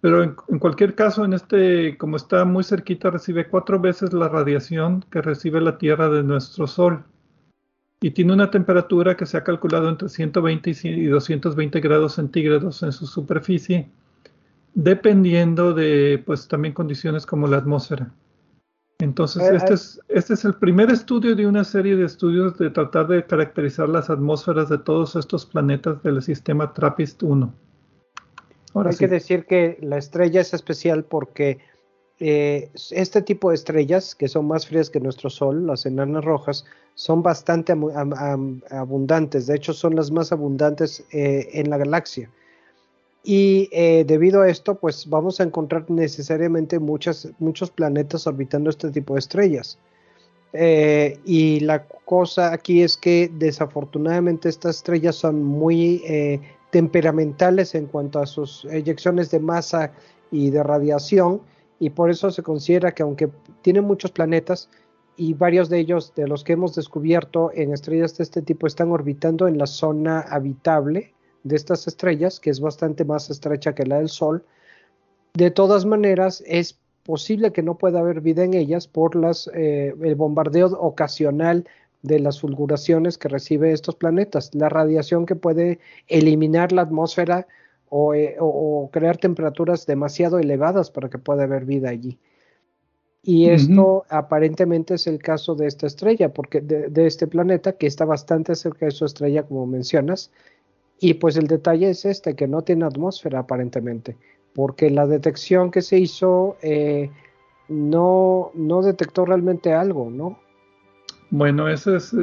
Pero 0.00 0.22
en, 0.22 0.34
cualquier 0.58 0.94
caso, 0.94 1.24
en 1.24 1.34
este, 1.34 1.98
como 1.98 2.16
está 2.16 2.44
muy 2.44 2.64
cerquita, 2.64 3.10
recibe 3.10 3.48
cuatro 3.48 3.78
veces 3.78 4.12
la 4.12 4.28
radiación 4.28 5.04
que 5.10 5.20
recibe 5.20 5.60
la 5.60 5.78
Tierra 5.78 6.08
de 6.08 6.22
nuestro 6.22 6.66
Sol. 6.66 7.04
y 8.02 8.12
tiene 8.12 8.32
una 8.32 8.50
temperatura 8.50 9.16
que 9.16 9.26
se 9.26 9.36
ha 9.36 9.44
calculado 9.44 9.88
entre 9.90 10.08
120 10.08 10.70
y 10.84 11.04
220 11.06 11.80
grados 11.80 12.14
centígrados 12.14 12.82
en 12.82 12.92
su 12.92 13.06
superficie, 13.06 13.90
dependiendo 14.74 15.74
de 15.74 16.22
pues 16.24 16.48
también 16.48 16.72
condiciones 16.72 17.26
como 17.26 17.46
la 17.46 17.58
atmósfera. 17.58 18.10
Entonces, 19.00 19.42
este, 19.42 19.74
es, 19.74 20.00
este 20.08 20.34
es 20.34 20.44
el 20.44 20.54
primer 20.54 20.90
estudio 20.90 21.34
de 21.34 21.46
una 21.46 21.64
serie 21.64 21.96
de 21.96 22.04
estudios 22.04 22.58
de 22.58 22.70
tratar 22.70 23.08
de 23.08 23.24
caracterizar 23.24 23.88
las 23.88 24.10
atmósferas 24.10 24.68
de 24.68 24.78
todos 24.78 25.16
estos 25.16 25.46
planetas 25.46 26.02
del 26.02 26.22
sistema 26.22 26.74
TRAPPIST-1. 26.74 27.50
Hay 28.74 28.96
que 28.96 29.08
decir 29.08 29.46
que 29.46 29.78
la 29.80 29.98
estrella 29.98 30.40
es 30.40 30.54
especial 30.54 31.04
porque 31.04 31.58
eh, 32.20 32.70
este 32.90 33.22
tipo 33.22 33.48
de 33.48 33.56
estrellas, 33.56 34.14
que 34.14 34.28
son 34.28 34.46
más 34.46 34.66
frías 34.66 34.90
que 34.90 35.00
nuestro 35.00 35.30
Sol, 35.30 35.66
las 35.66 35.86
enanas 35.86 36.24
rojas, 36.24 36.66
son 36.94 37.22
bastante 37.22 37.72
abundantes. 38.70 39.46
De 39.46 39.56
hecho, 39.56 39.72
son 39.72 39.96
las 39.96 40.10
más 40.10 40.30
abundantes 40.30 41.04
eh, 41.12 41.48
en 41.54 41.70
la 41.70 41.78
galaxia. 41.78 42.30
Y 43.22 43.68
eh, 43.72 44.04
debido 44.06 44.42
a 44.42 44.48
esto, 44.48 44.76
pues 44.76 45.08
vamos 45.08 45.40
a 45.40 45.44
encontrar 45.44 45.90
necesariamente 45.90 46.78
muchos 46.78 47.70
planetas 47.74 48.26
orbitando 48.26 48.70
este 48.70 48.90
tipo 48.90 49.14
de 49.14 49.20
estrellas. 49.20 49.78
y 50.52 51.60
la 51.60 51.86
cosa 52.04 52.52
aquí 52.52 52.82
es 52.82 52.96
que 52.96 53.30
desafortunadamente 53.32 54.48
estas 54.48 54.76
estrellas 54.76 55.14
son 55.14 55.44
muy 55.44 56.02
temperamentales 56.70 57.74
en 57.74 57.86
cuanto 57.86 58.20
a 58.20 58.26
sus 58.26 58.64
eyecciones 58.64 59.30
de 59.30 59.40
masa 59.40 59.92
y 60.30 60.50
de 60.50 60.62
radiación 60.62 61.42
y 61.78 61.90
por 61.90 62.10
eso 62.10 62.30
se 62.30 62.42
considera 62.42 62.92
que 62.92 63.02
aunque 63.02 63.30
tienen 63.62 63.84
muchos 63.84 64.12
planetas 64.12 64.70
y 65.16 65.34
varios 65.34 65.68
de 65.68 65.80
ellos 65.80 66.14
de 66.14 66.28
los 66.28 66.44
que 66.44 66.52
hemos 66.52 66.74
descubierto 66.74 67.50
en 67.54 67.72
estrellas 67.72 68.16
de 68.16 68.24
este 68.24 68.42
tipo 68.42 68.66
están 68.66 68.90
orbitando 68.92 69.48
en 69.48 69.58
la 69.58 69.66
zona 69.66 70.20
habitable 70.20 71.12
de 71.42 71.56
estas 71.56 71.86
estrellas, 71.86 72.40
que 72.40 72.50
es 72.50 72.60
bastante 72.60 73.04
más 73.04 73.30
estrecha 73.30 73.74
que 73.74 73.86
la 73.86 73.98
del 73.98 74.08
Sol, 74.08 74.44
de 75.34 75.50
todas 75.50 75.84
maneras 75.84 76.42
es 76.46 76.78
posible 77.04 77.52
que 77.52 77.62
no 77.62 77.78
pueda 77.78 78.00
haber 78.00 78.20
vida 78.20 78.44
en 78.44 78.54
ellas 78.54 78.86
por 78.86 79.16
las, 79.16 79.50
eh, 79.54 79.94
el 80.02 80.14
bombardeo 80.14 80.68
ocasional 80.78 81.66
de 82.02 82.18
las 82.18 82.40
fulguraciones 82.40 83.18
que 83.18 83.28
recibe 83.28 83.72
estos 83.72 83.94
planetas, 83.94 84.54
la 84.54 84.68
radiación 84.68 85.26
que 85.26 85.36
puede 85.36 85.78
eliminar 86.08 86.72
la 86.72 86.82
atmósfera 86.82 87.46
eh, 87.92 88.36
o, 88.38 88.88
crear 88.92 89.18
temperaturas 89.18 89.86
demasiado 89.86 90.38
elevadas 90.38 90.90
para 90.90 91.10
que 91.10 91.18
pueda 91.18 91.44
haber 91.44 91.64
vida 91.64 91.90
allí. 91.90 92.18
Y 93.22 93.50
esto 93.50 94.04
aparentemente 94.08 94.94
es 94.94 95.06
el 95.06 95.18
caso 95.18 95.54
de 95.54 95.66
esta 95.66 95.86
estrella, 95.86 96.32
porque 96.32 96.62
de, 96.62 97.06
este 97.06 97.26
planeta 97.26 97.72
que 97.72 97.86
está 97.86 98.06
bastante 98.06 98.54
cerca 98.54 98.86
de 98.86 98.92
su 98.92 99.04
estrella, 99.04 99.42
como 99.42 99.66
mencionas. 99.66 100.30
Y 101.00 101.14
pues 101.14 101.36
el 101.36 101.46
detalle 101.46 101.90
es 101.90 102.04
este, 102.04 102.36
que 102.36 102.46
no 102.46 102.62
tiene 102.62 102.84
atmósfera 102.84 103.40
aparentemente, 103.40 104.16
porque 104.54 104.90
la 104.90 105.06
detección 105.06 105.70
que 105.70 105.80
se 105.80 105.98
hizo 105.98 106.56
eh, 106.60 107.10
no, 107.68 108.50
no 108.54 108.82
detectó 108.82 109.24
realmente 109.24 109.72
algo, 109.72 110.10
¿no? 110.10 110.38
Bueno, 111.30 111.68
eso 111.68 111.96
es, 111.96 112.14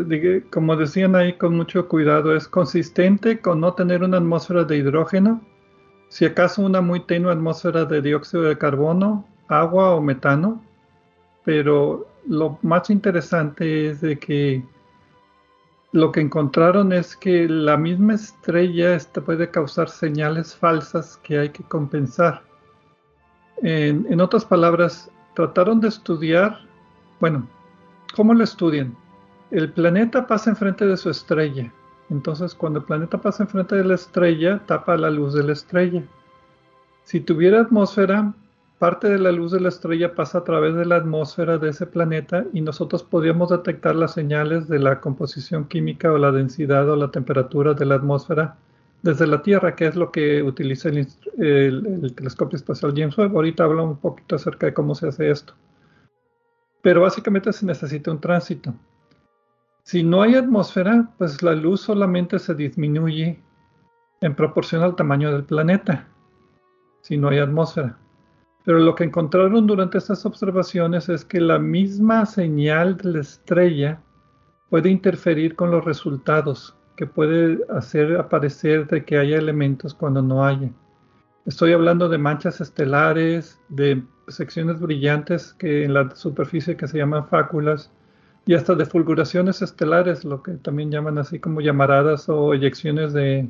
como 0.51 0.75
decían 0.75 1.15
ahí 1.15 1.34
con 1.34 1.55
mucho 1.55 1.88
cuidado, 1.88 2.36
es 2.36 2.47
consistente 2.47 3.39
con 3.39 3.61
no 3.61 3.73
tener 3.73 4.03
una 4.03 4.17
atmósfera 4.17 4.65
de 4.65 4.78
hidrógeno, 4.78 5.41
si 6.09 6.25
acaso 6.25 6.61
una 6.61 6.82
muy 6.82 6.99
tenue 6.99 7.32
atmósfera 7.32 7.86
de 7.86 8.01
dióxido 8.01 8.43
de 8.43 8.57
carbono, 8.57 9.25
agua 9.47 9.95
o 9.95 10.01
metano, 10.01 10.61
pero 11.45 12.05
lo 12.28 12.59
más 12.61 12.89
interesante 12.89 13.89
es 13.89 14.01
de 14.01 14.19
que 14.19 14.61
lo 15.97 16.11
que 16.11 16.21
encontraron 16.21 16.93
es 16.93 17.15
que 17.15 17.47
la 17.49 17.77
misma 17.77 18.13
estrella 18.13 18.97
puede 19.25 19.49
causar 19.49 19.89
señales 19.89 20.55
falsas 20.55 21.17
que 21.23 21.39
hay 21.39 21.49
que 21.49 21.63
compensar. 21.63 22.43
en 23.63 24.21
otras 24.21 24.45
palabras, 24.45 25.09
trataron 25.33 25.79
de 25.81 25.87
estudiar, 25.87 26.59
bueno, 27.19 27.47
¿Cómo 28.15 28.33
lo 28.33 28.43
estudian? 28.43 28.95
El 29.51 29.71
planeta 29.71 30.25
pasa 30.25 30.49
enfrente 30.49 30.85
de 30.85 30.97
su 30.97 31.09
estrella. 31.09 31.71
Entonces, 32.09 32.55
cuando 32.55 32.79
el 32.79 32.85
planeta 32.85 33.19
pasa 33.19 33.43
enfrente 33.43 33.75
de 33.75 33.83
la 33.83 33.95
estrella, 33.95 34.59
tapa 34.65 34.97
la 34.97 35.11
luz 35.11 35.33
de 35.33 35.43
la 35.43 35.53
estrella. 35.53 36.03
Si 37.03 37.19
tuviera 37.19 37.61
atmósfera, 37.61 38.33
parte 38.80 39.09
de 39.09 39.19
la 39.19 39.32
luz 39.32 39.51
de 39.51 39.59
la 39.59 39.69
estrella 39.69 40.15
pasa 40.15 40.39
a 40.39 40.43
través 40.43 40.75
de 40.75 40.86
la 40.86 40.97
atmósfera 40.97 41.57
de 41.57 41.69
ese 41.69 41.88
planeta 41.88 42.45
y 42.53 42.61
nosotros 42.61 43.03
podríamos 43.03 43.49
detectar 43.49 43.95
las 43.95 44.13
señales 44.13 44.67
de 44.67 44.80
la 44.80 44.99
composición 45.01 45.67
química 45.67 46.11
o 46.11 46.17
la 46.17 46.32
densidad 46.32 46.89
o 46.89 46.95
la 46.95 47.11
temperatura 47.11 47.73
de 47.73 47.86
la 47.86 47.95
atmósfera 47.95 48.55
desde 49.01 49.28
la 49.28 49.41
Tierra, 49.41 49.75
que 49.75 49.88
es 49.88 49.95
lo 49.95 50.11
que 50.11 50.43
utiliza 50.43 50.89
el, 50.89 51.07
el 51.38 52.13
telescopio 52.15 52.57
espacial 52.57 52.93
James 52.95 53.17
Webb. 53.17 53.36
Ahorita 53.36 53.63
hablo 53.63 53.84
un 53.84 53.97
poquito 53.97 54.36
acerca 54.36 54.67
de 54.67 54.73
cómo 54.73 54.95
se 54.95 55.07
hace 55.07 55.30
esto 55.30 55.53
pero 56.88 57.01
básicamente 57.01 57.51
se 57.51 57.65
necesita 57.65 58.11
un 58.11 58.21
tránsito. 58.21 58.73
Si 59.84 60.03
no 60.03 60.21
hay 60.21 60.36
atmósfera, 60.36 61.11
pues 61.17 61.43
la 61.43 61.53
luz 61.53 61.82
solamente 61.82 62.39
se 62.39 62.55
disminuye 62.55 63.41
en 64.21 64.36
proporción 64.36 64.84
al 64.84 64.95
tamaño 64.95 65.30
del 65.32 65.43
planeta, 65.43 66.07
si 67.01 67.17
no 67.17 67.28
hay 67.28 67.39
atmósfera. 67.39 67.97
Pero 68.68 68.80
lo 68.80 68.95
que 68.95 69.05
encontraron 69.05 69.65
durante 69.65 69.97
estas 69.97 70.26
observaciones 70.26 71.07
es 71.07 71.24
que 71.24 71.39
la 71.39 71.57
misma 71.57 72.26
señal 72.26 72.97
de 72.97 73.13
la 73.13 73.22
estrella 73.22 74.01
puede 74.70 74.89
interferir 74.89 75.55
con 75.55 75.72
los 75.72 75.86
resultados, 75.86 76.76
que 76.97 77.07
puede 77.07 77.59
hacer 77.70 78.18
aparecer 78.18 78.86
de 78.88 79.05
que 79.05 79.18
haya 79.20 79.38
elementos 79.38 79.93
cuando 79.93 80.22
no 80.22 80.45
haya. 80.45 80.70
Estoy 81.45 81.72
hablando 81.72 82.09
de 82.09 82.18
manchas 82.18 82.59
estelares, 82.59 83.57
de 83.70 84.03
secciones 84.28 84.82
brillantes 84.82 85.53
que 85.53 85.86
en 85.86 85.93
la 85.93 86.13
superficie 86.13 86.76
que 86.76 86.89
se 86.89 86.97
llaman 86.97 87.26
fáculas 87.30 87.89
y 88.45 88.53
hasta 88.53 88.76
de 88.76 88.86
fulguraciones 88.86 89.61
estelares, 89.61 90.26
lo 90.26 90.43
que 90.43 90.55
también 90.55 90.91
llaman 90.91 91.18
así 91.20 91.39
como 91.39 91.61
llamaradas 91.61 92.28
o 92.28 92.53
eyecciones 92.53 93.13
de, 93.13 93.47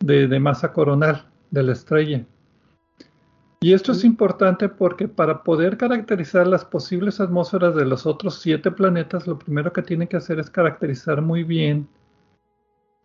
de, 0.00 0.38
masa 0.38 0.74
coronal 0.74 1.30
de 1.50 1.62
la 1.62 1.72
estrella. 1.72 2.26
Y 3.64 3.72
esto 3.72 3.92
es 3.92 4.04
importante 4.04 4.68
porque 4.68 5.08
para 5.08 5.42
poder 5.42 5.78
caracterizar 5.78 6.46
las 6.46 6.66
posibles 6.66 7.18
atmósferas 7.18 7.74
de 7.74 7.86
los 7.86 8.04
otros 8.04 8.38
siete 8.38 8.70
planetas, 8.70 9.26
lo 9.26 9.38
primero 9.38 9.72
que 9.72 9.80
tienen 9.80 10.06
que 10.06 10.18
hacer 10.18 10.38
es 10.38 10.50
caracterizar 10.50 11.22
muy 11.22 11.44
bien 11.44 11.88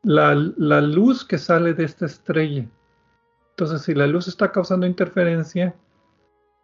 la, 0.04 0.36
la 0.58 0.82
luz 0.82 1.24
que 1.24 1.38
sale 1.38 1.74
de 1.74 1.86
esta 1.86 2.08
estrella. 2.08 2.68
Entonces, 3.52 3.84
si 3.84 3.94
la 3.94 4.06
luz 4.06 4.28
está 4.28 4.52
causando 4.52 4.86
interferencia, 4.86 5.74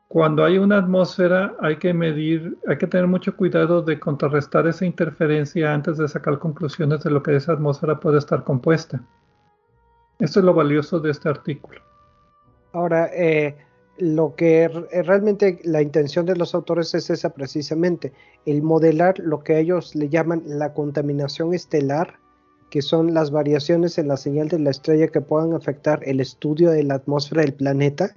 cuando 0.09 0.43
hay 0.43 0.57
una 0.57 0.79
atmósfera 0.79 1.55
hay 1.61 1.77
que 1.77 1.93
medir, 1.93 2.57
hay 2.67 2.77
que 2.77 2.87
tener 2.87 3.07
mucho 3.07 3.37
cuidado 3.37 3.81
de 3.81 3.97
contrarrestar 3.97 4.67
esa 4.67 4.85
interferencia 4.85 5.73
antes 5.73 5.97
de 5.97 6.09
sacar 6.09 6.37
conclusiones 6.39 7.01
de 7.01 7.11
lo 7.11 7.23
que 7.23 7.33
esa 7.33 7.53
atmósfera 7.53 7.97
puede 7.97 8.17
estar 8.17 8.43
compuesta. 8.43 9.01
Eso 10.19 10.39
es 10.41 10.45
lo 10.45 10.53
valioso 10.53 10.99
de 10.99 11.11
este 11.11 11.29
artículo. 11.29 11.79
Ahora, 12.73 13.09
eh, 13.13 13.55
lo 13.97 14.35
que 14.35 14.67
realmente 14.67 15.59
la 15.63 15.81
intención 15.81 16.25
de 16.25 16.35
los 16.35 16.53
autores 16.53 16.93
es 16.93 17.09
esa 17.09 17.29
precisamente, 17.29 18.11
el 18.45 18.61
modelar 18.61 19.19
lo 19.19 19.43
que 19.43 19.59
ellos 19.59 19.95
le 19.95 20.09
llaman 20.09 20.43
la 20.45 20.73
contaminación 20.73 21.53
estelar, 21.53 22.19
que 22.69 22.81
son 22.81 23.13
las 23.13 23.31
variaciones 23.31 23.97
en 23.97 24.07
la 24.09 24.17
señal 24.17 24.49
de 24.49 24.59
la 24.59 24.71
estrella 24.71 25.07
que 25.07 25.21
puedan 25.21 25.53
afectar 25.53 26.01
el 26.03 26.19
estudio 26.19 26.71
de 26.71 26.83
la 26.83 26.95
atmósfera 26.95 27.41
del 27.41 27.53
planeta 27.53 28.15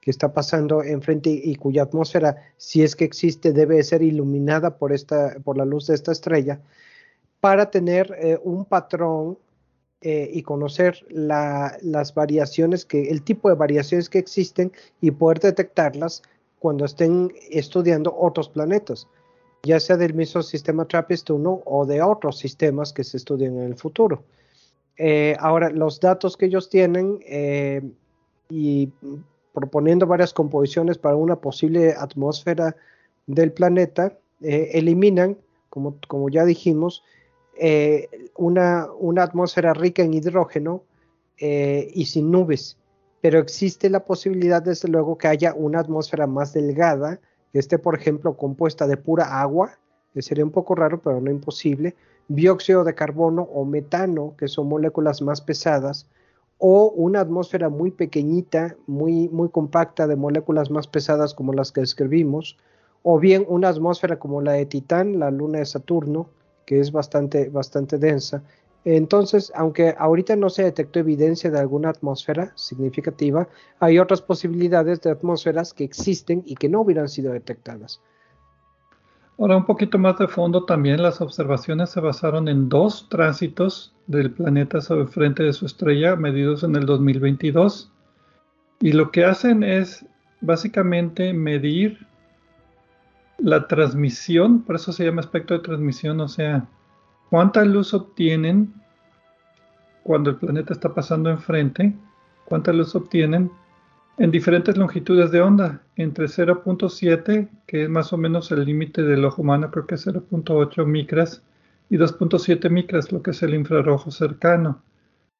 que 0.00 0.10
está 0.10 0.32
pasando 0.32 0.82
enfrente 0.82 1.30
y 1.30 1.54
cuya 1.54 1.84
atmósfera, 1.84 2.36
si 2.56 2.82
es 2.82 2.96
que 2.96 3.04
existe, 3.04 3.52
debe 3.52 3.80
ser 3.84 4.02
iluminada 4.02 4.76
por, 4.76 4.92
esta, 4.92 5.36
por 5.44 5.56
la 5.56 5.64
luz 5.64 5.86
de 5.86 5.94
esta 5.94 6.10
estrella, 6.10 6.60
para 7.40 7.70
tener 7.70 8.12
eh, 8.18 8.38
un 8.42 8.64
patrón 8.64 9.38
eh, 10.02 10.30
y 10.32 10.42
conocer 10.42 11.04
las 11.08 12.14
variaciones, 12.14 12.84
que, 12.84 13.10
el 13.10 13.22
tipo 13.22 13.48
de 13.48 13.54
variaciones 13.54 14.08
que 14.08 14.18
existen 14.18 14.72
y 15.00 15.10
poder 15.10 15.40
detectarlas 15.40 16.22
cuando 16.58 16.84
estén 16.84 17.32
estudiando 17.50 18.14
otros 18.16 18.48
planetas, 18.48 19.08
ya 19.62 19.80
sea 19.80 19.96
del 19.96 20.14
mismo 20.14 20.42
sistema 20.42 20.86
TRAPPIST-1 20.86 21.62
o 21.64 21.86
de 21.86 22.02
otros 22.02 22.38
sistemas 22.38 22.92
que 22.92 23.04
se 23.04 23.16
estudian 23.16 23.56
en 23.58 23.64
el 23.64 23.76
futuro. 23.76 24.22
Eh, 24.96 25.36
ahora, 25.40 25.70
los 25.70 26.00
datos 26.00 26.36
que 26.36 26.46
ellos 26.46 26.68
tienen 26.68 27.20
y 28.48 28.90
proponiendo 29.52 30.06
varias 30.06 30.32
composiciones 30.32 30.98
para 30.98 31.16
una 31.16 31.36
posible 31.36 31.94
atmósfera 31.96 32.76
del 33.26 33.52
planeta, 33.52 34.16
eh, 34.42 34.70
eliminan, 34.74 35.36
como, 35.70 35.96
como, 36.08 36.28
ya 36.28 36.44
dijimos, 36.44 37.02
eh, 37.58 38.08
una, 38.36 38.88
atmósfera 39.18 39.74
rica 39.74 40.02
en 40.02 40.14
hidrógeno 40.14 40.82
eh, 41.38 41.90
y 41.94 42.06
sin 42.06 42.30
nubes. 42.30 42.78
Pero 43.20 43.38
existe 43.38 43.88
la 43.88 44.04
posibilidad, 44.04 44.62
desde 44.62 44.88
luego, 44.88 45.16
que 45.16 45.28
haya 45.28 45.54
una 45.54 45.80
atmósfera 45.80 46.26
más 46.26 46.52
delgada, 46.52 47.20
que 47.52 47.58
esté, 47.58 47.78
por 47.78 47.94
ejemplo, 47.94 48.36
compuesta 48.36 48.86
de 48.86 48.96
pura 48.96 49.40
agua, 49.40 49.78
sería 50.20 50.44
un 50.44 50.50
poco 50.50 50.74
raro, 50.74 51.00
pero 51.00 51.20
no 51.20 51.30
imposible, 51.30 51.94
dióxido 52.28 52.84
de 52.84 52.94
carbono 52.94 53.42
o 53.42 53.64
metano, 53.64 54.34
que 54.36 54.48
son 54.48 54.68
moléculas 54.68 55.22
más 55.22 55.40
pesadas, 55.40 56.08
o 56.58 56.90
una 56.90 57.20
atmósfera 57.20 57.68
muy 57.68 57.90
pequeñita, 57.90 58.76
muy, 58.86 59.28
muy 59.28 59.48
compacta 59.48 60.06
de 60.06 60.16
moléculas 60.16 60.70
más 60.70 60.86
pesadas 60.86 61.34
como 61.34 61.52
las 61.52 61.72
que 61.72 61.80
describimos, 61.80 62.56
o 63.02 63.18
bien 63.18 63.44
una 63.48 63.68
atmósfera 63.68 64.18
como 64.18 64.40
la 64.42 64.52
de 64.52 64.66
Titán, 64.66 65.18
la 65.18 65.30
luna 65.30 65.58
de 65.58 65.66
Saturno, 65.66 66.28
que 66.66 66.80
es 66.80 66.92
bastante, 66.92 67.48
bastante 67.48 67.98
densa. 67.98 68.42
Entonces, 68.84 69.52
aunque 69.54 69.94
ahorita 69.96 70.34
no 70.34 70.50
se 70.50 70.64
detectó 70.64 70.98
evidencia 70.98 71.50
de 71.50 71.60
alguna 71.60 71.90
atmósfera 71.90 72.52
significativa, 72.56 73.48
hay 73.78 73.98
otras 73.98 74.20
posibilidades 74.20 75.00
de 75.02 75.10
atmósferas 75.10 75.72
que 75.72 75.84
existen 75.84 76.42
y 76.46 76.56
que 76.56 76.68
no 76.68 76.80
hubieran 76.80 77.08
sido 77.08 77.32
detectadas. 77.32 78.00
Ahora, 79.38 79.56
un 79.56 79.66
poquito 79.66 79.98
más 79.98 80.18
de 80.18 80.28
fondo, 80.28 80.64
también 80.64 81.02
las 81.02 81.20
observaciones 81.20 81.90
se 81.90 82.00
basaron 82.00 82.48
en 82.48 82.68
dos 82.68 83.08
tránsitos 83.08 83.94
del 84.06 84.32
planeta 84.32 84.80
sobre 84.80 85.06
frente 85.06 85.42
de 85.42 85.52
su 85.52 85.66
estrella 85.66 86.16
medidos 86.16 86.64
en 86.64 86.76
el 86.76 86.84
2022. 86.86 87.90
Y 88.80 88.92
lo 88.92 89.10
que 89.10 89.24
hacen 89.24 89.62
es 89.62 90.04
básicamente 90.40 91.32
medir 91.32 92.06
la 93.38 93.66
transmisión, 93.66 94.62
por 94.62 94.76
eso 94.76 94.92
se 94.92 95.04
llama 95.04 95.20
espectro 95.20 95.56
de 95.56 95.64
transmisión, 95.64 96.20
o 96.20 96.28
sea, 96.28 96.66
cuánta 97.30 97.64
luz 97.64 97.94
obtienen 97.94 98.72
cuando 100.02 100.30
el 100.30 100.36
planeta 100.36 100.72
está 100.72 100.94
pasando 100.94 101.30
enfrente, 101.30 101.94
cuánta 102.44 102.72
luz 102.72 102.94
obtienen 102.94 103.50
en 104.18 104.30
diferentes 104.30 104.76
longitudes 104.76 105.30
de 105.30 105.40
onda, 105.40 105.82
entre 105.96 106.26
0.7, 106.26 107.48
que 107.66 107.84
es 107.84 107.88
más 107.88 108.12
o 108.12 108.18
menos 108.18 108.52
el 108.52 108.64
límite 108.64 109.02
del 109.02 109.24
ojo 109.24 109.42
humano, 109.42 109.70
creo 109.70 109.86
que 109.86 109.94
es 109.94 110.06
0.8 110.06 110.84
micras, 110.86 111.42
y 111.88 111.96
2.7 111.96 112.70
micras, 112.70 113.12
lo 113.12 113.22
que 113.22 113.32
es 113.32 113.42
el 113.42 113.54
infrarrojo 113.54 114.10
cercano. 114.10 114.82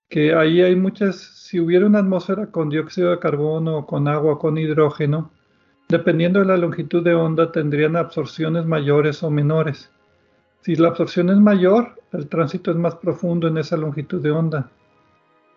Que 0.09 0.35
ahí 0.35 0.61
hay 0.61 0.77
muchas, 0.77 1.17
si 1.17 1.61
hubiera 1.61 1.87
una 1.87 2.01
atmósfera 2.01 2.49
con 2.49 2.69
dióxido 2.69 3.11
de 3.11 3.19
carbono, 3.19 3.87
con 3.87 4.09
agua, 4.09 4.39
con 4.39 4.59
hidrógeno, 4.59 5.31
dependiendo 5.93 6.41
de 6.41 6.47
la 6.47 6.57
longitud 6.57 7.05
de 7.05 7.15
onda, 7.15 7.53
tendrían 7.53 7.97
absorciones 7.97 8.65
mayores 8.65 9.23
o 9.23 9.31
menores. 9.31 9.91
Si 10.63 10.75
la 10.75 10.89
absorción 10.89 11.29
es 11.29 11.37
mayor, 11.37 12.01
el 12.13 12.29
tránsito 12.29 12.71
es 12.71 12.79
más 12.79 12.95
profundo 12.95 13.47
en 13.47 13.59
esa 13.59 13.77
longitud 13.77 14.23
de 14.23 14.31
onda. 14.31 14.71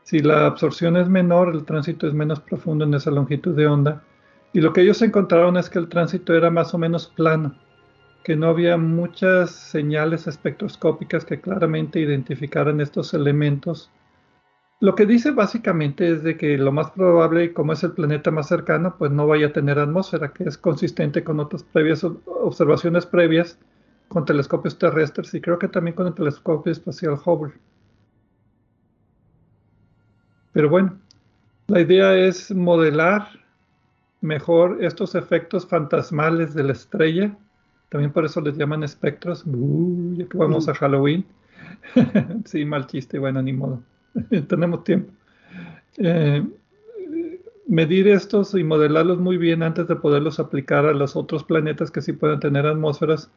Si 0.03 0.19
la 0.19 0.45
absorción 0.45 0.97
es 0.97 1.07
menor, 1.07 1.55
el 1.55 1.63
tránsito 1.63 2.05
es 2.05 2.13
menos 2.13 2.41
profundo 2.41 2.83
en 2.83 2.93
esa 2.93 3.11
longitud 3.11 3.55
de 3.55 3.65
onda. 3.65 4.03
Y 4.51 4.59
lo 4.59 4.73
que 4.73 4.81
ellos 4.81 5.01
encontraron 5.01 5.55
es 5.55 5.69
que 5.69 5.79
el 5.79 5.87
tránsito 5.87 6.33
era 6.33 6.49
más 6.49 6.73
o 6.73 6.77
menos 6.77 7.07
plano, 7.07 7.55
que 8.23 8.35
no 8.35 8.47
había 8.49 8.75
muchas 8.75 9.51
señales 9.51 10.27
espectroscópicas 10.27 11.23
que 11.23 11.39
claramente 11.39 12.01
identificaran 12.01 12.81
estos 12.81 13.13
elementos. 13.13 13.89
Lo 14.81 14.93
que 14.95 15.05
dice 15.05 15.31
básicamente 15.31 16.11
es 16.11 16.23
de 16.23 16.37
que 16.37 16.57
lo 16.57 16.71
más 16.71 16.91
probable, 16.91 17.53
como 17.53 17.73
es 17.73 17.83
el 17.83 17.93
planeta 17.93 18.29
más 18.29 18.47
cercano, 18.47 18.95
pues 18.97 19.11
no 19.11 19.25
vaya 19.25 19.47
a 19.47 19.53
tener 19.53 19.79
atmósfera, 19.79 20.33
que 20.33 20.43
es 20.43 20.57
consistente 20.57 21.23
con 21.23 21.39
otras 21.39 21.63
previas 21.63 22.03
observaciones 22.03 23.05
previas 23.05 23.57
con 24.07 24.25
telescopios 24.25 24.77
terrestres 24.77 25.33
y 25.33 25.41
creo 25.41 25.57
que 25.57 25.67
también 25.67 25.95
con 25.95 26.07
el 26.07 26.13
telescopio 26.13 26.71
espacial 26.71 27.17
Hubble. 27.25 27.53
Pero 30.53 30.69
bueno, 30.69 30.97
la 31.67 31.81
idea 31.81 32.15
es 32.15 32.53
modelar 32.53 33.27
mejor 34.21 34.83
estos 34.83 35.15
efectos 35.15 35.67
fantasmales 35.67 36.53
de 36.53 36.63
la 36.63 36.73
estrella. 36.73 37.35
También 37.89 38.11
por 38.11 38.25
eso 38.25 38.41
les 38.41 38.57
llaman 38.57 38.83
espectros. 38.83 39.43
ya 39.45 40.27
que 40.27 40.37
vamos 40.37 40.67
a 40.67 40.71
mm. 40.71 40.75
Halloween. 40.75 41.25
sí, 42.45 42.65
mal 42.65 42.87
chiste, 42.87 43.19
bueno, 43.19 43.41
ni 43.41 43.53
modo. 43.53 43.81
Tenemos 44.47 44.83
tiempo. 44.83 45.11
Eh, 45.97 46.43
medir 47.67 48.07
estos 48.07 48.53
y 48.53 48.63
modelarlos 48.63 49.19
muy 49.19 49.37
bien 49.37 49.63
antes 49.63 49.87
de 49.87 49.95
poderlos 49.95 50.39
aplicar 50.39 50.85
a 50.85 50.93
los 50.93 51.15
otros 51.15 51.43
planetas 51.43 51.91
que 51.91 52.01
sí 52.01 52.13
pueden 52.13 52.39
tener 52.39 52.65
atmósferas, 52.65 53.29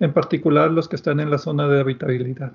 en 0.00 0.12
particular 0.12 0.70
los 0.70 0.88
que 0.88 0.96
están 0.96 1.20
en 1.20 1.30
la 1.30 1.38
zona 1.38 1.68
de 1.68 1.80
habitabilidad. 1.80 2.52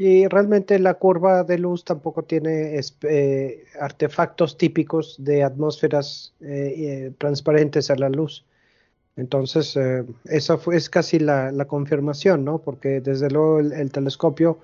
Y 0.00 0.28
realmente 0.28 0.78
la 0.78 0.94
curva 0.94 1.42
de 1.42 1.58
luz 1.58 1.84
tampoco 1.84 2.22
tiene 2.22 2.80
eh, 3.02 3.64
artefactos 3.80 4.56
típicos 4.56 5.16
de 5.18 5.42
atmósferas 5.42 6.34
eh, 6.40 6.74
eh, 6.76 7.12
transparentes 7.18 7.90
a 7.90 7.96
la 7.96 8.08
luz. 8.08 8.44
Entonces, 9.16 9.76
esa 10.26 10.58
fue, 10.58 10.76
es 10.76 10.88
casi 10.88 11.18
la, 11.18 11.52
confirmación, 11.66 12.44
¿no? 12.44 12.58
Porque 12.58 13.00
desde 13.00 13.28
luego 13.28 13.58
el, 13.58 13.90
telescopio 13.90 14.60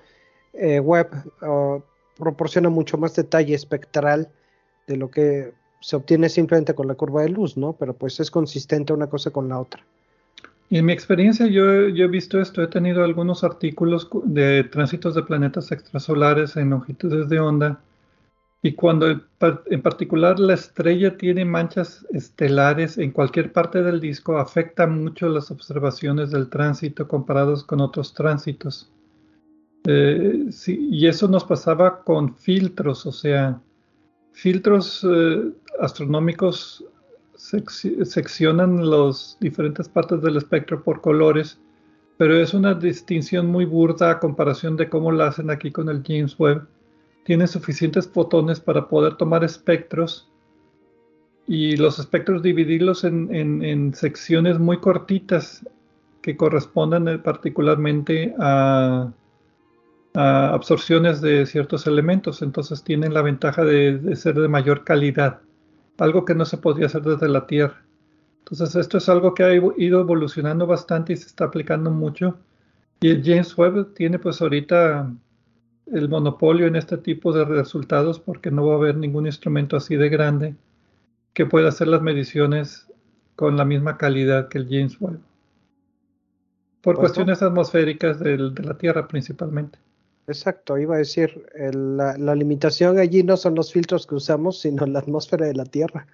web 0.81 1.07
oh, 1.41 1.83
proporciona 2.17 2.69
mucho 2.69 2.97
más 2.97 3.15
detalle 3.15 3.53
espectral 3.53 4.29
de 4.87 4.97
lo 4.97 5.09
que 5.09 5.53
se 5.81 5.95
obtiene 5.95 6.29
simplemente 6.29 6.73
con 6.73 6.87
la 6.87 6.95
curva 6.95 7.21
de 7.21 7.29
luz, 7.29 7.57
¿no? 7.57 7.73
Pero 7.73 7.93
pues 7.93 8.19
es 8.19 8.31
consistente 8.31 8.93
una 8.93 9.07
cosa 9.07 9.31
con 9.31 9.49
la 9.49 9.59
otra. 9.59 9.83
En 10.71 10.85
mi 10.85 10.93
experiencia 10.93 11.45
yo, 11.45 11.63
he 11.71 12.07
visto 12.07 12.41
esto, 12.41 12.63
he 12.63 12.67
tenido 12.67 13.03
algunos 13.03 13.43
artículos 13.43 14.09
de 14.23 14.63
tránsitos 14.63 15.13
de 15.13 15.21
planetas 15.21 15.71
extrasolares 15.71 16.55
en 16.55 16.71
longitudes 16.71 17.29
de 17.29 17.39
onda 17.39 17.79
y 18.63 18.73
cuando 18.73 19.07
en 19.11 19.81
particular 19.83 20.39
la 20.39 20.55
estrella 20.55 21.17
tiene 21.17 21.45
manchas 21.45 22.03
estelares 22.11 22.97
en 22.97 23.11
cualquier 23.11 23.53
parte 23.53 23.83
del 23.83 23.99
disco 23.99 24.39
afecta 24.39 24.87
mucho 24.87 25.29
las 25.29 25.51
observaciones 25.51 26.31
del 26.31 26.49
tránsito 26.49 27.07
comparados 27.07 27.63
con 27.63 27.79
otros 27.79 28.15
tránsitos. 28.15 28.89
Eh, 29.85 30.49
y 30.67 31.07
eso 31.07 31.27
nos 31.27 31.43
pasaba 31.43 32.03
con 32.03 32.35
filtros, 32.35 33.05
o 33.05 33.11
sea, 33.11 33.61
filtros 34.31 35.05
eh, 35.09 35.51
astronómicos 35.79 36.83
seccionan 37.35 38.89
las 38.89 39.37
diferentes 39.39 39.87
partes 39.87 40.21
del 40.21 40.37
espectro 40.37 40.83
por 40.83 41.01
colores, 41.01 41.59
pero 42.17 42.37
es 42.37 42.53
una 42.53 42.73
distinción 42.73 43.47
muy 43.47 43.65
burda 43.65 44.11
a 44.11 44.19
comparación 44.19 44.77
de 44.77 44.89
cómo 44.89 45.11
la 45.11 45.27
hacen 45.27 45.49
aquí 45.49 45.71
con 45.71 45.89
el 45.89 46.01
James 46.05 46.35
Webb. 46.39 46.67
Tiene 47.23 47.47
suficientes 47.47 48.07
fotones 48.07 48.59
para 48.59 48.87
poder 48.87 49.15
tomar 49.15 49.43
espectros 49.43 50.29
y 51.47 51.75
los 51.77 51.99
espectros 51.99 52.41
dividirlos 52.41 53.03
en, 53.03 53.93
secciones 53.93 54.57
muy 54.57 54.79
cortitas 54.79 55.65
que 56.21 56.35
corresponden 56.35 57.07
eh, 57.07 57.17
particularmente 57.19 58.33
a, 58.39 59.11
absorciones 60.15 61.21
de 61.21 61.45
ciertos 61.45 61.87
elementos. 61.87 62.41
Entonces 62.41 62.83
tienen 62.83 63.13
la 63.13 63.21
ventaja 63.21 63.63
de 63.63 64.15
ser 64.15 64.35
de 64.35 64.47
mayor 64.47 64.83
calidad 64.83 65.41
algo 65.97 66.25
que 66.25 66.35
no 66.35 66.45
se 66.45 66.57
podía 66.57 66.87
hacer 66.87 67.01
desde 67.03 67.29
la 67.29 67.47
Tierra. 67.47 67.81
Entonces 68.39 68.75
esto 68.75 68.97
es 68.97 69.09
algo 69.09 69.33
que 69.33 69.43
ha 69.43 69.53
ido 69.53 70.01
evolucionando 70.01 70.67
bastante 70.67 71.13
y 71.13 71.17
se 71.17 71.27
está 71.27 71.45
aplicando 71.45 71.89
mucho. 71.91 72.37
Y 73.01 73.09
el 73.09 73.23
James 73.23 73.57
Webb 73.57 73.93
tiene 73.93 74.19
pues 74.19 74.41
ahorita 74.41 75.11
el 75.91 76.09
monopolio 76.09 76.67
en 76.67 76.75
este 76.75 76.97
tipo 76.97 77.33
de 77.33 77.45
resultados 77.45 78.19
porque 78.19 78.51
no 78.51 78.67
va 78.67 78.73
a 78.73 78.77
haber 78.77 78.97
ningún 78.97 79.25
instrumento 79.25 79.77
así 79.77 79.95
de 79.95 80.09
grande 80.09 80.55
que 81.33 81.45
pueda 81.45 81.69
hacer 81.69 81.87
las 81.87 82.01
mediciones 82.01 82.87
con 83.35 83.57
la 83.57 83.65
misma 83.65 83.97
calidad 83.97 84.47
que 84.47 84.59
el 84.59 84.67
James 84.69 84.97
Webb. 84.99 85.19
Por 86.81 86.97
cuestiones 86.97 87.41
atmosféricas 87.41 88.19
de 88.19 88.37
la 88.37 88.77
Tierra 88.77 89.07
principalmente. 89.07 89.79
Exacto, 90.27 90.77
iba 90.77 90.95
a 90.95 90.97
decir, 90.97 91.45
la, 91.55 92.35
limitación 92.35 92.97
allí 92.97 93.21
no 93.21 93.37
son 93.37 93.53
los 93.53 93.71
filtros 93.71 94.07
que 94.07 94.15
usamos, 94.15 94.59
sino 94.59 94.85
la 94.87 94.99
atmósfera 94.99 95.45
de 95.45 95.53
la 95.53 95.65
Tierra. 95.65 96.07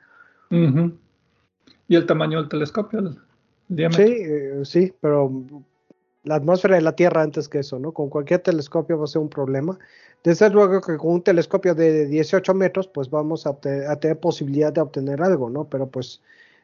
Y 0.49 1.95
el 1.95 2.05
tamaño 2.05 2.39
del 2.39 2.49
telescopio, 2.49 2.99
el 2.99 3.17
diámetro. 3.69 4.05
Sí, 4.05 4.13
eh, 4.13 4.61
sí, 4.63 4.93
pero 4.99 5.31
la 6.23 6.35
atmósfera 6.35 6.75
de 6.75 6.81
la 6.81 6.95
Tierra 6.95 7.21
antes 7.21 7.47
que 7.47 7.59
eso, 7.59 7.79
¿no? 7.79 7.93
Con 7.93 8.09
cualquier 8.09 8.41
telescopio 8.41 8.97
va 8.97 9.05
a 9.05 9.07
ser 9.07 9.21
un 9.21 9.29
problema. 9.29 9.79
Desde 10.23 10.49
luego 10.49 10.81
que 10.81 10.97
con 10.97 11.13
un 11.13 11.21
telescopio 11.23 11.73
de 11.73 12.05
18 12.07 12.53
metros, 12.53 12.87
pues 12.89 13.09
vamos 13.09 13.47
a, 13.47 13.51
a 13.51 13.95
tener 13.95 14.19
posibilidad 14.19 14.73
de 14.73 14.81
obtener 14.81 15.21
algo, 15.21 15.49
¿no? 15.49 15.69
Pero 15.69 15.87
pues 15.87 16.21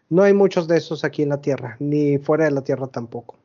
no 0.09 0.21
hay 0.21 0.33
muchos 0.33 0.67
de 0.67 0.77
esos 0.77 1.05
aquí 1.05 1.23
en 1.23 1.29
la 1.29 1.41
Tierra, 1.41 1.77
ni 1.79 2.17
fuera 2.17 2.43
de 2.43 2.51
la 2.51 2.61
Tierra 2.61 2.87
tampoco. 2.87 3.35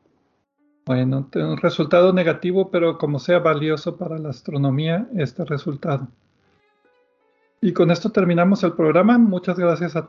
Bueno, 0.85 1.29
un 1.33 1.57
resultado 1.57 2.11
negativo, 2.11 2.69
pero 2.69 2.97
como 2.97 3.19
sea 3.19 3.39
valioso 3.39 3.95
para 3.95 4.17
la 4.17 4.29
astronomía 4.29 5.07
este 5.15 5.45
resultado. 5.45 6.09
Y 7.61 7.71
con 7.71 7.91
esto 7.91 8.09
terminamos 8.09 8.61
el 8.65 8.73
programa. 8.73 9.17
Muchas 9.17 9.57
gracias 9.57 9.95
a, 9.95 10.05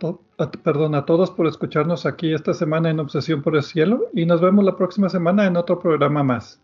perdón, 0.64 0.96
a 0.96 1.04
todos 1.04 1.30
por 1.30 1.46
escucharnos 1.46 2.04
aquí 2.04 2.34
esta 2.34 2.52
semana 2.52 2.90
en 2.90 2.98
Obsesión 2.98 3.42
por 3.42 3.54
el 3.54 3.62
Cielo 3.62 4.06
y 4.12 4.26
nos 4.26 4.40
vemos 4.40 4.64
la 4.64 4.76
próxima 4.76 5.08
semana 5.08 5.46
en 5.46 5.56
otro 5.56 5.78
programa 5.78 6.24
más. 6.24 6.63